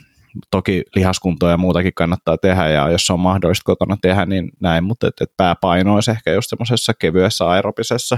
Toki 0.51 0.83
lihaskuntoa 0.95 1.51
ja 1.51 1.57
muutakin 1.57 1.93
kannattaa 1.95 2.37
tehdä, 2.37 2.69
ja 2.69 2.89
jos 2.89 3.09
on 3.09 3.19
mahdollista 3.19 3.63
kotona 3.65 3.97
tehdä, 4.01 4.25
niin 4.25 4.49
näin, 4.59 4.83
mutta 4.83 5.07
et, 5.07 5.13
et 5.21 5.31
pääpaino 5.37 5.95
olisi 5.95 6.11
ehkä 6.11 6.31
just 6.31 6.49
semmoisessa 6.49 6.93
kevyessä 6.93 7.49
aerobisessa. 7.49 8.17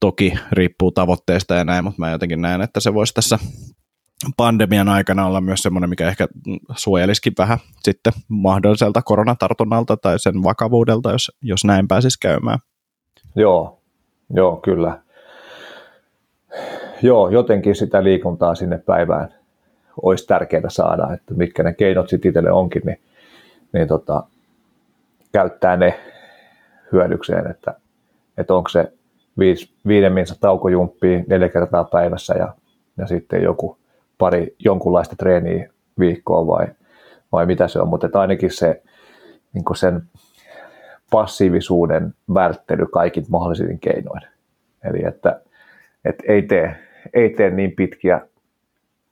Toki 0.00 0.34
riippuu 0.52 0.90
tavoitteista 0.90 1.54
ja 1.54 1.64
näin, 1.64 1.84
mutta 1.84 2.00
mä 2.00 2.10
jotenkin 2.10 2.42
näen, 2.42 2.62
että 2.62 2.80
se 2.80 2.94
voisi 2.94 3.14
tässä 3.14 3.38
pandemian 4.36 4.88
aikana 4.88 5.26
olla 5.26 5.40
myös 5.40 5.60
semmoinen, 5.60 5.90
mikä 5.90 6.08
ehkä 6.08 6.28
suojelisikin 6.76 7.32
vähän 7.38 7.58
sitten 7.82 8.12
mahdolliselta 8.28 9.02
koronatartunnalta 9.02 9.96
tai 9.96 10.18
sen 10.18 10.42
vakavuudelta, 10.42 11.12
jos, 11.12 11.32
jos 11.42 11.64
näin 11.64 11.88
pääsisi 11.88 12.18
käymään. 12.20 12.58
Joo, 13.36 13.80
joo, 14.30 14.56
kyllä. 14.56 15.00
Joo, 17.02 17.28
jotenkin 17.28 17.74
sitä 17.74 18.04
liikuntaa 18.04 18.54
sinne 18.54 18.78
päivään 18.78 19.37
olisi 20.02 20.26
tärkeää 20.26 20.68
saada, 20.68 21.12
että 21.14 21.34
mitkä 21.34 21.62
ne 21.62 21.74
keinot 21.74 22.08
sitten 22.08 22.28
itselle 22.28 22.52
onkin, 22.52 22.82
niin, 22.84 23.00
niin 23.72 23.88
tota, 23.88 24.22
käyttää 25.32 25.76
ne 25.76 26.00
hyödykseen, 26.92 27.50
että, 27.50 27.74
että 28.38 28.54
onko 28.54 28.68
se 28.68 28.92
viisi, 29.38 29.72
viiden 29.86 30.12
minsa 30.12 30.36
taukojumppia 30.40 31.24
neljä 31.26 31.48
kertaa 31.48 31.84
päivässä 31.84 32.34
ja, 32.34 32.54
ja 32.96 33.06
sitten 33.06 33.42
joku 33.42 33.78
pari 34.18 34.56
jonkunlaista 34.58 35.16
treeniä 35.16 35.70
viikkoa 35.98 36.46
vai, 36.46 36.66
vai 37.32 37.46
mitä 37.46 37.68
se 37.68 37.80
on, 37.80 37.88
mutta 37.88 38.20
ainakin 38.20 38.50
se 38.50 38.82
niin 39.52 39.76
sen 39.76 40.02
passiivisuuden 41.10 42.14
välttely 42.34 42.86
kaikin 42.86 43.24
mahdollisin 43.28 43.78
keinoin. 43.78 44.22
Eli 44.84 45.04
että, 45.04 45.40
että 46.04 46.22
ei, 46.28 46.42
tee, 46.42 46.76
ei 47.14 47.30
tee 47.30 47.50
niin 47.50 47.72
pitkiä 47.72 48.20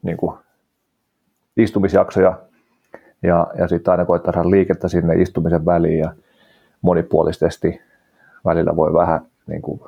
niin 0.03 0.16
kuin 0.16 0.39
istumisjaksoja 1.57 2.39
ja, 3.23 3.47
ja 3.59 3.69
sitten 3.69 3.93
aina 3.93 4.05
koittaa 4.05 4.33
saada 4.33 4.51
liikettä 4.51 4.89
sinne 4.89 5.15
istumisen 5.15 5.67
väliin 5.67 5.99
ja 5.99 6.15
monipuolisesti 6.83 7.81
välillä 8.45 8.77
voi 8.77 8.93
vähän 8.93 9.21
niin 9.47 9.63
kuin, 9.63 9.81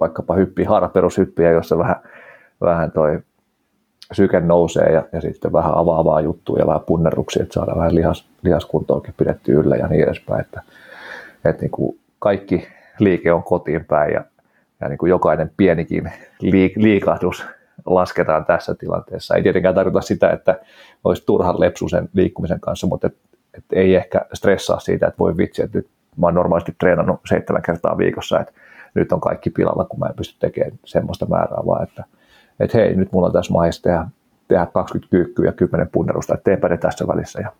vaikkapa 0.00 0.34
hyppiä, 0.34 0.68
haaraperushyppiä, 0.68 1.50
jossa 1.50 1.78
vähän, 1.78 1.96
vähän 2.60 2.92
toi 2.92 3.20
syke 4.12 4.40
nousee 4.40 4.92
ja, 4.92 5.04
ja 5.12 5.20
sitten 5.20 5.52
vähän 5.52 5.74
avaavaa 5.74 6.20
juttua 6.20 6.58
ja 6.58 6.66
vähän 6.66 6.80
punnerruksia, 6.86 7.42
että 7.42 7.54
saadaan 7.54 7.78
vähän 7.78 7.94
lihas, 7.94 8.28
lihaskuntoakin 8.42 9.14
pidetty 9.16 9.52
yllä 9.52 9.76
ja 9.76 9.86
niin 9.86 10.04
edespäin. 10.04 10.40
Että, 10.40 10.62
että 11.44 11.62
niin 11.62 11.70
kuin 11.70 11.98
kaikki 12.18 12.68
liike 12.98 13.32
on 13.32 13.42
kotiin 13.42 13.84
päin 13.84 14.12
ja, 14.12 14.24
ja 14.80 14.88
niin 14.88 14.98
kuin 14.98 15.10
jokainen 15.10 15.50
pienikin 15.56 16.12
liik, 16.40 16.76
liikahdus 16.76 17.46
lasketaan 17.86 18.44
tässä 18.44 18.74
tilanteessa. 18.74 19.34
Ei 19.34 19.42
tietenkään 19.42 19.74
tarkoita 19.74 20.00
sitä, 20.00 20.30
että 20.30 20.60
olisi 21.04 21.26
turhan 21.26 21.60
lepsu 21.60 21.88
sen 21.88 22.08
liikkumisen 22.14 22.60
kanssa, 22.60 22.86
mutta 22.86 23.06
et, 23.06 23.16
et 23.54 23.64
ei 23.72 23.94
ehkä 23.94 24.26
stressaa 24.34 24.80
siitä, 24.80 25.06
että 25.06 25.18
voi 25.18 25.36
vitsi, 25.36 25.62
että 25.62 25.78
nyt 25.78 25.88
mä 26.16 26.26
oon 26.26 26.34
normaalisti 26.34 26.74
treenannut 26.78 27.20
seitsemän 27.28 27.62
kertaa 27.62 27.98
viikossa, 27.98 28.40
että 28.40 28.52
nyt 28.94 29.12
on 29.12 29.20
kaikki 29.20 29.50
pilalla, 29.50 29.84
kun 29.84 29.98
mä 29.98 30.06
en 30.06 30.16
pysty 30.16 30.36
tekemään 30.38 30.78
semmoista 30.84 31.26
määrää, 31.26 31.62
vaan 31.66 31.82
että, 31.82 32.04
että 32.60 32.78
hei, 32.78 32.94
nyt 32.94 33.12
mulla 33.12 33.26
on 33.26 33.32
tässä 33.32 33.52
mahdollista 33.52 33.82
tehdä, 33.82 34.06
tehdä 34.48 34.66
20 34.66 35.10
kyykkyä 35.10 35.46
ja 35.46 35.52
10 35.52 35.88
punnerusta, 35.92 36.34
että 36.34 36.44
teepä 36.44 36.68
ne 36.68 36.76
tässä 36.76 37.06
välissä 37.08 37.40
ja 37.40 37.52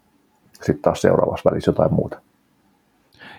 sitten 0.53 0.83
taas 0.83 1.01
seuraavassa 1.01 1.51
välissä 1.51 1.69
jotain 1.69 1.95
muuta. 1.95 2.21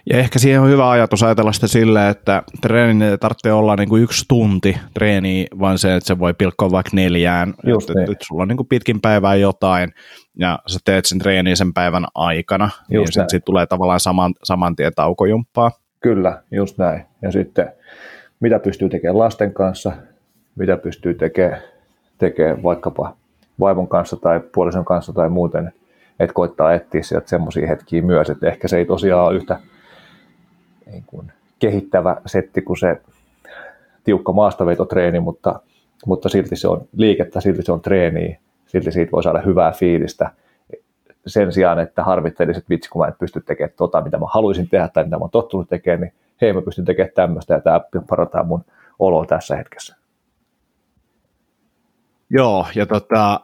Ja 0.09 0.17
ehkä 0.17 0.39
siihen 0.39 0.61
on 0.61 0.69
hyvä 0.69 0.89
ajatus 0.89 1.23
ajatella 1.23 1.51
sitä 1.51 1.67
silleen, 1.67 2.09
että 2.11 2.43
treenin 2.61 3.01
ei 3.01 3.17
tarvitse 3.17 3.53
olla 3.53 3.75
niin 3.75 3.89
kuin 3.89 4.03
yksi 4.03 4.25
tunti 4.27 4.77
treeni, 4.93 5.47
vaan 5.59 5.77
se, 5.77 5.95
että 5.95 6.07
se 6.07 6.19
voi 6.19 6.33
pilkkoa 6.33 6.71
vaikka 6.71 6.91
neljään. 6.93 7.53
Just 7.63 7.89
että, 7.89 7.99
niin. 7.99 8.11
että 8.11 8.25
sulla 8.27 8.41
on 8.41 8.47
niin 8.47 8.57
kuin 8.57 8.67
pitkin 8.67 9.01
päivää 9.01 9.35
jotain, 9.35 9.93
ja 10.39 10.59
sä 10.67 10.79
teet 10.85 11.05
sen 11.05 11.19
treenin 11.19 11.57
sen 11.57 11.73
päivän 11.73 12.05
aikana, 12.15 12.65
just 12.65 12.89
niin 12.89 13.07
sitten 13.07 13.29
sit 13.29 13.45
tulee 13.45 13.65
tavallaan 13.65 13.99
saman, 13.99 14.33
saman 14.43 14.75
tien 14.75 14.93
taukojumppaa. 14.95 15.71
Kyllä, 15.99 16.41
just 16.51 16.77
näin. 16.77 17.05
Ja 17.21 17.31
sitten 17.31 17.71
mitä 18.39 18.59
pystyy 18.59 18.89
tekemään 18.89 19.17
lasten 19.17 19.53
kanssa, 19.53 19.91
mitä 20.55 20.77
pystyy 20.77 21.13
tekemään, 21.13 21.61
tekemään 22.17 22.63
vaikkapa 22.63 23.15
vaimon 23.59 23.87
kanssa 23.87 24.17
tai 24.17 24.39
puolison 24.39 24.85
kanssa 24.85 25.13
tai 25.13 25.29
muuten, 25.29 25.73
että 26.19 26.33
koittaa 26.33 26.73
etsiä 26.73 27.03
sieltä 27.03 27.29
semmoisia 27.29 27.67
hetkiä 27.67 28.01
myös, 28.01 28.29
että 28.29 28.47
ehkä 28.47 28.67
se 28.67 28.77
ei 28.77 28.85
tosiaan 28.85 29.25
ole 29.25 29.35
yhtä 29.35 29.59
niin 30.91 31.03
kuin 31.07 31.31
kehittävä 31.59 32.21
setti 32.25 32.61
kuin 32.61 32.77
se 32.77 33.01
tiukka 34.03 34.31
maastavetotreeni, 34.31 35.19
mutta, 35.19 35.59
mutta 36.05 36.29
silti 36.29 36.55
se 36.55 36.67
on 36.67 36.87
liikettä, 36.95 37.41
silti 37.41 37.61
se 37.61 37.71
on 37.71 37.81
treeniä, 37.81 38.39
silti 38.65 38.91
siitä 38.91 39.11
voi 39.11 39.23
saada 39.23 39.41
hyvää 39.41 39.71
fiilistä 39.71 40.31
sen 41.27 41.53
sijaan, 41.53 41.79
että 41.79 42.03
harmittelisi, 42.03 42.57
että 42.57 42.69
vitsi, 42.69 42.89
kun 42.89 43.01
mä 43.01 43.07
en 43.07 43.13
pysty 43.19 43.41
tekemään 43.41 43.73
tota, 43.77 44.01
mitä 44.01 44.17
mä 44.17 44.25
haluaisin 44.33 44.69
tehdä 44.69 44.87
tai 44.87 45.03
mitä 45.03 45.15
mä 45.15 45.21
oon 45.21 45.29
tottunut 45.29 45.69
tekemään, 45.69 46.01
niin 46.01 46.13
hei, 46.41 46.53
mä 46.53 46.61
pystyn 46.61 46.85
tekemään 46.85 47.13
tämmöistä 47.15 47.53
ja 47.53 47.61
tämä 47.61 47.81
parantaa 48.09 48.43
mun 48.43 48.65
oloa 48.99 49.25
tässä 49.25 49.55
hetkessä. 49.55 49.95
Joo, 52.29 52.67
ja 52.75 52.85
tota, 52.85 53.39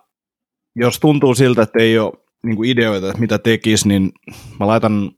jos 0.76 1.00
tuntuu 1.00 1.36
siltä, 1.36 1.62
että 1.62 1.80
ei 1.80 2.00
ole 2.00 2.14
niin 2.44 2.66
ideoita, 2.66 3.08
että 3.08 3.20
mitä 3.20 3.40
tekisi, 3.40 3.88
niin 3.88 4.12
mä 4.60 4.68
laitan 4.68 5.12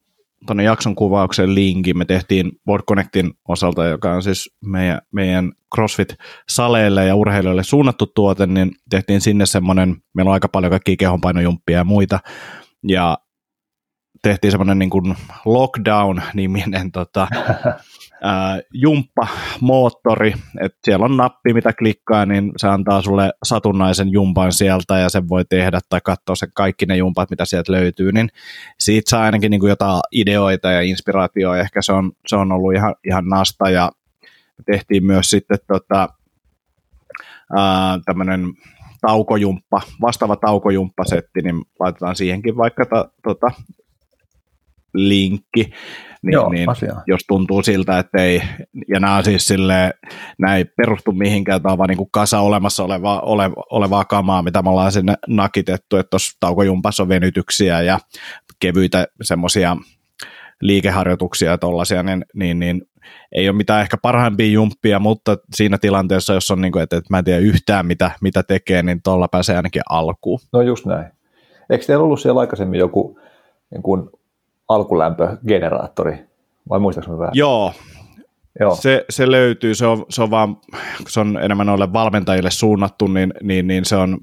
tuonne 0.46 0.64
jakson 0.64 0.96
kuvaukseen 0.96 1.56
linkin. 1.56 1.98
Me 1.98 2.06
tehtiin 2.06 2.52
Board 2.66 2.84
Connectin 2.84 3.32
osalta, 3.48 3.86
joka 3.86 4.14
on 4.14 4.24
siis 4.24 4.56
meidän, 4.66 5.02
meidän 5.12 5.52
CrossFit-saleille 5.76 7.06
ja 7.08 7.16
urheilijoille 7.16 7.64
suunnattu 7.64 8.06
tuote, 8.06 8.48
niin 8.48 8.72
tehtiin 8.90 9.22
sinne 9.22 9.46
semmoinen, 9.46 9.98
meillä 10.14 10.30
on 10.30 10.34
aika 10.34 10.48
paljon 10.48 10.72
kaikkia 10.72 10.96
kehonpainojumppia 10.96 11.78
ja 11.78 11.84
muita, 11.84 12.20
ja 12.88 13.18
tehtiin 14.22 14.52
semmoinen 14.52 14.80
niin 14.80 14.90
kuin 14.90 15.16
lockdown-niminen 15.46 16.92
tota, 16.92 17.28
ää, 18.24 18.60
jumppa-moottori, 18.74 20.34
että 20.62 20.78
siellä 20.84 21.06
on 21.06 21.18
nappi, 21.18 21.54
mitä 21.54 21.74
klikkaa, 21.74 22.26
niin 22.26 22.52
se 22.58 22.68
antaa 22.68 23.02
sulle 23.02 23.34
satunnaisen 23.44 24.10
jumpan 24.10 24.54
sieltä 24.54 24.98
ja 24.98 25.10
sen 25.10 25.30
voi 25.30 25.46
tehdä 25.46 25.80
tai 25.90 26.02
katsoa 26.04 26.36
se 26.36 26.48
kaikki 26.54 26.86
ne 26.86 26.98
jumpat, 26.98 27.30
mitä 27.30 27.46
sieltä 27.46 27.72
löytyy, 27.72 28.12
niin 28.12 28.30
siitä 28.80 29.10
saa 29.10 29.24
ainakin 29.24 29.52
niin 29.52 29.60
kuin 29.60 29.70
jotain 29.70 30.02
ideoita 30.12 30.72
ja 30.72 30.82
inspiraatioa, 30.82 31.58
ehkä 31.58 31.82
se 31.82 31.94
on, 31.94 32.12
se 32.28 32.36
on 32.36 32.52
ollut 32.52 32.74
ihan, 32.74 32.96
ihan 33.06 33.26
nasta 33.26 33.70
ja 33.70 33.92
tehtiin 34.66 35.06
myös 35.06 35.30
sitten 35.30 35.58
tota, 35.68 36.10
tämmöinen 38.06 38.42
taukojumppa, 39.02 39.82
vastaava 40.02 40.36
taukojumppasetti, 40.36 41.42
niin 41.42 41.62
laitetaan 41.80 42.16
siihenkin 42.16 42.58
vaikka 42.58 42.86
ta, 42.86 43.10
tota, 43.24 43.52
linkki, 44.94 45.72
niin, 46.22 46.34
Joo, 46.34 46.50
niin 46.50 46.70
asiaa. 46.70 47.04
jos 47.08 47.22
tuntuu 47.28 47.64
siltä, 47.64 48.00
että 48.00 48.24
ei, 48.24 48.42
ja 48.88 49.00
nämä 49.00 49.16
on 49.16 49.24
siis 49.24 49.48
silleen, 49.48 49.94
nämä 50.40 50.56
ei 50.56 50.66
perustu 50.66 51.12
mihinkään, 51.12 51.62
tämä 51.62 51.72
on 51.72 51.78
vaan 51.78 51.90
niin 51.90 51.98
kuin 51.98 52.10
kasa 52.12 52.40
olemassa 52.40 52.84
olevaa, 52.84 53.22
ole, 53.22 53.52
olevaa 53.72 54.06
kamaa, 54.06 54.44
mitä 54.44 54.62
me 54.62 54.70
ollaan 54.70 54.92
sinne 54.92 55.16
nakitettu, 55.28 55.98
että 55.98 56.10
tuossa 56.10 56.38
taukojumpassa 56.40 57.04
on 57.04 57.10
venytyksiä 57.10 57.82
ja 57.82 58.00
kevyitä 58.60 59.08
semmoisia 59.22 59.78
liikeharjoituksia 60.62 61.52
ja 61.52 61.58
tollaisia, 61.58 62.04
niin, 62.04 62.26
niin, 62.34 62.60
niin 62.60 62.82
ei 63.32 63.50
ole 63.50 63.58
mitään 63.58 63.82
ehkä 63.82 63.98
parhaimpia 64.02 64.52
jumppia, 64.52 65.00
mutta 65.00 65.38
siinä 65.56 65.78
tilanteessa, 65.78 66.34
jos 66.34 66.52
on, 66.52 66.62
niin 66.62 66.72
kuin, 66.72 66.84
että, 66.84 66.98
että 66.98 67.14
mä 67.14 67.18
en 67.18 67.24
tiedä 67.24 67.40
yhtään 67.40 67.86
mitä, 67.86 68.12
mitä 68.22 68.44
tekee, 68.44 68.84
niin 68.84 69.02
tuolla 69.04 69.28
pääsee 69.28 69.56
ainakin 69.56 69.82
alkuun. 69.90 70.40
No 70.54 70.62
just 70.62 70.86
näin. 70.86 71.12
Eikö 71.70 71.86
teillä 71.86 72.04
ollut 72.04 72.22
siellä 72.22 72.42
aikaisemmin 72.42 72.80
joku 72.80 73.20
niin 73.72 73.84
kuin 73.84 74.10
alkulämpögeneraattori, 74.70 76.26
vai 76.70 76.80
muistaakseni 76.80 77.18
vähän? 77.20 77.32
Joo, 77.34 77.74
Joo. 78.60 78.76
Se, 78.76 79.06
se 79.10 79.32
löytyy, 79.32 79.76
se 79.76 79.86
on, 79.86 80.06
se 80.10 80.24
on 80.24 80.32
vaan, 80.32 80.58
se 81.08 81.20
on 81.20 81.40
enemmän 81.42 81.68
noille 81.68 81.94
valmentajille 81.94 82.52
suunnattu, 82.52 83.08
niin, 83.08 83.34
niin, 83.44 83.68
niin 83.68 83.86
se 83.86 83.96
on 83.96 84.18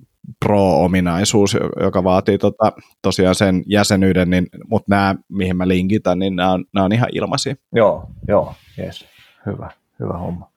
pro-ominaisuus, 0.44 1.56
joka 1.80 2.04
vaatii 2.04 2.38
tota, 2.38 2.72
tosiaan 3.02 3.34
sen 3.34 3.62
jäsenyyden, 3.66 4.30
niin, 4.30 4.46
mutta 4.70 4.86
nämä, 4.90 5.14
mihin 5.28 5.56
mä 5.56 5.68
linkitän, 5.68 6.18
niin 6.18 6.36
nämä 6.36 6.52
on, 6.52 6.64
nämä 6.74 6.84
on 6.84 6.92
ihan 6.92 7.08
ilmaisia. 7.12 7.54
Joo, 7.74 8.04
joo, 8.28 8.54
yes. 8.78 9.04
Hyvä, 9.46 9.70
hyvä 10.00 10.18
homma. 10.18 10.50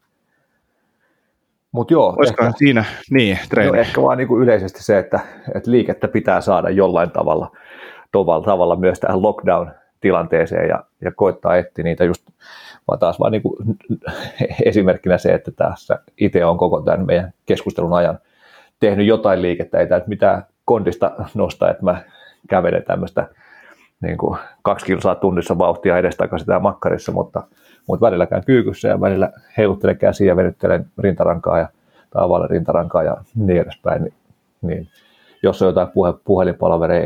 Mutta 1.72 1.94
joo, 1.94 2.16
Olisikohan 2.18 2.54
siinä, 2.58 2.86
niin, 3.12 3.40
treeni. 3.50 3.72
no, 3.72 3.78
ehkä 3.78 4.02
vaan 4.02 4.18
niin 4.18 4.28
kuin 4.28 4.44
yleisesti 4.44 4.84
se, 4.84 4.98
että, 4.98 5.20
että 5.56 5.72
liikettä 5.72 6.08
pitää 6.08 6.42
saada 6.42 6.70
jollain 6.70 7.12
tavalla, 7.12 7.52
tavalla, 8.12 8.46
tavalla 8.46 8.76
myös 8.76 9.00
tähän 9.00 9.22
lockdown-tilanteeseen 10.04 10.68
ja, 10.70 10.84
ja 11.02 11.12
koittaa 11.12 11.58
etsiä 11.58 11.84
niitä 11.84 12.04
just, 12.04 12.30
vaan 12.88 13.00
taas 13.00 13.20
vaan 13.20 13.32
niin 13.32 13.42
kuin 13.42 13.56
esimerkkinä 14.66 15.18
se, 15.18 15.34
että 15.34 15.52
tässä 15.52 16.00
itse 16.18 16.46
on 16.46 16.58
koko 16.58 16.82
tämän 16.82 17.06
meidän 17.06 17.34
keskustelun 17.46 17.94
ajan 17.94 18.20
tehnyt 18.80 19.08
jotain 19.08 19.42
liikettä, 19.42 19.80
ei 19.80 19.88
tämä 19.88 20.02
mitään 20.08 20.44
kondista 20.66 21.12
nostaa, 21.36 21.70
että 21.70 21.84
mä 21.84 22.02
kävelen 22.50 22.84
tämmöistä 22.84 23.28
niin 24.02 24.18
kuin 24.18 24.38
kaksi 24.62 24.86
kilsaa 24.86 25.16
tunnissa 25.16 25.58
vauhtia 25.58 25.98
edestakaisin 25.98 26.48
tää 26.48 26.60
makkarissa, 26.60 27.12
mutta, 27.12 27.44
mutta 27.88 28.06
välillä 28.06 28.26
käyn 28.26 28.46
kyykyssä 28.46 28.88
ja 28.88 29.02
välillä 29.02 29.32
heiluttelen 29.58 29.98
käsiä 29.98 30.28
ja 30.28 30.36
venyttelen 30.36 30.86
rintarankaa 30.98 31.60
ja 31.60 31.70
taavalle 32.10 32.48
rintarankaa 32.48 33.04
ja 33.04 33.18
niin 33.36 33.62
edespäin. 33.62 34.04
Niin, 34.04 34.14
niin 34.62 34.88
jos 35.44 35.62
on 35.62 35.68
jotain 35.68 35.88
puhe, 35.88 36.14
puhelinpalavereja, 36.24 37.04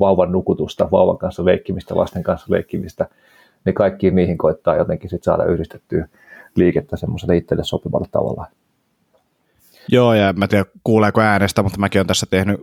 vauvan 0.00 0.32
nukutusta, 0.32 0.90
vauvan 0.90 1.18
kanssa 1.18 1.44
leikkimistä, 1.44 1.96
lasten 1.96 2.22
kanssa 2.22 2.46
leikkimistä, 2.50 3.08
niin 3.64 3.74
kaikkiin 3.74 4.14
niihin 4.14 4.38
koittaa 4.38 4.76
jotenkin 4.76 5.10
sit 5.10 5.22
saada 5.22 5.44
yhdistettyä 5.44 6.08
liikettä 6.56 6.96
semmoiselle 6.96 7.36
itselle 7.36 7.64
sopivalle 7.64 8.08
tavalla. 8.10 8.46
Joo, 9.88 10.14
ja 10.14 10.32
mä 10.32 10.48
tiedä 10.48 10.64
kuuleeko 10.84 11.20
äänestä, 11.20 11.62
mutta 11.62 11.78
mäkin 11.78 11.98
olen 11.98 12.06
tässä 12.06 12.26
tehnyt 12.30 12.60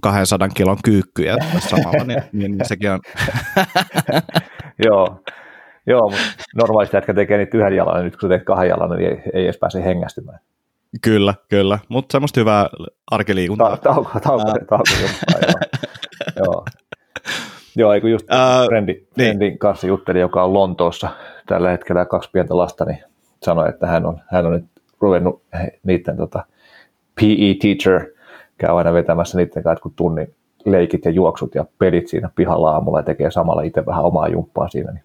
200 0.00 0.48
kilon 0.48 0.76
kyykkyjä 0.84 1.36
samalla, 1.58 2.04
niin, 2.04 2.22
niin, 2.32 2.58
niin 2.58 2.68
sekin 2.68 2.90
on. 2.90 3.00
Joo, 4.86 5.22
Joo 5.88 6.10
mutta 6.10 6.42
normaalisti 6.56 6.96
jätkä 6.96 7.14
tekee 7.14 7.38
niitä 7.38 7.58
yhden 7.58 7.76
jalan, 7.76 7.96
ja 7.96 8.02
nyt 8.02 8.16
kun 8.16 8.20
sä 8.20 8.28
teet 8.28 8.44
kahden 8.44 8.68
jalan, 8.68 8.90
niin 8.90 9.10
ei, 9.10 9.22
ei 9.32 9.44
edes 9.44 9.58
pääse 9.58 9.84
hengästymään. 9.84 10.38
Kyllä, 11.00 11.34
kyllä, 11.48 11.78
mutta 11.88 12.12
semmoista 12.12 12.40
hyvää 12.40 12.68
arkiliikuntaa. 13.10 13.70
Ta- 13.70 13.76
tauko, 13.76 14.20
tauko, 14.20 14.44
tauko, 14.44 14.84
tauko 15.30 15.67
joo. 16.38 16.64
joo. 17.76 17.92
Eikö 17.92 18.08
just 18.08 18.26
Ää, 18.30 18.64
frendi, 18.66 18.92
niin. 18.92 19.06
friendin 19.14 19.58
kanssa 19.58 19.86
juttelin, 19.86 20.20
joka 20.20 20.44
on 20.44 20.54
Lontoossa 20.54 21.08
tällä 21.46 21.70
hetkellä 21.70 22.04
kaksi 22.04 22.30
pientä 22.32 22.56
lasta, 22.56 22.84
niin 22.84 22.98
sanoi, 23.42 23.68
että 23.68 23.86
hän 23.86 24.06
on, 24.06 24.20
hän 24.26 24.46
on 24.46 24.52
nyt 24.52 24.64
ruvennut 25.00 25.42
niiden 25.82 26.16
tota, 26.16 26.44
PE 27.14 27.54
teacher, 27.60 28.06
käy 28.58 28.78
aina 28.78 28.92
vetämässä 28.92 29.38
niiden 29.38 29.62
kanssa 29.62 29.82
kun 29.82 29.92
tunnin 29.96 30.34
leikit 30.64 31.04
ja 31.04 31.10
juoksut 31.10 31.54
ja 31.54 31.64
pelit 31.78 32.08
siinä 32.08 32.30
pihalla 32.34 32.70
aamulla 32.70 32.98
ja 32.98 33.02
tekee 33.02 33.30
samalla 33.30 33.62
itse 33.62 33.86
vähän 33.86 34.04
omaa 34.04 34.28
jumppaa 34.28 34.68
siinä, 34.68 34.92
niin 34.92 35.04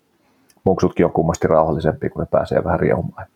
muksutkin 0.64 1.06
on 1.06 1.12
kummasti 1.12 1.48
rauhallisempi, 1.48 2.10
kun 2.10 2.20
ne 2.20 2.28
pääsee 2.32 2.64
vähän 2.64 2.80
riehumaan. 2.80 3.28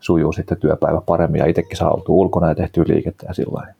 Sujuu 0.00 0.32
sitten 0.32 0.58
työpäivä 0.58 1.00
paremmin 1.06 1.38
ja 1.38 1.46
itsekin 1.46 1.76
saa 1.76 1.90
oltua 1.90 2.14
ulkona 2.14 2.48
ja 2.48 2.54
tehtyä 2.54 2.84
liikettä 2.86 3.26
ja 3.28 3.34
sillä 3.34 3.54
lailla. 3.54 3.74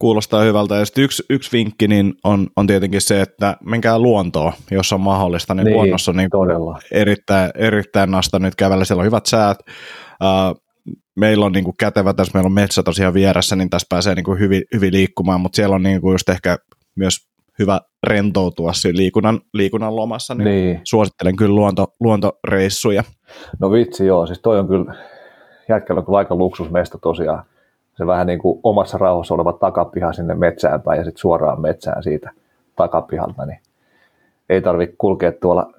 Kuulostaa 0.00 0.42
hyvältä. 0.42 0.74
Ja 0.74 0.84
sitten 0.84 1.04
yksi, 1.04 1.22
yksi 1.30 1.52
vinkki 1.52 1.88
niin 1.88 2.14
on, 2.24 2.46
on 2.56 2.66
tietenkin 2.66 3.00
se, 3.00 3.20
että 3.20 3.56
menkää 3.64 3.98
luontoon, 3.98 4.52
jos 4.70 4.92
on 4.92 5.00
mahdollista. 5.00 5.54
Niin, 5.54 5.64
Niin, 5.64 5.76
luonnossa 5.76 6.10
on 6.10 6.16
niin 6.16 6.30
todella. 6.30 6.78
erittäin, 6.92 7.50
erittäin 7.54 8.10
nasta 8.10 8.38
nyt 8.38 8.54
kävellä. 8.54 8.84
Siellä 8.84 9.00
on 9.00 9.06
hyvät 9.06 9.26
säät. 9.26 9.58
Uh, 10.22 10.62
meillä 11.16 11.46
on 11.46 11.52
niin 11.52 11.64
kuin 11.64 11.76
kätevä 11.78 12.14
tässä, 12.14 12.30
meillä 12.34 12.46
on 12.46 12.52
metsä 12.52 12.82
tosiaan 12.82 13.14
vieressä, 13.14 13.56
niin 13.56 13.70
tässä 13.70 13.86
pääsee 13.90 14.14
niin 14.14 14.24
kuin 14.24 14.38
hyvin, 14.38 14.62
hyvin 14.74 14.92
liikkumaan, 14.92 15.40
mutta 15.40 15.56
siellä 15.56 15.76
on 15.76 15.82
niin 15.82 16.00
kuin 16.00 16.12
just 16.12 16.28
ehkä 16.28 16.58
myös 16.96 17.16
hyvä 17.58 17.80
rentoutua 18.06 18.72
siinä 18.72 18.96
liikunnan, 18.96 19.40
liikunnan 19.54 19.96
lomassa, 19.96 20.34
niin, 20.34 20.44
niin. 20.44 20.64
Niin. 20.66 20.80
suosittelen 20.84 21.36
kyllä 21.36 21.54
luonto, 21.54 21.86
luontoreissuja. 22.00 23.04
No 23.60 23.72
vitsi 23.72 24.06
joo, 24.06 24.26
siis 24.26 24.40
toi 24.42 24.58
on 24.58 24.68
kyllä, 24.68 24.94
jätkällä 25.68 25.98
on 25.98 26.06
kyllä 26.06 26.18
aika 26.18 26.34
luksusmesta 26.34 26.98
tosiaan. 26.98 27.44
Se 28.00 28.06
vähän 28.06 28.26
niin 28.26 28.38
kuin 28.38 28.60
omassa 28.62 28.98
rauhassa 28.98 29.34
oleva 29.34 29.52
takapiha 29.52 30.12
sinne 30.12 30.34
metsään 30.34 30.82
päin 30.82 30.98
ja 30.98 31.04
sitten 31.04 31.20
suoraan 31.20 31.60
metsään 31.60 32.02
siitä 32.02 32.30
takapihalta, 32.76 33.46
niin 33.46 33.58
ei 34.48 34.62
tarvitse 34.62 34.96
kulkea 34.98 35.32
tuolla 35.32 35.70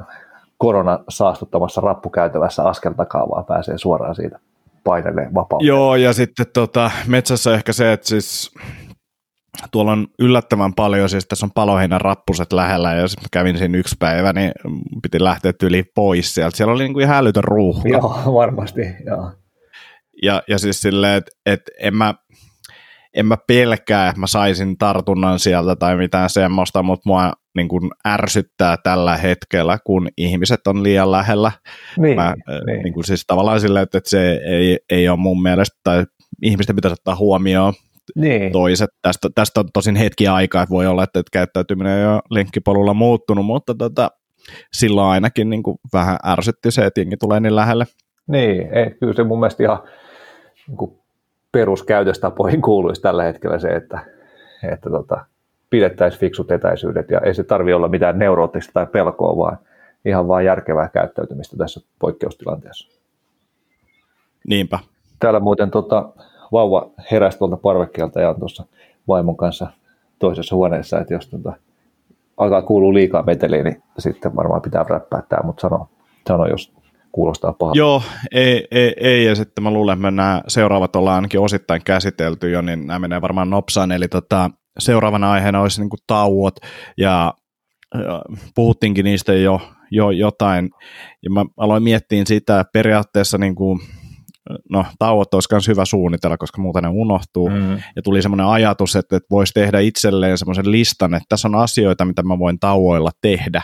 korona 0.57 0.99
saastuttamassa 1.09 1.81
rappukäytävässä 1.81 2.63
askel 2.63 2.93
takaa, 2.93 3.29
vaan 3.29 3.45
pääsee 3.45 3.77
suoraan 3.77 4.15
siitä 4.15 4.39
painelee 4.83 5.29
vapauteen. 5.33 5.67
Joo, 5.67 5.95
ja 5.95 6.13
sitten 6.13 6.45
tota, 6.53 6.91
metsässä 7.07 7.53
ehkä 7.53 7.73
se, 7.73 7.93
että 7.93 8.07
siis 8.07 8.51
tuolla 9.71 9.91
on 9.91 10.07
yllättävän 10.19 10.73
paljon, 10.73 11.09
siis 11.09 11.27
tässä 11.27 11.45
on 11.45 11.51
paloheinän 11.55 12.01
rappuset 12.01 12.53
lähellä, 12.53 12.93
ja 12.93 13.01
jos 13.01 13.17
mä 13.17 13.27
kävin 13.31 13.57
siinä 13.57 13.77
yksi 13.77 13.95
päivä, 13.99 14.33
niin 14.33 14.51
piti 15.01 15.23
lähteä 15.23 15.53
yli 15.63 15.83
pois 15.95 16.35
sieltä. 16.35 16.57
Siellä 16.57 16.73
oli 16.73 16.83
niin 16.83 16.93
kuin 16.93 17.03
ihan 17.03 17.17
älytön 17.17 17.43
ruuhka. 17.43 17.89
Joo, 17.89 18.21
varmasti, 18.33 18.81
joo. 19.05 19.31
Ja, 20.21 20.43
ja 20.47 20.59
siis 20.59 20.81
silleen, 20.81 21.17
että 21.17 21.31
et 21.45 21.61
en 21.79 21.95
mä, 21.95 22.13
en 23.13 23.25
mä 23.25 23.37
pelkää, 23.47 24.09
että 24.09 24.19
mä 24.19 24.27
saisin 24.27 24.77
tartunnan 24.77 25.39
sieltä 25.39 25.75
tai 25.75 25.97
mitään 25.97 26.29
semmoista, 26.29 26.83
mutta 26.83 27.09
mua 27.09 27.31
niin 27.55 27.67
kuin 27.67 27.91
ärsyttää 28.07 28.77
tällä 28.83 29.17
hetkellä, 29.17 29.77
kun 29.83 30.07
ihmiset 30.17 30.67
on 30.67 30.83
liian 30.83 31.11
lähellä. 31.11 31.51
Niin, 31.97 32.15
Mä, 32.15 32.35
niin. 32.65 32.83
niin 32.83 32.93
kuin 32.93 33.03
siis 33.03 33.23
tavallaan 33.27 33.59
silleen, 33.59 33.83
että, 33.83 33.97
että 33.97 34.09
se 34.09 34.41
ei, 34.45 34.79
ei 34.89 35.09
ole 35.09 35.17
mun 35.17 35.41
mielestä, 35.41 35.79
tai 35.83 36.05
ihmisten 36.41 36.75
pitäisi 36.75 36.93
ottaa 36.93 37.15
huomioon 37.15 37.73
niin. 38.15 38.51
toiset. 38.51 38.89
Tästä, 39.01 39.29
tästä 39.35 39.59
on 39.59 39.65
tosin 39.73 39.95
hetki 39.95 40.27
aikaa, 40.27 40.63
että 40.63 40.73
voi 40.73 40.87
olla, 40.87 41.03
että, 41.03 41.19
että 41.19 41.29
käyttäytyminen 41.31 42.07
on 42.07 42.13
jo 42.13 42.21
lenkkipolulla 42.29 42.93
muuttunut, 42.93 43.45
mutta 43.45 43.75
tota, 43.75 44.11
silloin 44.73 45.07
ainakin 45.07 45.49
niin 45.49 45.63
kuin 45.63 45.77
vähän 45.93 46.17
ärsytti 46.25 46.71
se, 46.71 46.85
että 46.85 47.01
jengi 47.01 47.17
tulee 47.17 47.39
niin 47.39 47.55
lähelle. 47.55 47.85
Niin, 48.27 48.73
ei, 48.73 48.91
kyllä 48.99 49.13
se 49.13 49.23
mun 49.23 49.39
mielestä 49.39 49.63
ihan 49.63 49.79
niin 50.79 50.97
peruskäytöstapoihin 51.51 52.61
kuuluisi 52.71 53.01
tällä 53.01 53.23
hetkellä 53.23 53.59
se, 53.59 53.67
että, 53.67 53.99
että 54.71 54.89
tota, 54.89 55.25
pidettäisiin 55.69 56.19
fiksut 56.19 56.51
etäisyydet 56.51 57.11
ja 57.11 57.19
ei 57.19 57.33
se 57.33 57.43
tarvi 57.43 57.73
olla 57.73 57.87
mitään 57.87 58.19
neuroottista 58.19 58.73
tai 58.73 58.85
pelkoa, 58.85 59.37
vaan 59.37 59.57
ihan 60.05 60.27
vaan 60.27 60.45
järkevää 60.45 60.89
käyttäytymistä 60.89 61.57
tässä 61.57 61.81
poikkeustilanteessa. 61.99 63.01
Niinpä. 64.47 64.79
Täällä 65.19 65.39
muuten 65.39 65.71
tota, 65.71 66.09
vauva 66.51 66.89
heräsi 67.11 67.37
tuolta 67.37 67.57
parvekkeelta 67.57 68.21
ja 68.21 68.29
on 68.29 68.39
tuossa 68.39 68.65
vaimon 69.07 69.37
kanssa 69.37 69.67
toisessa 70.19 70.55
huoneessa, 70.55 70.99
että 70.99 71.13
jos 71.13 71.27
tota, 71.27 71.53
alkaa 72.37 72.61
kuulua 72.61 72.93
liikaa 72.93 73.23
meteliä, 73.23 73.63
niin 73.63 73.83
sitten 73.99 74.35
varmaan 74.35 74.61
pitää 74.61 74.85
räppää 74.89 75.23
tämä, 75.29 75.43
mutta 75.43 75.61
sano, 75.61 75.89
sano 76.27 76.45
jos 76.45 76.73
kuulostaa 77.11 77.53
pahalta. 77.53 77.77
Joo, 77.77 78.03
ei, 78.31 78.67
ei, 78.71 78.93
ei, 78.99 79.25
ja 79.25 79.35
sitten 79.35 79.63
mä 79.63 79.71
luulen, 79.71 79.97
että 79.97 80.11
nämä 80.11 80.41
seuraavat 80.47 80.95
ollaan 80.95 81.15
ainakin 81.15 81.39
osittain 81.39 81.81
käsitelty 81.85 82.49
jo, 82.49 82.61
niin 82.61 82.87
nämä 82.87 82.99
menee 82.99 83.21
varmaan 83.21 83.49
nopsaan, 83.49 83.91
eli 83.91 84.07
tota, 84.07 84.49
seuraavana 84.79 85.31
aiheena 85.31 85.61
olisi 85.61 85.81
niin 85.81 85.89
kuin 85.89 85.99
tauot, 86.07 86.55
ja, 86.97 87.33
ja 87.93 88.21
puhuttiinkin 88.55 89.03
niistä 89.05 89.33
jo, 89.33 89.61
jo 89.91 90.11
jotain, 90.11 90.69
ja 91.23 91.29
mä 91.29 91.45
aloin 91.57 91.83
miettiä 91.83 92.23
sitä, 92.25 92.59
että 92.59 92.71
periaatteessa 92.73 93.37
niin 93.37 93.55
kuin, 93.55 93.79
no 94.71 94.85
tauot 94.99 95.33
olisi 95.33 95.47
myös 95.51 95.67
hyvä 95.67 95.85
suunnitella, 95.85 96.37
koska 96.37 96.61
muuten 96.61 96.83
ne 96.83 96.89
unohtuu, 96.89 97.49
Mm. 97.49 97.71
ja 97.95 98.01
tuli 98.03 98.21
semmoinen 98.21 98.45
ajatus, 98.45 98.95
että, 98.95 99.15
että 99.15 99.27
voisi 99.31 99.53
tehdä 99.53 99.79
itselleen 99.79 100.37
semmoisen 100.37 100.71
listan, 100.71 101.13
että 101.13 101.25
tässä 101.29 101.47
on 101.47 101.55
asioita, 101.55 102.05
mitä 102.05 102.23
mä 102.23 102.39
voin 102.39 102.59
tauoilla 102.59 103.11
tehdä, 103.21 103.61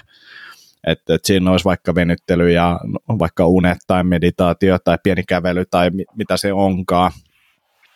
että, 0.88 1.15
että 1.15 1.28
siinä 1.28 1.51
olisi 1.51 1.65
vaikka 1.65 1.95
venyttely 1.95 2.51
ja 2.51 2.80
vaikka 3.19 3.47
unet 3.47 3.78
tai 3.88 4.03
meditaatio 4.03 4.80
tai 4.80 4.97
pieni 5.03 5.23
kävely 5.23 5.65
tai 5.65 5.89
mi- 5.89 6.05
mitä 6.15 6.38
se 6.38 6.53
onkaan. 6.53 7.11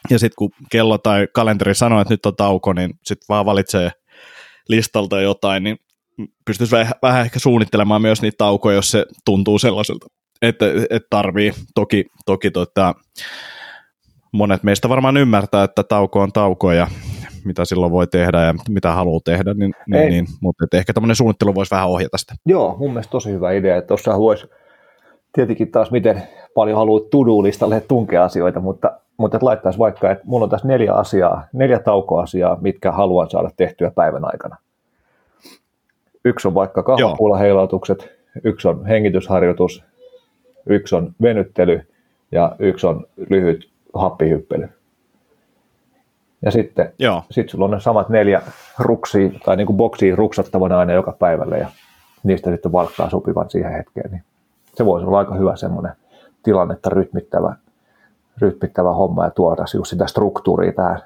Ja 0.10 0.20
sitten 0.20 0.36
kun 0.38 0.52
kello 0.72 0.98
tai 0.98 1.28
kalenteri 1.34 1.76
sanoo, 1.76 2.02
että 2.02 2.14
nyt 2.14 2.26
on 2.26 2.36
tauko, 2.36 2.74
niin 2.74 2.94
sitten 3.06 3.26
vaan 3.30 3.46
valitsee 3.46 3.92
listalta 4.70 5.22
jotain, 5.22 5.64
niin 5.64 5.78
pystyisi 6.46 6.76
vähän, 6.76 6.94
vähän 7.02 7.22
ehkä 7.26 7.40
suunnittelemaan 7.40 8.02
myös 8.02 8.22
niitä 8.22 8.38
taukoja, 8.38 8.76
jos 8.76 8.92
se 8.92 9.06
tuntuu 9.26 9.60
sellaiselta, 9.60 10.08
että, 10.42 10.66
että 10.90 11.08
tarvii. 11.10 11.54
Toki, 11.76 12.06
toki 12.26 12.52
tota, 12.52 12.96
monet 14.32 14.64
meistä 14.64 14.90
varmaan 14.90 15.18
ymmärtää, 15.18 15.64
että 15.64 15.84
tauko 15.84 16.22
on 16.22 16.32
tauko 16.32 16.72
ja 16.72 16.88
mitä 17.46 17.66
silloin 17.66 17.92
voi 17.92 18.08
tehdä 18.08 18.42
ja 18.42 18.54
mitä 18.70 18.92
haluaa 18.92 19.20
tehdä, 19.26 19.54
niin, 19.54 19.74
niin, 19.88 20.10
niin 20.10 20.26
mutta 20.42 20.64
että 20.64 20.78
ehkä 20.78 20.94
tämmöinen 20.94 21.16
suunnittelu 21.16 21.56
voisi 21.56 21.72
vähän 21.72 21.90
ohjata 21.90 22.18
sitä. 22.18 22.34
Joo, 22.46 22.76
mun 22.80 22.90
mielestä 22.90 23.12
tosi 23.12 23.32
hyvä 23.32 23.52
idea, 23.52 23.78
että 23.78 23.88
tuossa 23.88 24.20
voisi 24.20 24.48
tietenkin 25.34 25.72
taas 25.72 25.92
miten 25.92 26.24
paljon 26.54 26.78
haluat 26.78 27.10
to-do-listalle 27.10 27.82
tunkea 27.82 28.24
asioita, 28.24 28.60
mutta, 28.60 29.00
mutta 29.18 29.38
että 29.38 29.46
laittaisi 29.46 29.80
vaikka, 29.80 30.12
että 30.12 30.24
mulla 30.28 30.44
on 30.44 30.50
tässä 30.50 30.68
neljä 30.68 30.94
asiaa, 30.94 31.48
neljä 31.54 31.80
taukoasiaa, 31.80 32.58
mitkä 32.62 32.92
haluan 32.92 33.30
saada 33.30 33.50
tehtyä 33.58 33.92
päivän 33.96 34.26
aikana. 34.26 34.56
Yksi 36.26 36.48
on 36.48 36.54
vaikka 36.54 36.84
kahvapuolaheilatukset, 36.84 38.10
yksi 38.44 38.68
on 38.68 38.86
hengitysharjoitus, 38.86 39.84
yksi 40.66 40.96
on 40.96 41.14
venyttely 41.22 41.82
ja 42.32 42.56
yksi 42.60 42.88
on 42.88 43.06
lyhyt 43.30 43.70
happihyppely. 43.94 44.70
Ja 46.42 46.52
sitten 46.52 46.94
Joo. 47.00 47.24
sit 47.32 47.50
sulla 47.50 47.66
on 47.66 47.72
ne 47.72 47.80
samat 47.80 48.10
neljä 48.10 48.42
ruksia 48.80 49.30
tai 49.46 49.58
niin 49.58 49.68
kuin 49.68 49.78
boksia 49.78 50.16
ruksattavana 50.16 50.80
aina 50.80 50.94
joka 50.94 51.12
päivälle 51.12 51.58
ja 51.58 51.68
niistä 52.24 52.52
sitten 52.52 52.72
valkkaa 52.72 53.10
sopivan 53.10 53.50
siihen 53.50 53.72
hetkeen. 53.72 54.12
Niin 54.12 54.24
se 54.76 54.86
voisi 54.86 55.08
olla 55.08 55.20
aika 55.20 55.36
hyvä 55.36 55.56
semmoinen 55.56 55.92
tilannetta 56.44 56.90
rytmittävä, 56.90 57.56
rytmittävä 58.42 58.92
homma 58.92 59.26
ja 59.26 59.32
tuoda 59.32 59.66
just 59.74 59.90
sitä 59.90 60.08
struktuuria 60.08 60.72
tähän 60.72 61.02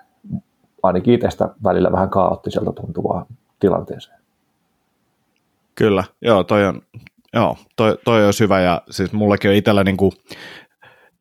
ainakin 0.84 1.14
itsestä 1.14 1.50
välillä 1.64 1.92
vähän 1.92 2.10
kaoottiselta 2.10 2.72
tuntuvaa 2.72 3.26
tilanteeseen. 3.60 4.20
Kyllä, 5.76 6.04
joo, 6.22 6.44
toi 6.44 6.66
on, 6.66 6.82
joo, 7.34 7.58
toi, 7.76 7.98
toi 8.06 8.26
on 8.26 8.34
hyvä 8.40 8.62
ja 8.62 8.82
siis 8.90 9.14
mullakin 9.14 9.50
on 9.50 9.56
itsellä 9.56 9.84
niin 9.84 9.98
kuin 9.98 10.12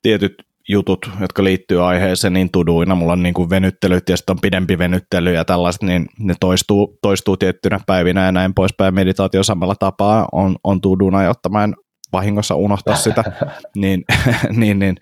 tietyt 0.02 0.46
jutut, 0.68 1.10
jotka 1.20 1.44
liittyy 1.44 1.86
aiheeseen 1.86 2.32
niin 2.32 2.50
tuduina. 2.52 2.94
Mulla 2.94 3.12
on 3.12 3.22
niin 3.22 3.34
kuin 3.34 3.50
venyttelyt 3.50 4.08
ja 4.08 4.16
sitten 4.16 4.34
on 4.34 4.40
pidempi 4.40 4.78
venyttely 4.78 5.32
ja 5.32 5.44
tällaiset, 5.44 5.82
niin 5.82 6.06
ne 6.18 6.34
toistuu, 6.40 6.98
toistuu 7.02 7.36
tiettynä 7.36 7.80
päivinä 7.86 8.24
ja 8.24 8.32
näin 8.32 8.54
poispäin. 8.54 8.94
Meditaatio 8.94 9.42
samalla 9.42 9.74
tapaa 9.74 10.28
on, 10.32 10.56
on 10.64 10.80
tuduna, 10.80 11.22
jotta 11.22 11.48
mä 11.48 11.64
en 11.64 11.74
vahingossa 12.12 12.54
unohtaa 12.54 12.96
sitä, 12.96 13.24
niin, 13.76 14.04
niin, 14.60 14.78
niin 14.78 14.96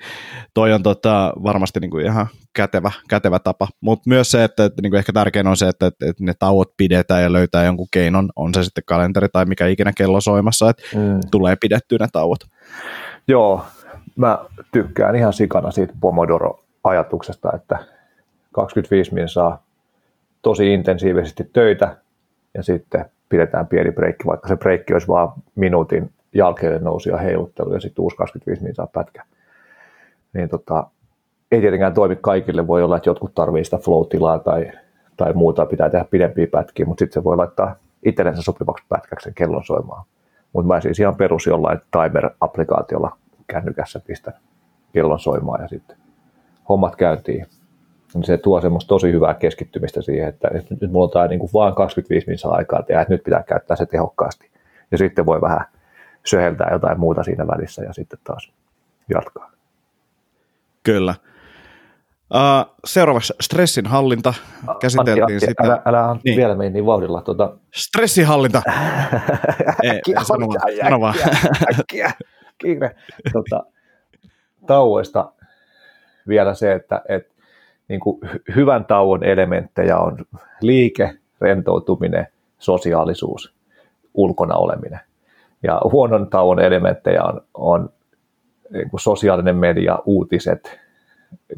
toi 0.55 0.73
on 0.73 0.83
tota, 0.83 1.33
varmasti 1.43 1.81
niin 1.81 1.91
kuin 1.91 2.07
ihan 2.07 2.27
kätevä, 2.57 2.93
kätevä 3.09 3.39
tapa. 3.39 3.69
Mutta 3.81 4.11
myös 4.11 4.31
se, 4.31 4.45
että, 4.45 4.65
että 4.65 4.83
niin 4.83 4.91
kuin 4.91 4.99
ehkä 4.99 5.13
tärkein 5.13 5.47
on 5.47 5.57
se, 5.57 5.69
että, 5.69 5.87
että, 5.87 6.07
että 6.07 6.25
ne 6.25 6.33
tauot 6.39 6.69
pidetään 6.77 7.23
ja 7.23 7.33
löytää 7.33 7.65
jonkun 7.65 7.89
keinon, 7.93 8.31
on 8.37 8.55
se 8.55 8.65
sitten 8.65 8.85
kalenteri 8.87 9.29
tai 9.33 9.45
mikä 9.45 9.67
ikinä 9.67 9.93
kello 9.97 10.21
soimassa, 10.21 10.71
että 10.71 10.83
mm. 10.95 11.21
tulee 11.31 11.57
pidettyä 11.57 11.99
ne 12.01 12.07
tauot. 12.13 12.41
Joo, 13.29 13.67
mä 14.17 14.39
tykkään 14.73 15.17
ihan 15.17 15.33
sikana 15.33 15.71
siitä 15.71 15.95
Pomodoro-ajatuksesta, 16.01 17.51
että 17.55 17.79
25 18.53 19.15
min 19.15 19.29
saa 19.29 19.63
tosi 20.43 20.75
intensiivisesti 20.75 21.51
töitä 21.53 21.97
ja 22.55 22.63
sitten 22.63 23.05
pidetään 23.29 23.67
pieni 23.67 23.93
breikki, 23.93 24.27
vaikka 24.27 24.49
se 24.49 24.57
breikki 24.57 24.93
olisi 24.93 25.09
vain 25.09 25.29
minuutin 25.55 26.11
jalkeiden 26.35 26.85
nousi 26.85 27.11
ja 27.11 27.17
heiluttelu 27.17 27.75
ja 27.75 27.81
sitten 27.81 28.03
uusi 28.03 28.17
25 28.17 28.63
min 28.63 28.75
saa 28.75 28.87
pätkä. 28.87 29.25
Niin 30.33 30.49
tota, 30.49 30.87
ei 31.53 31.61
tietenkään 31.61 31.95
toimi 31.95 32.17
kaikille, 32.17 32.67
voi 32.67 32.83
olla, 32.83 32.97
että 32.97 33.11
jotkut 33.11 33.35
tarvii 33.35 33.65
sitä 33.65 33.79
flow-tilaa 33.79 34.39
tai, 34.39 34.73
tai 35.17 35.33
muuta, 35.33 35.67
pitää 35.67 35.91
tehdä 35.91 36.05
pidempiä 36.11 36.47
pätkiä, 36.47 36.87
mutta 36.87 37.03
sitten 37.03 37.15
se 37.15 37.25
voi 37.25 37.37
laittaa 37.37 37.75
itsellensä 38.07 38.43
sopivaksi 38.43 38.85
pätkäksi 38.89 39.25
sen 39.25 39.35
kellon 39.35 39.65
soimaan. 39.65 40.05
Mutta 40.53 40.67
mä 40.67 40.81
siis 40.81 41.01
ihan 41.01 41.17
perus 41.17 41.47
jollain 41.47 41.79
timer-applikaatiolla 41.79 43.17
kännykässä 43.53 44.01
pistän 44.07 44.35
kellon 44.93 45.21
soimaan 45.21 45.63
ja 45.63 45.69
sitten 45.69 45.97
hommat 46.69 46.97
käyntiin. 46.97 47.47
Niin 48.15 48.25
se 48.25 48.39
tuo 48.39 48.61
semmoista 48.61 48.89
tosi 48.89 49.13
hyvää 49.13 49.35
keskittymistä 49.35 50.03
siihen, 50.03 50.29
että 50.29 50.49
nyt 50.81 50.93
mulla 50.93 51.05
on 51.05 51.11
tämä 51.11 51.27
niin 51.27 51.41
kuin 51.41 51.51
vaan 51.55 51.75
25 51.75 52.27
minuuttia 52.27 52.51
aikaa 52.51 52.83
tehdä, 52.83 53.01
että 53.01 53.15
nyt 53.15 53.23
pitää 53.23 53.43
käyttää 53.43 53.77
se 53.77 53.87
tehokkaasti. 53.87 54.51
Ja 54.91 54.99
sitten 54.99 55.27
voi 55.27 55.41
vähän 55.41 55.65
söheltää 56.27 56.69
jotain 56.73 57.01
muuta 57.01 57.23
siinä 57.23 57.47
välissä 57.47 57.83
ja 57.83 57.93
sitten 57.93 58.19
taas 58.25 58.53
jatkaa. 59.09 59.51
Kyllä. 60.83 61.15
Uh, 62.35 62.77
seuraavaksi 62.85 63.35
stressinhallinta. 63.41 64.35
Käsiteltiin 64.81 65.23
Antti, 65.23 65.35
Antti, 65.35 65.47
sitä. 65.47 65.63
Älä, 65.65 65.83
älä 65.85 66.17
niin. 66.25 66.37
vielä 66.37 66.55
meni 66.55 66.71
niin 66.71 66.87
vauhdilla. 66.87 67.23
Tuota... 67.23 67.57
Stressinhallinta. 67.75 68.63
Ei, 69.83 70.01
sano 70.23 70.47
vaan. 70.49 70.61
Sano 70.83 71.01
vaan. 71.01 71.15
Äkkiä, 71.81 72.13
kiire. 72.63 72.97
Tuota, 73.33 73.65
tauoista 74.67 75.33
vielä 76.29 76.55
se, 76.55 76.73
että 76.73 77.03
et, 77.09 77.33
niin 77.89 78.01
kuin 78.01 78.21
hyvän 78.57 78.85
tauon 78.85 79.25
elementtejä 79.25 79.99
on 79.99 80.19
liike, 80.61 81.15
rentoutuminen, 81.41 82.27
sosiaalisuus, 82.59 83.55
ulkona 84.15 84.55
oleminen. 84.55 85.01
Ja 85.63 85.81
huonon 85.85 86.31
tauon 86.31 86.61
elementtejä 86.61 87.23
on, 87.23 87.41
on 87.55 87.93
niin 88.71 88.91
kuin 88.91 89.01
sosiaalinen 89.01 89.57
media, 89.57 89.99
uutiset, 90.07 90.81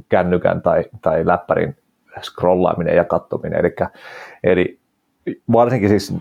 kännykän 0.09 0.63
tai, 0.63 0.85
tai 1.03 1.27
läppärin 1.27 1.77
scrollaaminen 2.23 2.97
ja 2.97 3.05
kattominen. 3.05 3.61
Eli, 3.61 3.75
eli 4.45 4.79
varsinkin 5.53 5.89
siis 5.89 6.15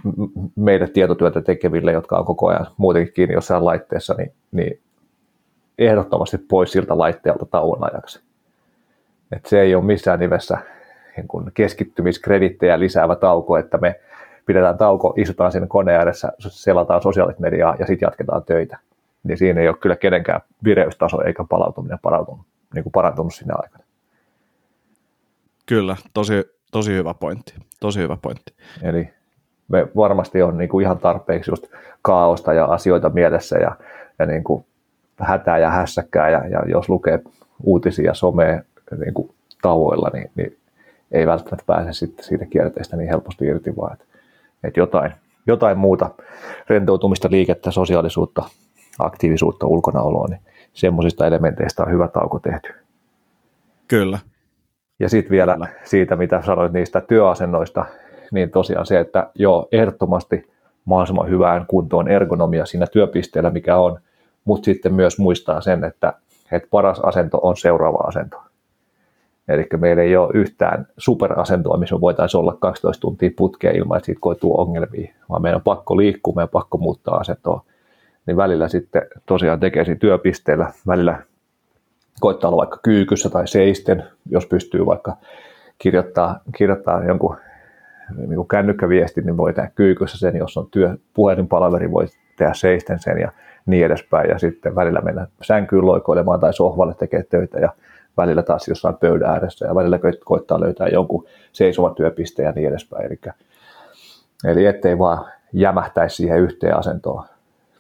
meille 0.56 0.88
tietotyötä 0.88 1.41
tekeville, 1.41 1.91
jotka 1.91 2.18
on 2.18 2.26
koko 2.26 2.47
ajan 2.47 2.68
muutenkin 2.78 3.14
kiinni 3.14 3.34
jossain 3.34 3.66
laitteessa, 3.66 4.14
niin, 4.18 4.34
niin 4.51 4.80
ehdottomasti 5.78 6.38
pois 6.38 6.72
siltä 6.72 6.97
laitteelta 6.97 7.45
tauon 7.45 7.93
ajaksi. 7.93 8.22
Et 9.32 9.45
se 9.45 9.62
ei 9.62 9.76
ole 9.76 9.84
missään 9.84 10.20
nimessä 10.20 10.58
niin 11.18 11.51
keskittymiskredittejä 11.54 12.80
lisäävä 12.80 13.16
tauko, 13.16 13.58
että 13.58 13.78
me 13.78 13.99
pidetään 14.45 14.78
tauko, 14.78 15.14
istutaan 15.18 15.51
siinä 15.51 15.68
koneen 15.68 15.97
ääressä, 15.97 16.32
selataan 16.39 17.01
sosiaalista 17.01 17.41
mediaa 17.41 17.76
ja 17.80 17.86
sitten 17.86 18.08
jatketaan 18.08 18.43
töitä. 18.43 18.78
Niin 19.24 19.38
siinä 19.38 19.62
ei 19.62 19.68
ole 19.68 19.78
kyllä 19.78 19.95
kenenkään 19.95 20.41
vireystaso 20.64 21.22
eikä 21.22 21.45
palautuminen 21.49 21.99
parantunut, 22.01 22.45
niin 22.74 22.84
kuin 22.84 22.91
parantunut 22.91 23.34
sinä 23.34 23.54
aikana. 23.58 23.84
Kyllä, 25.66 25.97
tosi, 26.14 26.34
tosi 26.74 26.93
hyvä 26.93 27.13
pointti. 27.13 27.53
Tosi 27.80 27.99
hyvä 27.99 28.17
pointti. 28.21 28.53
Eli 28.84 29.09
me 29.67 29.88
varmasti 29.95 30.41
on 30.41 30.57
niin 30.57 30.69
kuin 30.69 30.84
ihan 30.84 30.99
tarpeeksi 30.99 31.51
just 31.51 31.63
kaaosta 32.01 32.53
ja 32.53 32.65
asioita 32.65 33.09
mielessä 33.09 33.57
ja, 33.57 33.76
ja 34.19 34.26
niin 34.26 34.43
kuin 34.43 34.65
hätää 35.19 35.57
ja 35.57 35.69
hässäkkää 35.69 36.30
ja, 36.30 36.47
ja 36.47 36.59
jos 36.67 36.89
lukee 36.89 37.19
uutisia 37.63 38.13
somea 38.13 38.61
niin 38.97 39.13
kuin 39.13 39.32
tauoilla, 39.61 40.09
niin, 40.13 40.32
niin 40.36 40.57
ei 41.11 41.28
välttämättä 41.28 41.63
pääse 41.67 41.93
sitten 41.93 42.26
siitä 42.26 42.45
kierteestä 42.45 42.97
niin 42.97 43.09
helposti 43.09 43.45
irti, 43.45 43.76
vaan 43.76 43.93
että 43.93 44.05
että 44.63 44.80
jotain, 44.80 45.11
jotain 45.47 45.78
muuta 45.78 46.09
rentoutumista, 46.69 47.28
liikettä, 47.32 47.71
sosiaalisuutta, 47.71 48.43
aktiivisuutta, 48.99 49.67
ulkonaoloa, 49.67 50.28
niin 50.28 50.41
semmoisista 50.74 51.28
elementeistä 51.28 51.84
on 51.84 51.91
hyvä 51.91 52.07
tauko 52.07 52.39
tehty. 52.39 52.74
Kyllä. 53.88 54.19
Ja 55.00 55.10
sitten 55.10 55.32
vielä 55.32 55.58
siitä, 55.84 56.16
mitä 56.16 56.41
sanoit 56.41 56.74
niistä 56.74 57.02
työasennoista, 57.02 57.86
niin 58.32 58.50
tosiaan 58.50 58.86
se, 58.86 59.00
että 59.00 59.30
joo, 59.36 59.68
ehdottomasti 59.72 60.52
mahdollisimman 60.86 61.30
hyvään 61.30 61.66
kuntoon 61.68 62.08
ergonomia 62.08 62.66
siinä 62.66 62.88
työpisteellä, 62.88 63.50
mikä 63.50 63.78
on, 63.78 64.00
mutta 64.46 64.66
sitten 64.66 64.94
myös 64.94 65.20
muistaa 65.20 65.62
sen, 65.62 65.84
että, 65.84 66.14
että 66.52 66.68
paras 66.72 67.00
asento 67.00 67.39
on 67.41 67.58
seuraava 67.58 67.98
asento. 67.98 68.41
Eli 69.48 69.68
meillä 69.78 70.02
ei 70.02 70.16
ole 70.16 70.32
yhtään 70.34 70.88
superasentoa, 70.98 71.78
missä 71.78 71.96
me 71.96 72.02
voitaisiin 72.02 72.39
olla 72.39 72.58
12 72.60 73.02
tuntia 73.02 73.30
putkeen 73.38 73.76
ilman, 73.76 73.98
että 73.98 74.06
siitä 74.06 74.22
koituu 74.22 74.62
ongelmia, 74.62 75.14
vaan 75.30 75.41
meidän 75.41 75.56
on 75.56 75.64
pakko 75.64 75.98
liikkua, 75.98 76.34
meidän 76.36 76.48
on 76.48 76.62
pakko 76.62 76.78
muuttaa 76.78 77.18
asentoa. 77.18 77.64
Niin 78.28 78.38
välillä 78.38 78.68
sitten 78.68 79.02
tosiaan 79.26 79.60
tekee 79.60 79.86
siinä 79.86 80.00
työpisteellä, 80.00 80.72
välillä 80.88 81.22
koittaa 82.20 82.47
olla 82.49 82.57
vaikka 82.57 82.80
kyykyssä 82.84 83.30
tai 83.30 83.47
seisten, 83.47 84.03
jos 84.30 84.45
pystyy 84.45 84.86
vaikka 84.86 85.18
kirjoittaa, 85.78 86.39
kirjoittaa 86.57 87.03
jonkun 87.03 87.38
niin 88.18 88.36
kuin 88.36 88.47
kännykkäviestin, 88.47 89.26
niin 89.26 89.38
voi 89.38 89.53
tehdä 89.53 89.72
kyykyssä 89.76 90.18
sen, 90.18 90.36
jos 90.36 90.57
on 90.57 90.68
työ, 90.72 90.97
puhelinpalaveri, 91.14 91.91
voi 91.91 92.05
tehdä 92.38 92.53
seisten 92.53 92.99
sen 92.99 93.20
ja 93.20 93.32
niin 93.66 93.86
edespäin. 93.86 94.30
Ja 94.30 94.39
sitten 94.39 94.76
välillä 94.76 95.01
mennä 95.01 95.28
sänkyyn 95.41 95.86
loikoilemaan 95.86 96.39
tai 96.39 96.53
sohvalle 96.53 96.93
tekee 96.93 97.24
töitä 97.24 97.59
ja 97.59 97.70
välillä 98.18 98.43
taas 98.43 98.68
jossain 98.68 98.95
pöydän 98.95 99.30
ääressä 99.30 99.66
ja 99.66 99.76
välillä 99.76 99.99
koittaa 100.26 100.61
löytää 100.61 100.88
jonkun 100.88 101.26
seisovan 101.51 101.95
työpisteen 101.95 102.45
ja 102.45 102.51
niin 102.51 102.70
edespäin. 102.70 103.05
Eli, 103.05 103.18
eli 104.45 104.66
ettei 104.66 104.99
vaan 104.99 105.26
jämähtäisi 105.53 106.16
siihen 106.16 106.39
yhteen 106.39 106.78
asentoon 106.78 107.26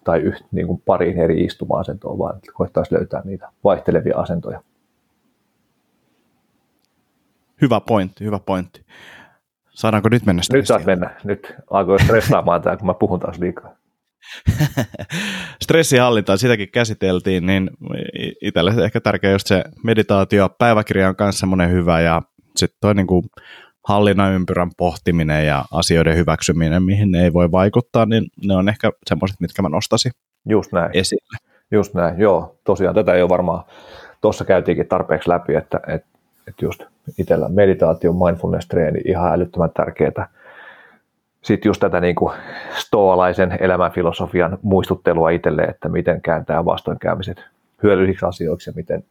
tai 0.03 0.19
yht, 0.19 0.45
niin 0.51 0.67
kuin 0.67 0.81
pariin 0.85 1.19
eri 1.19 1.43
istuma-asentoon, 1.43 2.19
vaan 2.19 2.39
koittaisi 2.53 2.93
löytää 2.93 3.21
niitä 3.25 3.49
vaihtelevia 3.63 4.17
asentoja. 4.17 4.63
Hyvä 7.61 7.79
pointti, 7.79 8.25
hyvä 8.25 8.39
pointti. 8.39 8.85
Saadaanko 9.69 10.09
nyt 10.09 10.25
mennä 10.25 10.41
Nyt 10.53 10.67
saat 10.67 10.85
mennä. 10.85 11.15
Nyt 11.23 11.55
alkoi 11.69 11.99
stressaamaan 11.99 12.61
tämä, 12.61 12.77
kun 12.77 12.87
mä 12.87 12.93
puhun 12.93 13.19
taas 13.19 13.39
liikaa. 13.39 13.75
Stressihallintaa, 15.63 16.37
sitäkin 16.37 16.71
käsiteltiin, 16.71 17.45
niin 17.45 17.69
itselle 18.41 18.83
ehkä 18.83 19.01
tärkeä 19.01 19.31
just 19.31 19.47
se 19.47 19.63
meditaatio. 19.83 20.49
Päiväkirja 20.59 21.09
on 21.09 21.15
myös 21.19 21.39
semmoinen 21.39 21.71
hyvä 21.71 22.01
ja 22.01 22.21
sitten 22.55 22.77
toi 22.81 22.95
niin 22.95 23.07
kuin 23.07 23.23
hallinnan 23.87 24.33
ympyrän 24.33 24.71
pohtiminen 24.77 25.47
ja 25.47 25.65
asioiden 25.71 26.15
hyväksyminen, 26.15 26.83
mihin 26.83 27.11
ne 27.11 27.23
ei 27.23 27.33
voi 27.33 27.51
vaikuttaa, 27.51 28.05
niin 28.05 28.25
ne 28.45 28.55
on 28.55 28.69
ehkä 28.69 28.91
semmoiset, 29.05 29.39
mitkä 29.39 29.61
mä 29.61 29.69
nostasin 29.69 30.11
Just 30.49 30.71
näin. 30.71 30.91
esille. 30.93 31.37
Just 31.71 31.93
näin, 31.93 32.19
joo. 32.19 32.55
Tosiaan 32.63 32.95
tätä 32.95 33.13
ei 33.13 33.21
ole 33.21 33.29
varmaan, 33.29 33.63
tuossa 34.21 34.45
käytiinkin 34.45 34.87
tarpeeksi 34.87 35.29
läpi, 35.29 35.55
että, 35.55 35.79
että, 35.87 36.07
että 36.47 36.65
just 36.65 36.83
itsellä 37.17 37.49
meditaatio, 37.49 38.13
mindfulness-treeni, 38.13 39.01
ihan 39.05 39.33
älyttömän 39.33 39.71
tärkeää. 39.73 40.27
Sitten 41.41 41.69
just 41.69 41.79
tätä 41.79 41.99
niin 41.99 42.15
kuin 42.15 42.33
stoalaisen 42.77 43.57
elämänfilosofian 43.59 44.57
muistuttelua 44.61 45.29
itselle, 45.29 45.61
että 45.61 45.89
miten 45.89 46.21
kääntää 46.21 46.65
vastoinkäymiset 46.65 47.43
hyödyllisiksi 47.83 48.25
asioiksi 48.25 48.69
ja 48.69 48.73
miten 48.75 49.03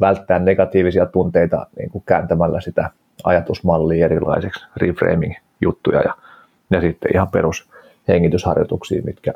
välttää 0.00 0.38
negatiivisia 0.38 1.06
tunteita 1.06 1.66
niin 1.78 1.90
kuin 1.90 2.04
kääntämällä 2.06 2.60
sitä 2.60 2.90
ajatusmallia 3.24 4.04
erilaiseksi, 4.04 4.66
reframing-juttuja 4.76 6.00
ja, 6.00 6.14
ja 6.70 6.80
sitten 6.80 7.10
ihan 7.14 7.28
perus 7.28 7.70
hengitysharjoituksia, 8.08 9.02
mitkä 9.02 9.32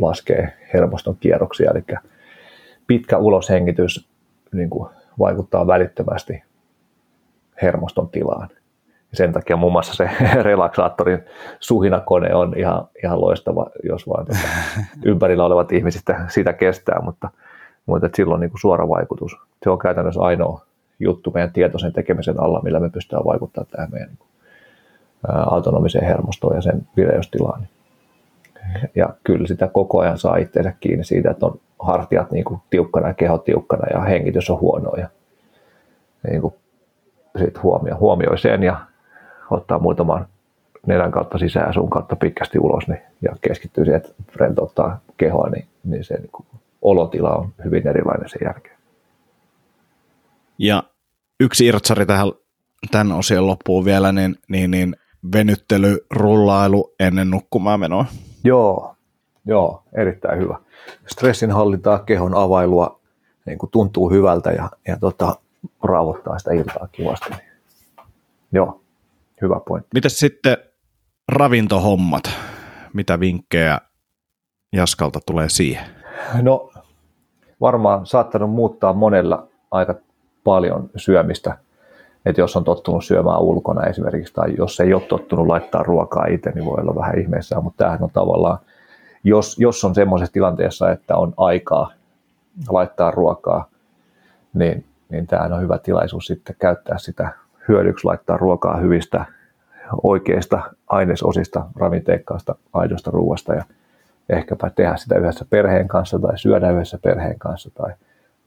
laskee 0.00 0.52
hermoston 0.74 1.16
kierroksia, 1.20 1.70
eli 1.70 1.84
pitkä 2.86 3.18
uloshengitys 3.18 4.08
niin 4.52 4.70
kuin 4.70 4.90
vaikuttaa 5.18 5.66
välittömästi 5.66 6.42
hermoston 7.62 8.08
tilaan. 8.08 8.48
Sen 9.12 9.32
takia 9.32 9.56
muun 9.56 9.72
muassa 9.72 9.94
se 9.94 10.10
relaksaattorin 10.42 11.24
suhinakone 11.60 12.34
on 12.34 12.58
ihan, 12.58 12.88
ihan 13.04 13.20
loistava, 13.20 13.66
jos 13.82 14.08
vaan 14.08 14.26
tuota, 14.26 14.48
ympärillä 15.10 15.44
olevat 15.44 15.72
ihmisistä 15.72 16.24
sitä 16.28 16.52
kestää, 16.52 17.00
mutta, 17.02 17.28
mutta 17.86 18.08
on 18.26 18.40
niin 18.40 18.50
kuin 18.50 18.60
suora 18.60 18.88
vaikutus. 18.88 19.36
Se 19.62 19.70
on 19.70 19.78
käytännössä 19.78 20.20
ainoa 20.20 20.66
juttu 20.98 21.30
meidän 21.30 21.52
tietoisen 21.52 21.92
tekemisen 21.92 22.40
alla, 22.40 22.62
millä 22.62 22.80
me 22.80 22.90
pystytään 22.90 23.24
vaikuttamaan 23.24 23.70
tähän 23.70 23.90
meidän 23.90 24.08
niin 24.08 24.18
kuin, 24.18 24.28
autonomiseen 25.52 26.06
hermostoon 26.06 26.56
ja 26.56 26.62
sen 26.62 26.88
vireystilaan. 26.96 27.66
Ja 28.94 29.08
kyllä 29.24 29.46
sitä 29.46 29.68
koko 29.68 30.00
ajan 30.00 30.18
saa 30.18 30.36
itseensä 30.36 30.72
kiinni 30.80 31.04
siitä, 31.04 31.30
että 31.30 31.46
on 31.46 31.60
hartiat 31.78 32.30
niin 32.30 32.44
kuin 32.44 32.60
tiukkana 32.70 33.08
ja 33.08 33.14
keho 33.14 33.38
tiukkana 33.38 33.86
ja 33.92 34.00
hengitys 34.00 34.50
on 34.50 34.60
huono. 34.60 34.96
Ja, 34.96 35.08
niin 36.30 36.40
kuin, 36.40 36.54
sit 37.38 37.62
huomio, 37.62 37.96
huomioi 37.96 38.38
sen 38.38 38.62
ja 38.62 38.76
ottaa 39.50 39.78
muutaman 39.78 40.26
nenän 40.86 41.10
kautta 41.10 41.38
sisään 41.38 41.66
ja 41.66 41.72
sun 41.72 41.90
kautta 41.90 42.16
pitkästi 42.16 42.58
ulos 42.58 42.88
niin, 42.88 43.00
ja 43.22 43.36
keskittyy 43.40 43.84
siihen, 43.84 44.00
että 44.00 44.14
rentouttaa 44.36 45.00
kehoa, 45.16 45.48
niin, 45.48 45.66
niin 45.84 46.04
se 46.04 46.14
niin 46.14 46.30
kuin, 46.32 46.46
olotila 46.82 47.34
on 47.34 47.48
hyvin 47.64 47.88
erilainen 47.88 48.28
sen 48.28 48.40
jälkeen. 48.44 48.73
Ja 50.58 50.82
yksi 51.40 51.66
irtsari 51.66 52.06
tähän 52.06 52.28
tämän 52.90 53.12
osion 53.12 53.46
loppuun 53.46 53.84
vielä, 53.84 54.12
niin, 54.12 54.36
niin, 54.48 54.70
niin 54.70 54.96
venyttely, 55.32 56.06
rullailu 56.10 56.94
ennen 57.00 57.30
nukkumaan 57.30 57.80
menoa. 57.80 58.06
Joo, 58.44 58.96
joo, 59.46 59.82
erittäin 59.92 60.38
hyvä. 60.38 60.58
Stressin 61.06 61.50
hallintaa, 61.50 61.98
kehon 61.98 62.34
availua, 62.34 63.00
niin 63.46 63.58
kuin 63.58 63.70
tuntuu 63.70 64.10
hyvältä 64.10 64.50
ja, 64.50 64.70
ja 64.88 64.96
tota, 64.98 65.36
rauhoittaa 65.82 66.38
sitä 66.38 66.52
iltaa 66.52 66.88
kivasti. 66.92 67.30
Joo, 68.52 68.80
hyvä 69.42 69.60
pointti. 69.68 69.90
Mitäs 69.94 70.16
sitten 70.16 70.56
ravintohommat? 71.28 72.30
Mitä 72.92 73.20
vinkkejä 73.20 73.80
Jaskalta 74.72 75.20
tulee 75.26 75.48
siihen? 75.48 75.84
No 76.42 76.70
varmaan 77.60 78.06
saattanut 78.06 78.50
muuttaa 78.50 78.92
monella 78.92 79.48
aika 79.70 79.94
paljon 80.44 80.90
syömistä. 80.96 81.58
Että 82.26 82.40
jos 82.40 82.56
on 82.56 82.64
tottunut 82.64 83.04
syömään 83.04 83.40
ulkona 83.40 83.86
esimerkiksi, 83.86 84.34
tai 84.34 84.54
jos 84.58 84.80
ei 84.80 84.94
ole 84.94 85.02
tottunut 85.02 85.46
laittaa 85.46 85.82
ruokaa 85.82 86.26
itse, 86.26 86.50
niin 86.50 86.64
voi 86.64 86.80
olla 86.80 86.94
vähän 86.94 87.18
ihmeessä, 87.18 87.60
mutta 87.60 87.78
tämähän 87.78 88.02
on 88.02 88.10
tavallaan, 88.12 88.58
jos, 89.24 89.58
jos 89.58 89.84
on 89.84 89.94
semmoisessa 89.94 90.32
tilanteessa, 90.32 90.90
että 90.90 91.16
on 91.16 91.34
aikaa 91.36 91.92
laittaa 92.68 93.10
ruokaa, 93.10 93.68
niin, 94.54 94.84
niin 95.08 95.26
tämähän 95.26 95.52
on 95.52 95.62
hyvä 95.62 95.78
tilaisuus 95.78 96.26
sitten 96.26 96.56
käyttää 96.58 96.98
sitä 96.98 97.32
hyödyksi, 97.68 98.04
laittaa 98.04 98.36
ruokaa 98.36 98.76
hyvistä, 98.76 99.24
oikeista 100.02 100.62
ainesosista, 100.86 101.66
ravinteikkaasta, 101.76 102.54
aidosta 102.72 103.10
ruoasta 103.10 103.54
ja 103.54 103.64
ehkäpä 104.28 104.70
tehdä 104.70 104.96
sitä 104.96 105.18
yhdessä 105.18 105.44
perheen 105.50 105.88
kanssa 105.88 106.18
tai 106.18 106.38
syödä 106.38 106.70
yhdessä 106.70 106.98
perheen 107.02 107.38
kanssa 107.38 107.70
tai, 107.74 107.92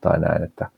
tai 0.01 0.19
näin, 0.19 0.43
että, 0.43 0.69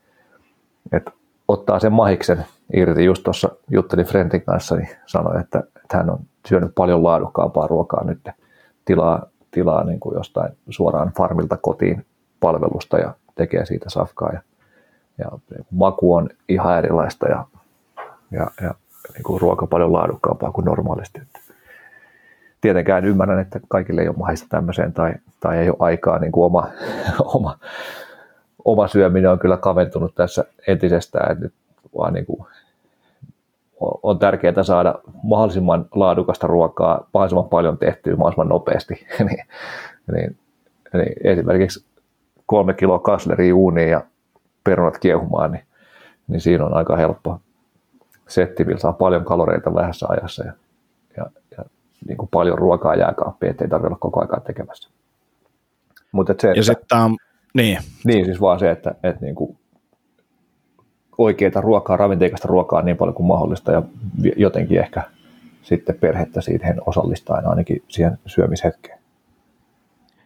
että 0.92 1.10
ottaa 1.48 1.78
sen 1.78 1.92
mahiksen 1.92 2.44
irti. 2.72 3.04
Just 3.04 3.22
tuossa 3.24 3.50
juttelin 3.70 4.06
Frentin 4.06 4.42
kanssa, 4.42 4.76
niin 4.76 4.88
sanoi, 5.06 5.40
että, 5.40 5.58
että 5.58 5.96
hän 5.96 6.10
on 6.10 6.18
syönyt 6.48 6.72
paljon 6.74 7.02
laadukkaampaa 7.02 7.66
ruokaa 7.66 8.04
nyt 8.04 8.28
tilaa, 8.84 9.26
tilaa 9.50 9.84
niin 9.84 10.00
kuin 10.00 10.14
jostain 10.14 10.52
suoraan 10.68 11.12
farmilta 11.16 11.56
kotiin 11.56 12.06
palvelusta 12.40 12.98
ja 12.98 13.14
tekee 13.34 13.66
siitä 13.66 13.90
safkaa. 13.90 14.32
Ja, 14.32 14.40
ja 15.18 15.30
maku 15.70 16.14
on 16.14 16.28
ihan 16.48 16.78
erilaista 16.78 17.28
ja, 17.28 17.44
ja, 18.30 18.50
ja 18.62 18.74
niin 19.14 19.22
kuin 19.22 19.40
ruoka 19.40 19.66
paljon 19.66 19.92
laadukkaampaa 19.92 20.52
kuin 20.52 20.64
normaalisti. 20.64 21.20
Tietenkään 22.60 23.04
ymmärrän, 23.04 23.38
että 23.38 23.60
kaikille 23.68 24.00
ei 24.00 24.08
ole 24.08 24.16
mahista 24.16 24.46
tämmöiseen 24.50 24.92
tai, 24.92 25.12
tai 25.40 25.58
ei 25.58 25.68
ole 25.68 25.76
aikaa 25.78 26.18
niin 26.18 26.32
kuin 26.32 26.44
oma, 26.44 26.68
oma 27.34 27.58
oma 28.72 28.88
syöminen 28.88 29.30
on 29.30 29.38
kyllä 29.38 29.56
kaventunut 29.56 30.14
tässä 30.14 30.44
entisestään, 30.66 31.32
että 31.32 31.44
nyt 31.44 31.54
vaan 31.98 32.12
niin 32.12 32.26
kuin 32.26 32.46
on 33.80 34.18
tärkeää 34.18 34.62
saada 34.62 34.94
mahdollisimman 35.22 35.86
laadukasta 35.94 36.46
ruokaa 36.46 37.08
mahdollisimman 37.14 37.48
paljon 37.48 37.78
tehtyä 37.78 38.16
mahdollisimman 38.16 38.48
nopeasti. 38.48 38.94
niin, 39.18 39.46
niin, 40.12 40.38
niin 40.92 41.12
esimerkiksi 41.24 41.84
kolme 42.46 42.74
kiloa 42.74 42.98
kasleria 42.98 43.54
uuniin 43.54 43.90
ja 43.90 44.00
perunat 44.64 44.98
kiehumaan, 44.98 45.52
niin, 45.52 45.64
niin 46.28 46.40
siinä 46.40 46.66
on 46.66 46.74
aika 46.74 46.96
helppo 46.96 47.40
setti, 48.28 48.64
millä 48.64 48.80
saa 48.80 48.92
paljon 48.92 49.24
kaloreita 49.24 49.74
vähässä 49.74 50.06
ajassa 50.08 50.44
ja, 50.44 50.52
ja, 51.16 51.26
ja 51.58 51.64
niin 52.06 52.16
kuin 52.16 52.28
paljon 52.28 52.58
ruokaa 52.58 52.94
jääkaappiin, 52.94 53.50
ettei 53.50 53.68
tarvitse 53.68 53.86
olla 53.86 53.98
koko 54.00 54.20
ajan 54.20 54.42
tekemässä. 54.42 54.90
Mutta 56.12 56.34
se, 56.38 56.52
ja 56.56 56.62
sitten 56.62 56.86
tämä 56.88 57.10
niin. 57.54 57.78
Niin, 58.04 58.24
siis 58.24 58.40
vaan 58.40 58.58
se, 58.58 58.70
että, 58.70 58.94
että 59.02 59.24
niin 59.24 59.34
kuin 59.34 59.58
oikeita 61.18 61.60
ruokaa, 61.60 61.96
ravinteikasta 61.96 62.48
ruokaa 62.48 62.82
niin 62.82 62.96
paljon 62.96 63.14
kuin 63.14 63.26
mahdollista 63.26 63.72
ja 63.72 63.82
jotenkin 64.36 64.78
ehkä 64.78 65.02
sitten 65.62 65.98
perhettä 66.00 66.40
siihen 66.40 66.76
osallistaen 66.86 67.46
ainakin 67.46 67.82
siihen 67.88 68.18
syömishetkeen. 68.26 68.98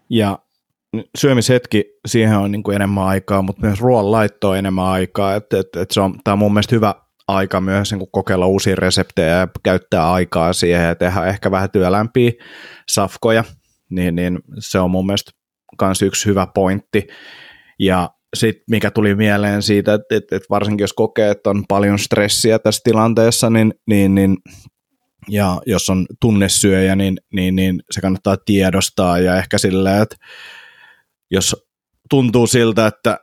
Ja 0.09 0.39
syömishetki, 1.19 1.85
siihen 2.07 2.39
on 2.39 2.53
niin 2.53 2.63
kuin 2.63 2.77
enemmän 2.77 3.05
aikaa, 3.05 3.43
mutta 3.43 3.67
myös 3.67 3.81
ruoan 3.81 4.13
laitto 4.13 4.51
on 4.51 4.59
enemmän 4.59 4.85
aikaa. 4.85 5.35
Et, 5.35 5.53
et, 5.53 5.77
et 5.77 5.91
se 5.91 6.01
on, 6.01 6.15
tämä 6.25 6.33
on 6.33 6.39
mun 6.39 6.53
mielestä 6.53 6.75
hyvä 6.75 6.95
aika 7.29 7.61
myös 7.61 7.93
niin 7.93 7.99
kuin 7.99 8.09
kokeilla 8.13 8.47
uusia 8.47 8.77
reseptejä 8.77 9.29
ja 9.29 9.49
käyttää 9.63 10.13
aikaa 10.13 10.53
siihen 10.53 10.85
ja 10.87 10.95
tehdä 10.95 11.25
ehkä 11.25 11.51
vähän 11.51 11.71
työlämpiä 11.71 12.33
safkoja, 12.89 13.45
niin, 13.91 14.15
niin 14.15 14.39
se 14.59 14.79
on 14.79 14.91
mun 14.91 15.07
mielestä 15.07 15.31
myös 15.83 16.03
yksi 16.03 16.27
hyvä 16.27 16.47
pointti. 16.55 17.07
Ja 17.79 18.11
sitten 18.35 18.65
mikä 18.71 18.91
tuli 18.91 19.15
mieleen 19.15 19.63
siitä, 19.63 19.95
että, 19.95 20.17
että, 20.17 20.37
että 20.37 20.47
varsinkin 20.51 20.85
jos 20.85 20.93
kokee, 20.93 21.31
että 21.31 21.51
on 21.51 21.65
paljon 21.69 21.99
stressiä 21.99 22.59
tässä 22.59 22.81
tilanteessa, 22.85 23.51
niin, 23.51 23.75
niin, 23.87 24.15
niin 24.15 24.37
ja 25.29 25.61
jos 25.67 25.91
on 25.91 26.07
tunnesyöjä, 26.21 26.97
niin, 26.97 27.17
niin, 27.35 27.57
niin 27.57 27.83
se 27.91 28.01
kannattaa 28.01 28.37
tiedostaa 28.37 29.19
ja 29.19 29.37
ehkä 29.37 29.59
silleen, 29.59 30.03
että 30.03 30.17
jos 31.31 31.57
tuntuu 32.11 32.47
siltä, 32.47 32.87
että 32.87 33.19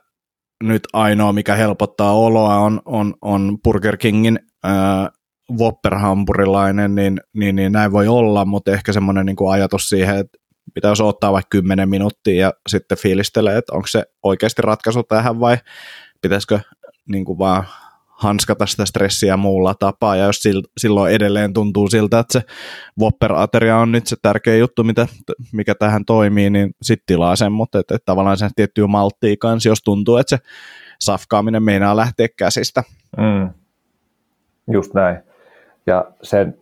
nyt 0.62 0.82
ainoa, 0.92 1.32
mikä 1.32 1.54
helpottaa 1.54 2.12
oloa 2.12 2.56
on, 2.56 2.80
on, 2.84 3.14
on 3.22 3.58
Burger 3.64 3.96
Kingin 3.96 4.38
äh, 4.66 4.72
Whopper-hampurilainen, 5.52 6.94
niin, 6.94 7.20
niin, 7.34 7.56
niin 7.56 7.72
näin 7.72 7.92
voi 7.92 8.08
olla, 8.08 8.44
mutta 8.44 8.72
ehkä 8.72 8.92
semmoinen 8.92 9.26
niin 9.26 9.36
ajatus 9.50 9.88
siihen, 9.88 10.16
että 10.16 10.38
pitäisi 10.74 11.02
ottaa 11.02 11.32
vaikka 11.32 11.48
10 11.50 11.88
minuuttia 11.88 12.40
ja 12.40 12.52
sitten 12.68 12.98
fiilistelee, 12.98 13.58
että 13.58 13.72
onko 13.72 13.86
se 13.86 14.04
oikeasti 14.22 14.62
ratkaisu 14.62 15.02
tähän 15.02 15.40
vai 15.40 15.56
pitäisikö 16.22 16.60
niin 17.08 17.24
kuin 17.24 17.38
vaan 17.38 17.64
hanskata 18.22 18.66
sitä 18.66 18.86
stressiä 18.86 19.36
muulla 19.36 19.74
tapaa, 19.74 20.16
ja 20.16 20.24
jos 20.24 20.42
silloin 20.78 21.12
edelleen 21.12 21.52
tuntuu 21.52 21.88
siltä, 21.88 22.18
että 22.18 22.32
se 22.32 22.42
Whopper-ateria 23.00 23.76
on 23.76 23.92
nyt 23.92 24.06
se 24.06 24.16
tärkeä 24.22 24.56
juttu, 24.56 24.84
mitä, 24.84 25.06
mikä 25.52 25.74
tähän 25.74 26.04
toimii, 26.04 26.50
niin 26.50 26.74
sitten 26.82 27.06
tilaa 27.06 27.36
sen, 27.36 27.52
mutta 27.52 27.78
että, 27.78 27.94
että 27.94 28.06
tavallaan 28.06 28.36
sen 28.36 28.50
tiettyä 28.56 28.86
malttia 28.86 29.36
kanssa, 29.40 29.68
jos 29.68 29.82
tuntuu, 29.84 30.16
että 30.16 30.36
se 30.36 30.42
safkaaminen 31.00 31.62
meinaa 31.62 31.96
lähteä 31.96 32.28
käsistä. 32.36 32.82
Mm. 33.16 33.50
Just 34.72 34.94
näin. 34.94 35.18
Ja 35.86 36.04
sen 36.22 36.58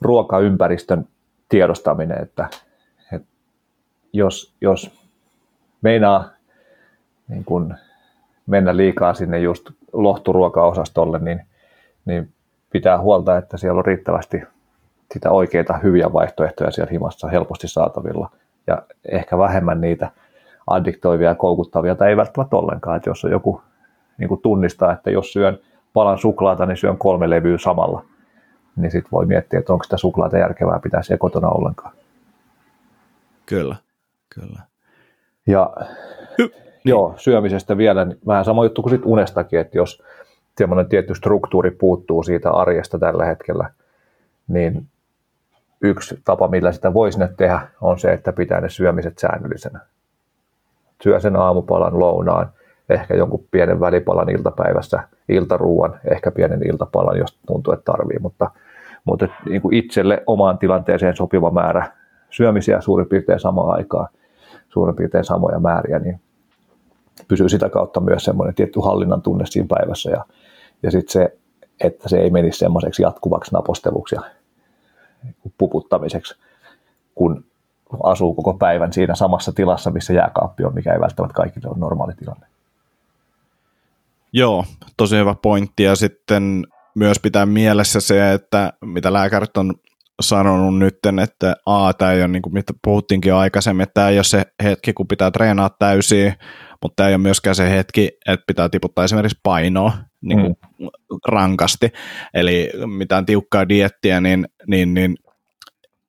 ruokaympäristön 0.00 1.08
tiedostaminen, 1.48 2.22
että 2.22 2.48
jos, 4.12 4.54
jos 4.60 4.90
meinaa 5.82 6.24
niin 7.28 7.44
kun 7.44 7.74
mennä 8.46 8.76
liikaa 8.76 9.14
sinne 9.14 9.38
just 9.38 9.70
lohturuokaosastolle, 9.92 11.18
niin, 11.18 11.42
niin 12.04 12.32
pitää 12.70 12.98
huolta, 13.00 13.36
että 13.36 13.56
siellä 13.56 13.78
on 13.78 13.84
riittävästi 13.84 14.42
sitä 15.12 15.30
oikeita 15.30 15.78
hyviä 15.78 16.12
vaihtoehtoja 16.12 16.70
siellä 16.70 16.90
himassa 16.90 17.28
helposti 17.28 17.68
saatavilla. 17.68 18.30
Ja 18.66 18.82
ehkä 19.12 19.38
vähemmän 19.38 19.80
niitä 19.80 20.10
addiktoivia 20.66 21.28
ja 21.28 21.34
koukuttavia 21.34 21.94
tai 21.94 22.08
ei 22.08 22.16
välttämättä 22.16 22.56
ollenkaan, 22.56 22.96
että 22.96 23.10
jos 23.10 23.24
on 23.24 23.30
joku 23.30 23.62
niin 24.18 24.28
kuin 24.28 24.40
tunnistaa, 24.40 24.92
että 24.92 25.10
jos 25.10 25.32
syön 25.32 25.58
palan 25.92 26.18
suklaata, 26.18 26.66
niin 26.66 26.76
syön 26.76 26.98
kolme 26.98 27.30
levyä 27.30 27.58
samalla, 27.58 28.04
niin 28.76 28.90
sitten 28.90 29.10
voi 29.12 29.26
miettiä, 29.26 29.58
että 29.58 29.72
onko 29.72 29.84
sitä 29.84 29.96
suklaata 29.96 30.38
järkevää 30.38 30.80
pitää 30.82 31.02
siellä 31.02 31.18
kotona 31.18 31.48
ollenkaan. 31.48 31.92
Kyllä, 33.46 33.76
kyllä. 34.40 34.62
Ja 35.46 35.70
Hy- 36.42 36.54
joo, 36.84 37.14
syömisestä 37.16 37.76
vielä 37.76 38.04
niin 38.04 38.18
vähän 38.26 38.44
sama 38.44 38.64
juttu 38.64 38.82
kuin 38.82 38.90
sit 38.90 39.02
unestakin, 39.04 39.60
että 39.60 39.78
jos 39.78 40.02
semmoinen 40.58 40.88
tietty 40.88 41.14
struktuuri 41.14 41.70
puuttuu 41.70 42.22
siitä 42.22 42.50
arjesta 42.50 42.98
tällä 42.98 43.24
hetkellä, 43.24 43.70
niin 44.48 44.86
yksi 45.80 46.20
tapa, 46.24 46.48
millä 46.48 46.72
sitä 46.72 46.94
voisi 46.94 47.18
tehdä, 47.36 47.60
on 47.80 47.98
se, 47.98 48.12
että 48.12 48.32
pitää 48.32 48.60
ne 48.60 48.68
syömiset 48.68 49.18
säännöllisenä. 49.18 49.80
Syö 51.02 51.20
sen 51.20 51.36
aamupalan 51.36 51.98
lounaan, 51.98 52.48
ehkä 52.88 53.14
jonkun 53.14 53.44
pienen 53.50 53.80
välipalan 53.80 54.30
iltapäivässä, 54.30 55.00
iltaruuan, 55.28 56.00
ehkä 56.10 56.30
pienen 56.30 56.68
iltapalan, 56.68 57.18
jos 57.18 57.38
tuntuu, 57.46 57.72
että 57.72 57.92
tarvii, 57.92 58.18
mutta, 58.18 58.50
mutta 59.04 59.28
niin 59.48 59.62
kuin 59.62 59.74
itselle 59.74 60.22
omaan 60.26 60.58
tilanteeseen 60.58 61.16
sopiva 61.16 61.50
määrä 61.50 61.92
syömisiä 62.30 62.80
suurin 62.80 63.08
piirtein 63.08 63.40
samaan 63.40 63.76
aikaan, 63.76 64.08
suurin 64.68 64.96
piirtein 64.96 65.24
samoja 65.24 65.58
määriä, 65.60 65.98
niin 65.98 66.20
pysyy 67.28 67.48
sitä 67.48 67.68
kautta 67.68 68.00
myös 68.00 68.24
semmoinen 68.24 68.54
tietty 68.54 68.80
hallinnan 68.80 69.22
tunne 69.22 69.46
siinä 69.46 69.68
päivässä 69.68 70.10
ja, 70.10 70.24
ja 70.82 70.90
sitten 70.90 71.12
se, 71.12 71.36
että 71.80 72.08
se 72.08 72.18
ei 72.18 72.30
menisi 72.30 72.58
semmoiseksi 72.58 73.02
jatkuvaksi 73.02 73.52
naposteluksi 73.52 74.14
ja 74.14 74.22
puputtamiseksi, 75.58 76.34
kun 77.14 77.44
asuu 78.02 78.34
koko 78.34 78.54
päivän 78.54 78.92
siinä 78.92 79.14
samassa 79.14 79.52
tilassa, 79.52 79.90
missä 79.90 80.12
jääkaappi 80.12 80.64
on, 80.64 80.74
mikä 80.74 80.92
ei 80.92 81.00
välttämättä 81.00 81.34
kaikille 81.34 81.68
ole 81.68 81.78
normaali 81.78 82.12
tilanne. 82.14 82.46
Joo, 84.32 84.64
tosi 84.96 85.16
hyvä 85.16 85.34
pointti. 85.42 85.82
Ja 85.82 85.96
sitten 85.96 86.66
myös 86.94 87.18
pitää 87.18 87.46
mielessä 87.46 88.00
se, 88.00 88.32
että 88.32 88.72
mitä 88.84 89.12
lääkärit 89.12 89.56
on 89.56 89.74
sanonut 90.20 90.78
nyt, 90.78 90.98
että 91.22 91.56
A, 91.66 91.92
tämä 91.92 92.12
ei 92.12 92.20
ole, 92.20 92.28
niin 92.28 92.42
kuin 92.42 92.54
mitä 92.54 92.72
puhuttiinkin 92.84 93.30
jo 93.30 93.38
aikaisemmin, 93.38 93.82
että 93.82 93.94
tämä 93.94 94.08
ei 94.08 94.18
ole 94.18 94.24
se 94.24 94.44
hetki, 94.62 94.92
kun 94.92 95.08
pitää 95.08 95.30
treenaa 95.30 95.70
täysin, 95.78 96.34
mutta 96.82 96.96
tämä 96.96 97.08
ei 97.08 97.14
ole 97.14 97.22
myöskään 97.22 97.56
se 97.56 97.70
hetki, 97.70 98.10
että 98.28 98.44
pitää 98.46 98.68
tiputtaa 98.68 99.04
esimerkiksi 99.04 99.40
painoa 99.42 99.92
niin 100.20 100.40
kuin 100.40 100.56
mm. 100.78 100.88
rankasti. 101.28 101.92
Eli 102.34 102.70
mitään 102.86 103.26
tiukkaa 103.26 103.68
diettiä, 103.68 104.20
niin, 104.20 104.48
niin, 104.66 104.94
niin 104.94 105.16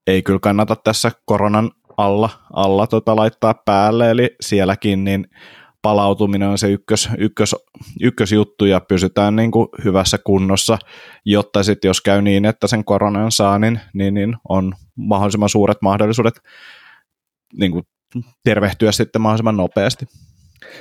ei 0.08 0.22
kyllä 0.22 0.40
kannata 0.40 0.76
tässä 0.76 1.12
koronan 1.26 1.72
alla, 1.98 2.30
alla 2.54 2.88
tota 2.88 3.16
laittaa 3.16 3.54
päälle, 3.66 4.10
eli 4.10 4.36
sielläkin 4.42 5.04
niin 5.04 5.28
palautuminen 5.82 6.50
on 6.50 6.58
se 6.58 6.72
ykkös, 6.72 7.10
ykkös, 7.18 7.56
ykkösjuttu 8.02 8.66
ja 8.66 8.80
pysytään 8.80 9.36
niin 9.36 9.52
kuin 9.52 9.68
hyvässä 9.84 10.18
kunnossa, 10.24 10.78
jotta 11.26 11.64
sitten 11.64 11.90
jos 11.90 12.02
käy 12.02 12.22
niin, 12.22 12.46
että 12.46 12.68
sen 12.68 12.86
koronan 12.86 13.32
saa, 13.32 13.60
niin, 13.60 13.80
niin, 13.94 14.14
niin 14.14 14.36
on 14.50 14.74
mahdollisimman 14.96 15.50
suuret 15.50 15.78
mahdollisuudet 15.82 16.34
niin 17.54 17.72
kuin 17.72 17.84
tervehtyä 18.44 18.92
sitten 18.92 19.22
mahdollisimman 19.22 19.58
nopeasti. 19.58 20.06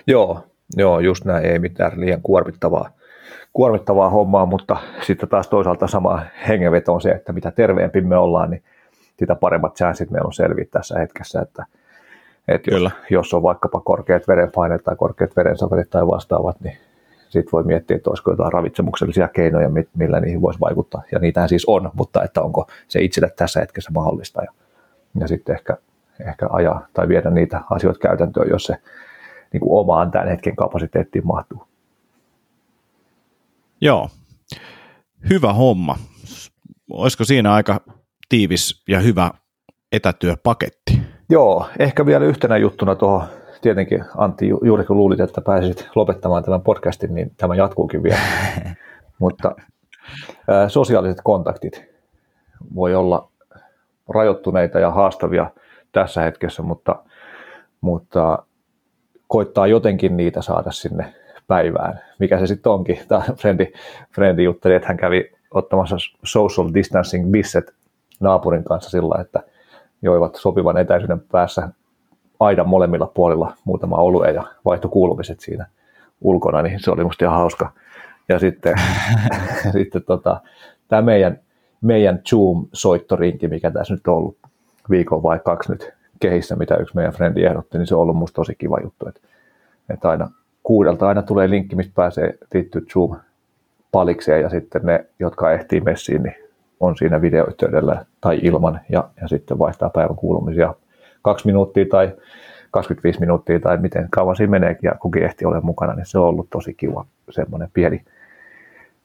Joo, 0.06 0.44
joo, 0.76 1.00
just 1.00 1.24
näin, 1.24 1.46
ei 1.46 1.58
mitään 1.58 2.00
liian 2.00 2.22
kuormittavaa, 2.22 2.90
kuormittavaa 3.52 4.10
hommaa, 4.10 4.46
mutta 4.46 4.76
sitten 5.06 5.28
taas 5.28 5.48
toisaalta 5.48 5.86
sama 5.86 6.22
hengenveto 6.48 6.94
on 6.94 7.00
se, 7.00 7.10
että 7.10 7.32
mitä 7.32 7.50
terveempi 7.50 8.00
me 8.00 8.16
ollaan, 8.16 8.50
niin 8.50 8.62
sitä 9.18 9.34
paremmat 9.34 9.76
chanssit 9.76 10.10
meillä 10.10 10.26
on 10.26 10.32
selviä 10.32 10.66
tässä 10.70 10.98
hetkessä, 10.98 11.40
että– 11.40 11.66
että 12.48 12.70
jos, 12.70 12.92
jos 13.10 13.34
on 13.34 13.42
vaikkapa 13.42 13.80
korkeat 13.80 14.28
verenpaineet 14.28 14.84
tai 14.84 14.96
korkeat 14.96 15.36
verensokerit 15.36 15.90
tai 15.90 16.06
vastaavat, 16.06 16.60
niin 16.60 16.78
sitten 17.28 17.52
voi 17.52 17.62
miettiä, 17.64 17.96
että 17.96 18.10
olisiko 18.10 18.30
jotain 18.30 18.52
ravitsemuksellisia 18.52 19.28
keinoja, 19.28 19.70
millä 19.94 20.20
niihin 20.20 20.42
voisi 20.42 20.60
vaikuttaa. 20.60 21.02
Ja 21.12 21.18
niitähän 21.18 21.48
siis 21.48 21.64
on, 21.66 21.90
mutta 21.94 22.24
että 22.24 22.42
onko 22.42 22.66
se 22.88 23.00
itselle 23.00 23.30
tässä 23.36 23.60
hetkessä 23.60 23.90
mahdollista. 23.94 24.42
Ja, 24.42 24.52
ja 25.20 25.28
sitten 25.28 25.56
ehkä, 25.56 25.76
ehkä 26.28 26.46
ajaa 26.50 26.86
tai 26.92 27.08
viedä 27.08 27.30
niitä 27.30 27.60
asioita 27.70 28.00
käytäntöön, 28.00 28.48
jos 28.48 28.64
se 28.64 28.76
niin 29.52 29.60
kuin 29.60 29.80
omaan 29.80 30.10
tämän 30.10 30.28
hetken 30.28 30.56
kapasiteettiin 30.56 31.26
mahtuu. 31.26 31.64
Joo, 33.80 34.08
hyvä 35.30 35.52
homma. 35.52 35.96
Olisiko 36.90 37.24
siinä 37.24 37.52
aika 37.52 37.80
tiivis 38.28 38.82
ja 38.88 39.00
hyvä 39.00 39.30
etätyöpaketti? 39.92 40.97
Joo, 41.30 41.66
ehkä 41.78 42.06
vielä 42.06 42.24
yhtenä 42.24 42.56
juttuna 42.56 42.94
tuohon, 42.94 43.22
tietenkin 43.60 44.04
Antti, 44.16 44.48
juuri 44.64 44.84
kun 44.84 44.96
luulit, 44.96 45.20
että 45.20 45.40
pääsisit 45.40 45.88
lopettamaan 45.94 46.44
tämän 46.44 46.60
podcastin, 46.60 47.14
niin 47.14 47.32
tämä 47.36 47.54
jatkuukin 47.54 48.02
vielä. 48.02 48.18
Mutta 49.18 49.56
ää, 50.48 50.68
sosiaaliset 50.68 51.20
kontaktit 51.24 51.84
voi 52.74 52.94
olla 52.94 53.30
rajoittuneita 54.08 54.80
ja 54.80 54.90
haastavia 54.90 55.50
tässä 55.92 56.22
hetkessä, 56.22 56.62
mutta, 56.62 57.02
mutta 57.80 58.38
koittaa 59.26 59.66
jotenkin 59.66 60.16
niitä 60.16 60.42
saada 60.42 60.70
sinne 60.70 61.14
päivään. 61.46 62.00
Mikä 62.18 62.38
se 62.38 62.46
sitten 62.46 62.72
onkin? 62.72 62.98
Tämä 63.08 63.22
frendi, 63.36 63.72
frendi 64.14 64.44
jutteli, 64.44 64.74
että 64.74 64.88
hän 64.88 64.96
kävi 64.96 65.30
ottamassa 65.50 65.96
social 66.24 66.68
distancing 66.74 67.30
bisset 67.30 67.74
naapurin 68.20 68.64
kanssa 68.64 68.90
sillä, 68.90 69.20
että– 69.20 69.42
joivat 70.02 70.34
sopivan 70.34 70.76
etäisyyden 70.76 71.20
päässä 71.20 71.68
aidan 72.40 72.68
molemmilla 72.68 73.06
puolilla 73.14 73.52
muutama 73.64 73.96
olue 73.96 74.30
ja 74.30 74.44
vaihto 74.64 74.88
kuulumiset 74.88 75.40
siinä 75.40 75.66
ulkona, 76.20 76.62
niin 76.62 76.80
se 76.80 76.90
oli 76.90 77.04
musta 77.04 77.24
ihan 77.24 77.38
hauska. 77.38 77.72
Ja 78.28 78.38
sitten, 78.38 78.74
sitten 79.72 80.02
tota, 80.02 80.40
tämä 80.88 81.02
meidän, 81.02 81.38
meidän 81.80 82.20
Zoom-soittorinki, 82.28 83.48
mikä 83.48 83.70
tässä 83.70 83.94
nyt 83.94 84.06
on 84.06 84.14
ollut 84.14 84.36
viikon 84.90 85.22
vai 85.22 85.40
kaksi 85.44 85.72
nyt 85.72 85.92
kehissä, 86.20 86.56
mitä 86.56 86.76
yksi 86.76 86.96
meidän 86.96 87.12
frendi 87.12 87.44
ehdotti, 87.44 87.78
niin 87.78 87.86
se 87.86 87.94
on 87.94 88.00
ollut 88.00 88.16
musta 88.16 88.36
tosi 88.36 88.54
kiva 88.54 88.78
juttu, 88.82 89.08
että, 89.08 89.20
että 89.90 90.10
aina 90.10 90.30
kuudelta 90.62 91.08
aina 91.08 91.22
tulee 91.22 91.50
linkki, 91.50 91.76
mistä 91.76 91.92
pääsee 91.94 92.34
liittyä 92.54 92.82
Zoom 92.92 93.16
palikseen 93.92 94.42
ja 94.42 94.50
sitten 94.50 94.82
ne, 94.84 95.06
jotka 95.18 95.52
ehtii 95.52 95.80
messiin, 95.80 96.22
niin 96.22 96.47
on 96.80 96.96
siinä 96.96 97.20
videoyhteydellä 97.20 98.04
tai 98.20 98.38
ilman 98.42 98.80
ja, 98.88 99.08
ja 99.20 99.28
sitten 99.28 99.58
vaihtaa 99.58 99.90
päivän 99.90 100.16
kuulumisia 100.16 100.74
kaksi 101.22 101.46
minuuttia 101.46 101.84
tai 101.90 102.12
25 102.70 103.20
minuuttia 103.20 103.60
tai 103.60 103.78
miten 103.78 104.08
kauan 104.10 104.36
siinä 104.36 104.50
meneekin 104.50 104.88
ja 104.88 104.94
kukin 104.94 105.24
ehti 105.24 105.44
ole 105.44 105.60
mukana, 105.60 105.94
niin 105.94 106.06
se 106.06 106.18
on 106.18 106.24
ollut 106.24 106.50
tosi 106.50 106.74
kiva 106.74 107.06
semmoinen 107.30 107.68
pieni 107.72 108.04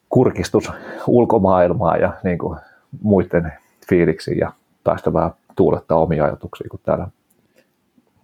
kurkistus 0.08 0.72
ulkomaailmaa 1.06 1.96
ja 1.96 2.12
niin 2.24 2.38
kuin 2.38 2.58
muiden 3.02 3.52
fiiliksi 3.88 4.38
ja 4.38 4.52
päästä 4.84 5.12
vähän 5.12 5.30
tuulettaa 5.56 5.98
omia 5.98 6.24
ajatuksia, 6.24 6.66
kun 6.70 6.80
täällä 6.82 7.08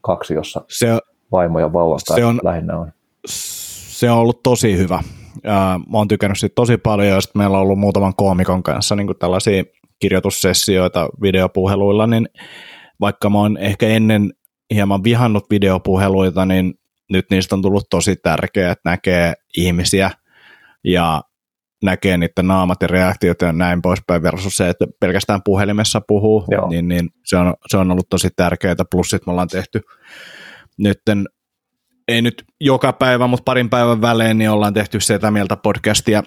kaksi, 0.01 0.35
jossa 0.35 0.65
se, 0.69 0.99
vaimo 1.33 1.61
ja 1.61 1.73
vauva 1.73 1.97
se 1.99 2.25
on, 2.25 2.41
lähinnä 2.43 2.79
on. 2.79 2.93
Se 3.27 4.11
on 4.11 4.19
ollut 4.19 4.43
tosi 4.43 4.79
hyvä 4.79 5.03
mä 5.91 5.99
oon 5.99 6.09
tykännyt 6.09 6.39
siitä 6.39 6.55
tosi 6.55 6.77
paljon, 6.77 7.09
ja 7.09 7.21
sitten 7.21 7.41
meillä 7.41 7.57
on 7.57 7.63
ollut 7.63 7.79
muutaman 7.79 8.15
koomikon 8.17 8.63
kanssa 8.63 8.97
niin 8.97 9.19
tällaisia 9.19 9.65
kirjoitussessioita 9.99 11.09
videopuheluilla, 11.23 12.07
niin 12.07 12.29
vaikka 13.01 13.31
mä 13.31 13.39
oon 13.39 13.57
ehkä 13.57 13.89
ennen 13.89 14.31
hieman 14.75 15.05
vihannut 15.05 15.51
videopuheluita, 15.51 16.47
niin 16.47 16.75
nyt 17.11 17.27
niistä 17.31 17.55
on 17.55 17.63
tullut 17.63 17.87
tosi 17.91 18.17
tärkeää, 18.17 18.73
että 18.73 18.91
näkee 18.91 19.35
ihmisiä 19.57 20.11
ja 20.85 21.23
näkee 21.83 22.17
niiden 22.17 22.47
naamat 22.47 22.83
ja 22.83 22.89
reaktiot 22.89 23.43
ja 23.43 23.53
näin 23.53 23.83
poispäin 23.83 24.23
versus 24.23 24.57
se, 24.57 24.69
että 24.69 24.87
pelkästään 25.01 25.41
puhelimessa 25.45 26.01
puhuu, 26.09 26.45
niin, 26.71 26.89
niin 26.89 27.09
se, 27.25 27.37
on, 27.37 27.55
se 27.69 27.77
on 27.77 27.91
ollut 27.91 28.09
tosi 28.11 28.29
tärkeää, 28.37 28.75
plus 28.91 29.11
sitten 29.11 29.29
me 29.29 29.31
ollaan 29.31 29.49
tehty 29.49 29.81
nytten 30.79 31.27
ei 32.11 32.23
nyt 32.23 32.45
joka 32.61 32.93
päivä, 32.93 33.27
mutta 33.27 33.45
parin 33.45 33.71
päivän 33.71 34.01
välein 34.01 34.39
niin 34.39 34.51
ollaan 34.51 34.75
tehty 34.75 35.01
sitä 35.01 35.31
mieltä 35.31 35.57
podcastia 35.57 36.23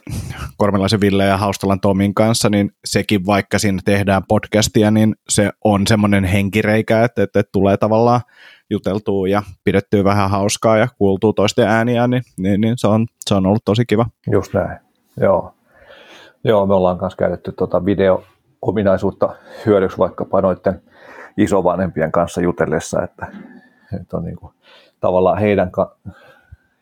Kormilaisen 0.57 1.01
Ville 1.01 1.25
ja 1.25 1.37
Haustalan 1.37 1.79
Tomin 1.79 2.13
kanssa, 2.13 2.49
niin 2.49 2.71
sekin 2.85 3.25
vaikka 3.25 3.59
siinä 3.59 3.79
tehdään 3.85 4.21
podcastia, 4.27 4.91
niin 4.91 5.15
se 5.29 5.49
on 5.63 5.87
semmoinen 5.87 6.23
henkireikä, 6.23 7.03
että, 7.03 7.23
että, 7.23 7.43
tulee 7.51 7.77
tavallaan 7.77 8.21
juteltua 8.69 9.27
ja 9.27 9.43
pidettyä 9.63 10.03
vähän 10.03 10.29
hauskaa 10.29 10.77
ja 10.77 10.87
kuultuu 10.97 11.33
toisten 11.33 11.67
ääniä, 11.67 12.07
niin, 12.07 12.23
niin, 12.37 12.61
niin 12.61 12.73
se, 12.77 12.87
on, 12.87 13.07
se 13.19 13.35
on 13.35 13.45
ollut 13.45 13.65
tosi 13.65 13.85
kiva. 13.85 14.05
Just 14.31 14.53
näin, 14.53 14.79
joo. 15.21 15.53
Joo, 16.43 16.65
me 16.65 16.73
ollaan 16.73 16.97
kanssa 16.97 17.17
käytetty 17.17 17.51
tuota 17.51 17.85
video, 17.85 18.23
ominaisuutta 18.61 19.35
hyödyksi 19.65 19.97
vaikkapa 19.97 20.41
noiden 20.41 20.81
isovanhempien 21.37 22.11
kanssa 22.11 22.41
jutellessa, 22.41 23.03
että, 23.03 23.27
että 23.99 24.17
on 24.17 24.23
niin 24.23 24.35
kuin, 24.35 24.53
tavallaan 25.03 25.37
heidän, 25.37 25.71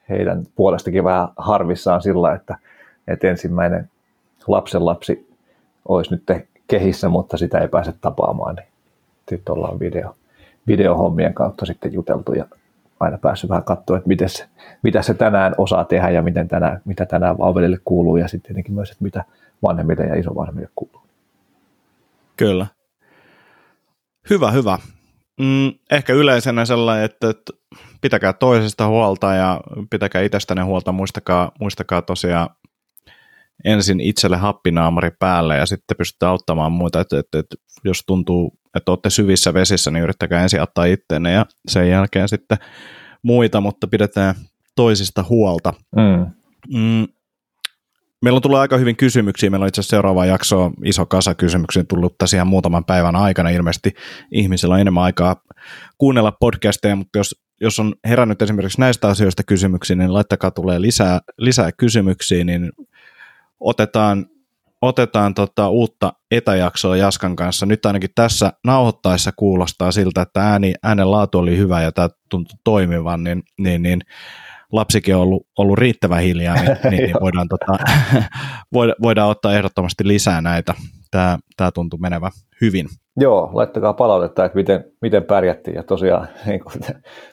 heidän 0.10 0.44
puolestakin 0.56 1.04
vähän 1.04 1.28
harvissaan 1.38 2.02
sillä, 2.02 2.34
että, 2.34 2.58
että 3.08 3.28
ensimmäinen 3.28 3.90
lapsen 4.48 4.86
lapsi 4.86 5.30
olisi 5.88 6.12
nyt 6.12 6.24
kehissä, 6.68 7.10
mutta 7.10 7.38
sitä 7.38 7.60
ei 7.60 7.68
pääse 7.68 7.94
tapaamaan, 8.02 8.56
niin 8.56 8.68
sitten 9.30 9.54
ollaan 9.56 9.80
video, 9.80 10.16
videohommien 10.68 11.34
kautta 11.34 11.66
sitten 11.66 11.94
juteltu 11.94 12.34
ja 12.34 12.46
aina 13.00 13.18
päässyt 13.18 13.50
vähän 13.50 13.64
katsoa, 13.64 13.98
että 13.98 14.08
miten 14.08 14.30
se, 14.30 14.46
mitä 14.84 15.02
se 15.02 15.14
tänään 15.14 15.56
osaa 15.58 15.86
tehdä 15.86 16.10
ja 16.10 16.22
miten 16.22 16.48
tänään, 16.48 16.82
mitä 16.86 17.06
tänään 17.06 17.38
vauvelille 17.38 17.78
kuuluu 17.86 18.18
ja 18.18 18.28
sitten 18.28 18.48
tietenkin 18.48 18.74
myös, 18.74 18.92
että 18.92 19.04
mitä 19.04 19.24
vanhemmille 19.64 20.04
ja 20.04 20.16
isovanhemmille 20.16 20.70
kuuluu. 20.76 21.02
Kyllä. 22.38 22.68
Hyvä, 24.30 24.52
hyvä. 24.52 24.78
Mm, 25.42 25.74
ehkä 25.92 26.14
yleisenä 26.14 26.66
sellainen, 26.66 27.06
että, 27.06 27.30
että 27.30 27.54
pitäkää 28.02 28.34
toisesta 28.34 28.88
huolta 28.88 29.34
ja 29.34 29.62
pitäkää 29.90 30.22
itsestäne 30.22 30.62
huolta. 30.62 30.92
Muistakaa, 30.92 31.52
muistakaa 31.60 32.02
tosiaan 32.02 32.50
ensin 33.66 34.00
itselle 34.00 34.38
happinaamari 34.38 35.12
päälle 35.20 35.58
ja 35.58 35.66
sitten 35.66 35.98
pystytte 35.98 36.26
auttamaan 36.26 36.72
muita. 36.72 37.00
Että, 37.00 37.20
että, 37.20 37.40
että 37.40 37.56
jos 37.84 38.04
tuntuu, 38.08 38.60
että 38.76 38.92
olette 38.92 39.10
syvissä 39.10 39.54
vesissä, 39.54 39.92
niin 39.92 40.04
yrittäkää 40.04 40.44
ensin 40.44 40.62
ottaa 40.62 40.86
itteenne 40.86 41.32
ja 41.32 41.46
sen 41.68 41.90
jälkeen 41.90 42.30
sitten 42.30 42.58
muita, 43.24 43.62
mutta 43.62 43.88
pidetään 43.88 44.36
toisista 44.76 45.26
huolta. 45.30 45.74
Mm. 45.96 46.26
Mm, 46.80 47.08
Meillä 48.22 48.38
on 48.38 48.42
tullut 48.42 48.60
aika 48.60 48.78
hyvin 48.78 48.96
kysymyksiä. 48.96 49.50
Meillä 49.50 49.64
on 49.64 49.68
itse 49.68 49.82
asiassa 49.82 49.96
seuraava 49.96 50.26
jakso 50.26 50.72
iso 50.86 51.06
kasa 51.06 51.36
kysymyksiä 51.36 51.84
tullut 51.84 52.18
tässä 52.18 52.46
muutaman 52.46 52.86
päivän 52.86 53.16
aikana. 53.16 53.50
Ilmeisesti 53.50 53.94
ihmisillä 54.32 54.74
on 54.74 54.82
enemmän 54.82 55.04
aikaa 55.04 55.44
kuunnella 55.98 56.32
podcasteja, 56.32 56.96
mutta 56.96 57.18
jos, 57.18 57.42
jos 57.62 57.80
on 57.80 57.96
herännyt 58.06 58.42
esimerkiksi 58.42 58.80
näistä 58.80 59.08
asioista 59.08 59.44
kysymyksiä, 59.44 59.96
niin 59.96 60.14
laittakaa 60.14 60.52
tulee 60.52 60.82
lisää, 60.82 61.20
lisää 61.38 61.72
kysymyksiä, 61.72 62.44
niin 62.44 62.72
otetaan, 63.60 64.26
otetaan 64.82 65.34
tota 65.34 65.70
uutta 65.70 66.14
etäjaksoa 66.32 66.98
Jaskan 66.98 67.36
kanssa. 67.36 67.66
Nyt 67.66 67.86
ainakin 67.86 68.10
tässä 68.16 68.54
nauhoittaessa 68.66 69.32
kuulostaa 69.36 69.92
siltä, 69.92 70.22
että 70.22 70.42
ääni, 70.42 70.74
äänen 70.84 71.12
laatu 71.12 71.38
oli 71.38 71.58
hyvä 71.58 71.82
ja 71.82 71.92
tämä 71.92 72.10
tuntui 72.30 72.58
toimivan, 72.64 73.24
niin, 73.24 73.44
niin, 73.58 73.82
niin 73.82 74.02
lapsikin 74.72 75.16
on 75.16 75.22
ollut, 75.22 75.48
ollut 75.58 75.78
riittävän 75.78 76.22
hiljaa, 76.22 76.56
niin, 76.56 76.78
niin, 76.90 77.04
niin 77.04 77.16
voidaan, 77.22 77.48
tota, 77.48 77.84
voidaan 79.04 79.30
ottaa 79.30 79.54
ehdottomasti 79.54 80.08
lisää 80.08 80.42
näitä. 80.42 80.74
Tämä, 81.12 81.40
tämä 81.58 81.72
tuntuu 81.72 82.00
menevä 82.00 82.32
hyvin. 82.62 82.88
Joo, 83.18 83.50
laittakaa 83.54 83.94
palautetta, 83.94 84.46
että 84.46 84.56
miten, 84.56 84.84
miten 85.02 85.24
pärjättiin. 85.24 85.76
Ja 85.76 85.84
tosiaan, 85.84 86.28
niin 86.46 86.60
kuin, 86.60 86.82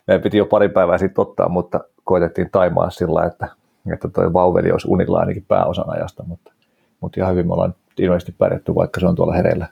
meidän 0.07 0.22
piti 0.22 0.39
jo 0.39 0.47
pari 0.47 0.68
päivää 0.68 0.99
sitten 0.99 1.22
ottaa, 1.22 1.49
mutta 1.49 1.80
koitettiin 2.05 2.51
taimaa 2.53 2.91
sillä, 2.91 3.24
että, 3.24 3.49
että 3.93 4.09
toi 4.09 4.32
vauveli 4.32 4.70
olisi 4.72 4.89
unilla 4.89 5.18
ainakin 5.18 5.45
pääosan 5.49 5.91
ajasta, 5.91 6.22
mutta, 6.22 6.53
mutta 7.01 7.20
ihan 7.20 7.32
hyvin 7.32 7.47
me 7.47 7.53
ollaan 7.53 7.74
ilmeisesti 7.99 8.34
pärjätty, 8.39 8.74
vaikka 8.74 9.01
se 9.01 9.07
on 9.07 9.14
tuolla 9.14 9.32
hereillä 9.32 9.66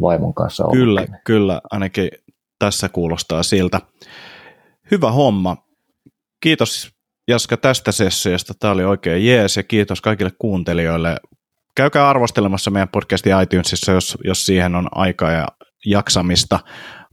vaimon 0.00 0.34
kanssa 0.34 0.64
ollutkin. 0.64 0.84
Kyllä, 0.84 1.06
kyllä, 1.24 1.60
ainakin 1.70 2.10
tässä 2.58 2.88
kuulostaa 2.88 3.42
siltä. 3.42 3.80
Hyvä 4.90 5.10
homma. 5.10 5.56
Kiitos 6.40 6.97
Jaska 7.28 7.56
tästä 7.56 7.92
sessiosta. 7.92 8.54
Tämä 8.60 8.72
oli 8.72 8.84
oikein 8.84 9.26
jees 9.26 9.56
ja 9.56 9.62
kiitos 9.62 10.00
kaikille 10.00 10.30
kuuntelijoille. 10.38 11.16
Käykää 11.76 12.08
arvostelemassa 12.08 12.70
meidän 12.70 12.88
podcastin 12.88 13.42
iTunesissa, 13.42 13.92
jos, 13.92 14.18
jos 14.24 14.46
siihen 14.46 14.74
on 14.74 14.88
aikaa 14.92 15.32
ja 15.32 15.46
jaksamista. 15.86 16.58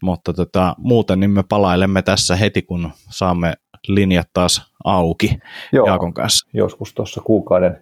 Mutta 0.03 0.33
tota, 0.33 0.75
muuten 0.77 1.19
niin 1.19 1.29
me 1.29 1.43
palailemme 1.49 2.01
tässä 2.01 2.35
heti, 2.35 2.61
kun 2.61 2.91
saamme 3.09 3.53
linjat 3.87 4.27
taas 4.33 4.73
auki 4.83 5.39
Joo, 5.71 5.87
Jaakon 5.87 6.13
kanssa. 6.13 6.49
Joskus 6.53 6.93
tuossa 6.93 7.21
kuukauden 7.21 7.81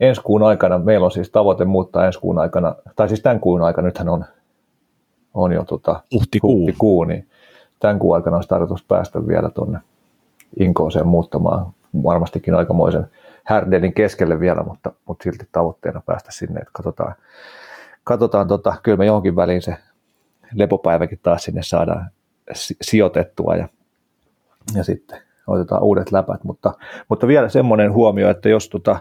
ensi 0.00 0.20
kuun 0.20 0.42
aikana, 0.42 0.78
meillä 0.78 1.04
on 1.04 1.10
siis 1.10 1.30
tavoite 1.30 1.64
muuttaa 1.64 2.06
ensi 2.06 2.18
kuun 2.18 2.38
aikana, 2.38 2.74
tai 2.96 3.08
siis 3.08 3.20
tämän 3.20 3.40
kuun 3.40 3.62
aikana, 3.62 3.86
nythän 3.86 4.08
on, 4.08 4.24
on 5.34 5.52
jo 5.52 5.64
tota, 5.64 6.02
huhtikuu. 6.12 6.58
huhtikuu, 6.58 7.04
niin 7.04 7.28
tämän 7.80 7.98
kuun 7.98 8.16
aikana 8.16 8.36
on 8.36 8.42
tarkoitus 8.48 8.84
päästä 8.84 9.26
vielä 9.26 9.50
tuonne 9.50 9.78
Inkooseen 10.60 11.06
muuttamaan 11.06 11.72
varmastikin 12.02 12.54
aikamoisen 12.54 13.06
härdelin 13.44 13.94
keskelle 13.94 14.40
vielä, 14.40 14.62
mutta, 14.62 14.92
mutta 15.06 15.22
silti 15.22 15.48
tavoitteena 15.52 16.02
päästä 16.06 16.32
sinne, 16.32 16.60
että 16.60 16.70
katsotaan, 16.72 17.14
katsotaan 18.04 18.48
tota, 18.48 18.74
kyllä 18.82 18.98
me 18.98 19.06
johonkin 19.06 19.36
väliin 19.36 19.62
se 19.62 19.76
lepopäiväkin 20.54 21.20
taas 21.22 21.44
sinne 21.44 21.62
saadaan 21.62 22.10
sijoitettua 22.82 23.56
ja, 23.56 23.68
ja 24.74 24.84
sitten 24.84 25.18
otetaan 25.46 25.82
uudet 25.82 26.12
läpät, 26.12 26.44
mutta, 26.44 26.74
mutta 27.08 27.26
vielä 27.26 27.48
semmoinen 27.48 27.92
huomio, 27.92 28.30
että 28.30 28.48
jos, 28.48 28.68
tota, 28.68 28.98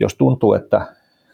jos 0.00 0.14
tuntuu, 0.14 0.54
että 0.54 0.86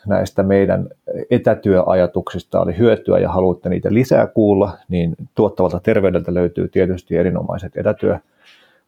näistä 0.06 0.42
meidän 0.42 0.88
etätyöajatuksista 1.30 2.60
oli 2.60 2.78
hyötyä 2.78 3.18
ja 3.18 3.28
haluatte 3.28 3.68
niitä 3.68 3.94
lisää 3.94 4.26
kuulla, 4.26 4.78
niin 4.88 5.16
tuottavalta 5.34 5.80
terveydeltä 5.80 6.34
löytyy 6.34 6.68
tietysti 6.68 7.16
erinomaiset 7.16 7.76
etätyö 7.76 8.18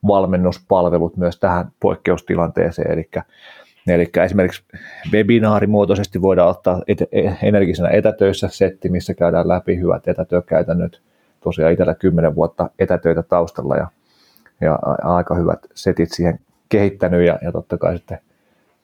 valmennuspalvelut 0.07 1.17
myös 1.17 1.39
tähän 1.39 1.69
poikkeustilanteeseen, 1.81 2.91
eli 2.91 3.09
Eli 3.89 4.11
esimerkiksi 4.25 4.65
webinaarimuotoisesti 5.13 6.23
voidaan 6.23 6.49
ottaa 6.49 6.83
et- 6.89 7.03
e-, 7.13 7.35
energisenä 7.43 7.89
etätöissä 7.89 8.49
setti, 8.49 8.89
missä 8.89 9.15
käydään 9.15 9.49
läpi 9.49 9.79
hyvät 9.79 10.09
etätyökäytännöt. 10.09 11.01
Tosiaan 11.41 11.73
itsellä 11.73 11.95
10 11.95 12.35
vuotta 12.35 12.71
etätöitä 12.79 13.23
taustalla 13.23 13.77
ja, 13.77 13.87
ja 14.61 14.79
aika 15.03 15.35
hyvät 15.35 15.59
setit 15.75 16.13
siihen 16.13 16.39
kehittänyt 16.69 17.27
ja, 17.27 17.39
ja 17.43 17.53
totta 17.53 17.79
kai 17.79 17.97
sitten 17.97 18.19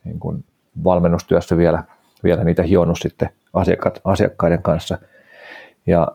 niin 0.05 0.21
kuin 0.21 0.45
valmennustyössä 0.85 1.57
vielä, 1.57 1.85
vielä 2.25 2.45
niitä 2.45 2.63
hionnut 2.63 2.99
sitten 3.01 3.31
asiakkaat, 3.53 4.01
asiakkaiden 4.05 4.63
kanssa. 4.63 4.99
Ja 5.87 6.09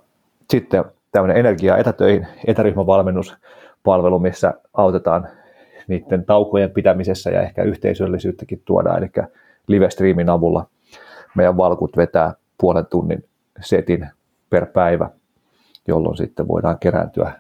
sitten 0.50 0.86
tämmöinen 1.12 1.38
energia 1.38 1.78
etätöihin, 1.78 2.28
etäryhmävalmennus, 2.48 3.38
palvelu, 3.86 4.20
missä 4.20 4.54
autetaan 4.74 5.28
niiden 5.88 6.26
taukojen 6.26 6.72
pitämisessä 6.72 7.30
ja 7.30 7.42
ehkä 7.42 7.64
yhteisöllisyyttäkin 7.64 8.62
tuodaan, 8.66 8.98
eli 8.98 9.12
live-streamin 9.68 10.30
avulla 10.30 10.66
meidän 11.36 11.58
valkut 11.58 11.98
vetää 11.98 12.34
puolen 12.58 12.86
tunnin 12.86 13.26
setin 13.62 14.08
per 14.50 14.66
päivä, 14.66 15.10
jolloin 15.88 16.18
sitten 16.18 16.48
voidaan 16.48 16.80
kerääntyä 16.80 17.32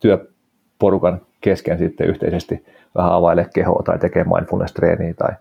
työporukan 0.00 1.20
kesken 1.40 1.78
sitten 1.78 2.06
yhteisesti 2.06 2.64
vähän 2.94 3.12
availle 3.12 3.46
kehoa 3.54 3.82
tai 3.84 3.98
tekee 3.98 4.24
mindfulness-treeniä 4.24 5.14
tai, 5.14 5.32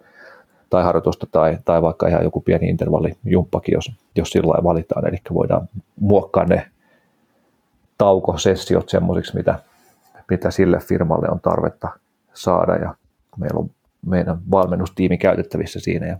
tai 0.69 0.83
harjoitusta 0.83 1.27
tai, 1.31 1.57
tai 1.65 1.81
vaikka 1.81 2.07
ihan 2.07 2.23
joku 2.23 2.41
pieni 2.41 2.69
intervallijumppakin, 2.69 3.73
jos, 3.73 3.91
jos 4.15 4.29
sillä 4.29 4.63
valitaan. 4.63 5.07
Eli 5.07 5.17
voidaan 5.33 5.69
muokkaa 5.99 6.45
ne 6.45 6.65
taukosessiot 7.97 8.89
semmoisiksi, 8.89 9.35
mitä 9.35 9.59
mitä 10.30 10.51
sille 10.51 10.80
firmalle 10.80 11.27
on 11.32 11.39
tarvetta 11.39 11.89
saada 12.34 12.75
ja 12.75 12.95
meillä 13.38 13.59
on 13.59 13.69
meidän 14.05 14.38
valmennustiimi 14.51 15.17
käytettävissä 15.17 15.80
siinä. 15.80 16.05
Ja, 16.05 16.17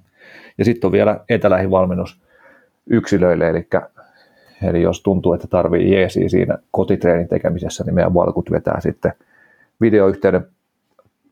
ja 0.58 0.66
sitten 0.66 0.88
on 0.88 0.92
vielä 0.92 1.20
etälähivalmennus 1.30 2.22
yksilöille, 2.90 3.50
eli, 3.50 3.68
eli 4.64 4.82
jos 4.82 5.02
tuntuu, 5.02 5.34
että 5.34 5.48
tarvii 5.48 5.94
jeesiä 5.94 6.30
siinä 6.30 6.58
kotitreenin 6.72 7.28
tekemisessä, 7.28 7.84
niin 7.84 7.96
meidän 7.96 8.14
valkut 8.14 8.52
vetää 8.52 8.80
sitten 8.80 9.14
videoyhteyden 9.82 10.48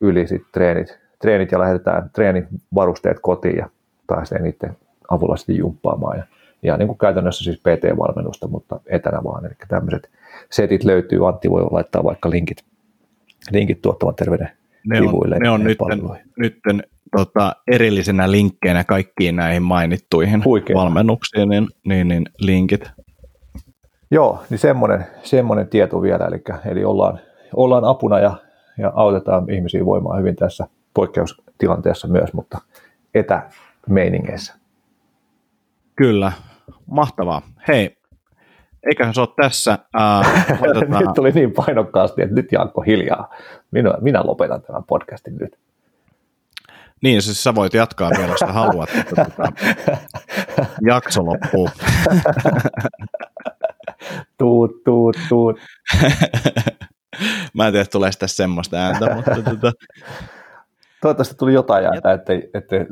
yli 0.02 0.28
sit 0.28 0.44
treenit, 0.52 1.00
treenit 1.22 1.52
ja 1.52 1.60
lähetetään 1.60 2.10
treenivarusteet 2.14 3.18
kotiin 3.22 3.58
ja 3.58 3.70
pääsee 4.08 4.42
niiden 4.42 4.78
avulla 5.10 5.38
sitten 5.38 5.58
jumppaamaan. 5.58 6.18
Ja, 6.18 6.24
ja 6.68 6.78
niin 6.78 6.88
kuin 6.88 6.98
käytännössä 6.98 7.44
siis 7.44 7.60
PT-valmennusta, 7.60 8.48
mutta 8.48 8.80
etänä 8.86 9.24
vaan. 9.24 9.46
Eli 9.46 9.54
tämmöiset 9.68 10.10
setit 10.52 10.84
löytyy. 10.84 11.28
Antti 11.28 11.50
voi 11.50 11.68
laittaa 11.72 12.04
vaikka 12.04 12.30
linkit, 12.30 12.58
linkit 13.52 13.82
tuottavan 13.82 14.16
terveyden 14.16 14.50
ne 14.88 14.98
sivuille. 14.98 15.36
On, 15.36 15.42
ne 15.42 15.50
on 15.50 15.64
nyt, 15.64 15.78
nyt 16.38 16.60
tota, 17.18 17.56
erillisenä 17.68 18.32
linkkeinä 18.32 18.84
kaikkiin 18.84 19.36
näihin 19.36 19.64
mainittuihin 19.64 20.44
Huikea. 20.46 20.76
valmennuksiin, 20.76 21.50
niin, 21.50 21.68
niin, 21.86 22.08
niin 22.08 22.26
linkit. 22.40 22.92
Joo, 24.12 24.44
niin 24.50 24.60
semmoinen, 24.60 25.06
semmoinen 25.24 25.68
tieto 25.68 26.02
vielä, 26.02 26.26
eli, 26.26 26.44
eli 26.66 26.86
ollaan, 26.86 27.20
ollaan 27.56 27.86
apuna 27.86 28.20
ja, 28.20 28.36
ja 28.78 28.92
autetaan 28.96 29.50
ihmisiä 29.50 29.86
voimaan 29.86 30.20
hyvin 30.20 30.36
tässä 30.36 30.68
poikkeustilanteessa 30.94 32.08
myös, 32.08 32.34
mutta 32.34 32.58
etämeiningeissä. 33.14 34.54
Kyllä, 35.96 36.32
mahtavaa. 36.86 37.42
Hei, 37.68 37.98
eiköhän 38.90 39.14
se 39.14 39.22
ole 39.22 39.30
tässä. 39.42 39.80
Äh, 40.00 40.48
nyt 41.00 41.10
tuli 41.16 41.32
niin 41.32 41.54
painokkaasti, 41.54 42.22
että 42.22 42.36
nyt 42.36 42.52
Jaakko 42.52 42.82
hiljaa. 42.82 43.34
Minä, 43.72 43.94
minä 44.02 44.22
lopetan 44.24 44.62
tämän 44.62 44.84
podcastin 44.84 45.38
nyt. 45.38 45.60
Niin, 47.04 47.22
siis 47.22 47.44
sä 47.44 47.56
voit 47.56 47.74
jatkaa 47.74 48.12
vielä, 48.18 48.32
jos 48.32 48.42
haluat, 48.48 48.90
että 49.00 49.26
tota, 49.26 49.52
jakso 50.88 51.26
loppuu. 51.26 51.70
tuut, 54.40 54.84
tuut, 54.84 55.18
tuut. 55.30 55.60
Mä 57.54 57.68
en 57.68 57.74
tiedä, 57.74 57.86
tulee 57.86 58.12
sitä 58.12 58.28
semmoista 58.28 58.78
ääntä, 58.78 59.16
mutta 59.16 59.32
tota... 59.32 59.72
Toivottavasti 61.02 61.36
tuli 61.36 61.54
jotain 61.54 61.86
ääntä, 61.86 62.14
ettei, 62.14 62.50
ettei 62.54 62.86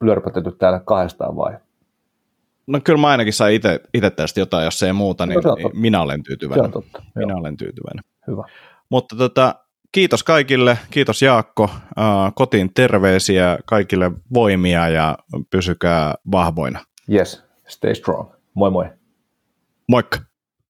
lörpötetty 0.00 0.52
täällä 0.52 0.80
kahdestaan 0.80 1.36
vai? 1.36 1.56
No 2.66 2.80
kyllä 2.84 3.00
mä 3.00 3.08
ainakin 3.08 3.32
sain 3.32 3.60
itse 3.94 4.10
tästä 4.10 4.40
jotain, 4.40 4.64
jos 4.64 4.82
ei 4.82 4.92
muuta, 4.92 5.26
niin 5.26 5.40
no, 5.44 5.70
minä 5.72 6.00
olen 6.00 6.22
tyytyväinen. 6.22 6.64
Se 6.64 6.66
on 6.66 6.72
totta. 6.72 7.02
Minä 7.14 7.32
Joo. 7.32 7.40
olen 7.40 7.56
tyytyväinen. 7.56 8.04
Hyvä. 8.26 8.44
Mutta 8.90 9.16
tota, 9.16 9.54
kiitos 9.92 10.22
kaikille, 10.22 10.78
kiitos 10.90 11.22
Jaakko, 11.22 11.70
kotiin 12.34 12.74
terveisiä, 12.74 13.58
kaikille 13.64 14.10
voimia 14.34 14.88
ja 14.88 15.18
pysykää 15.50 16.14
vahvoina. 16.32 16.80
Yes, 17.12 17.44
stay 17.68 17.94
strong. 17.94 18.28
Moi 18.54 18.70
moi. 18.70 18.86
Moikka. 19.88 20.18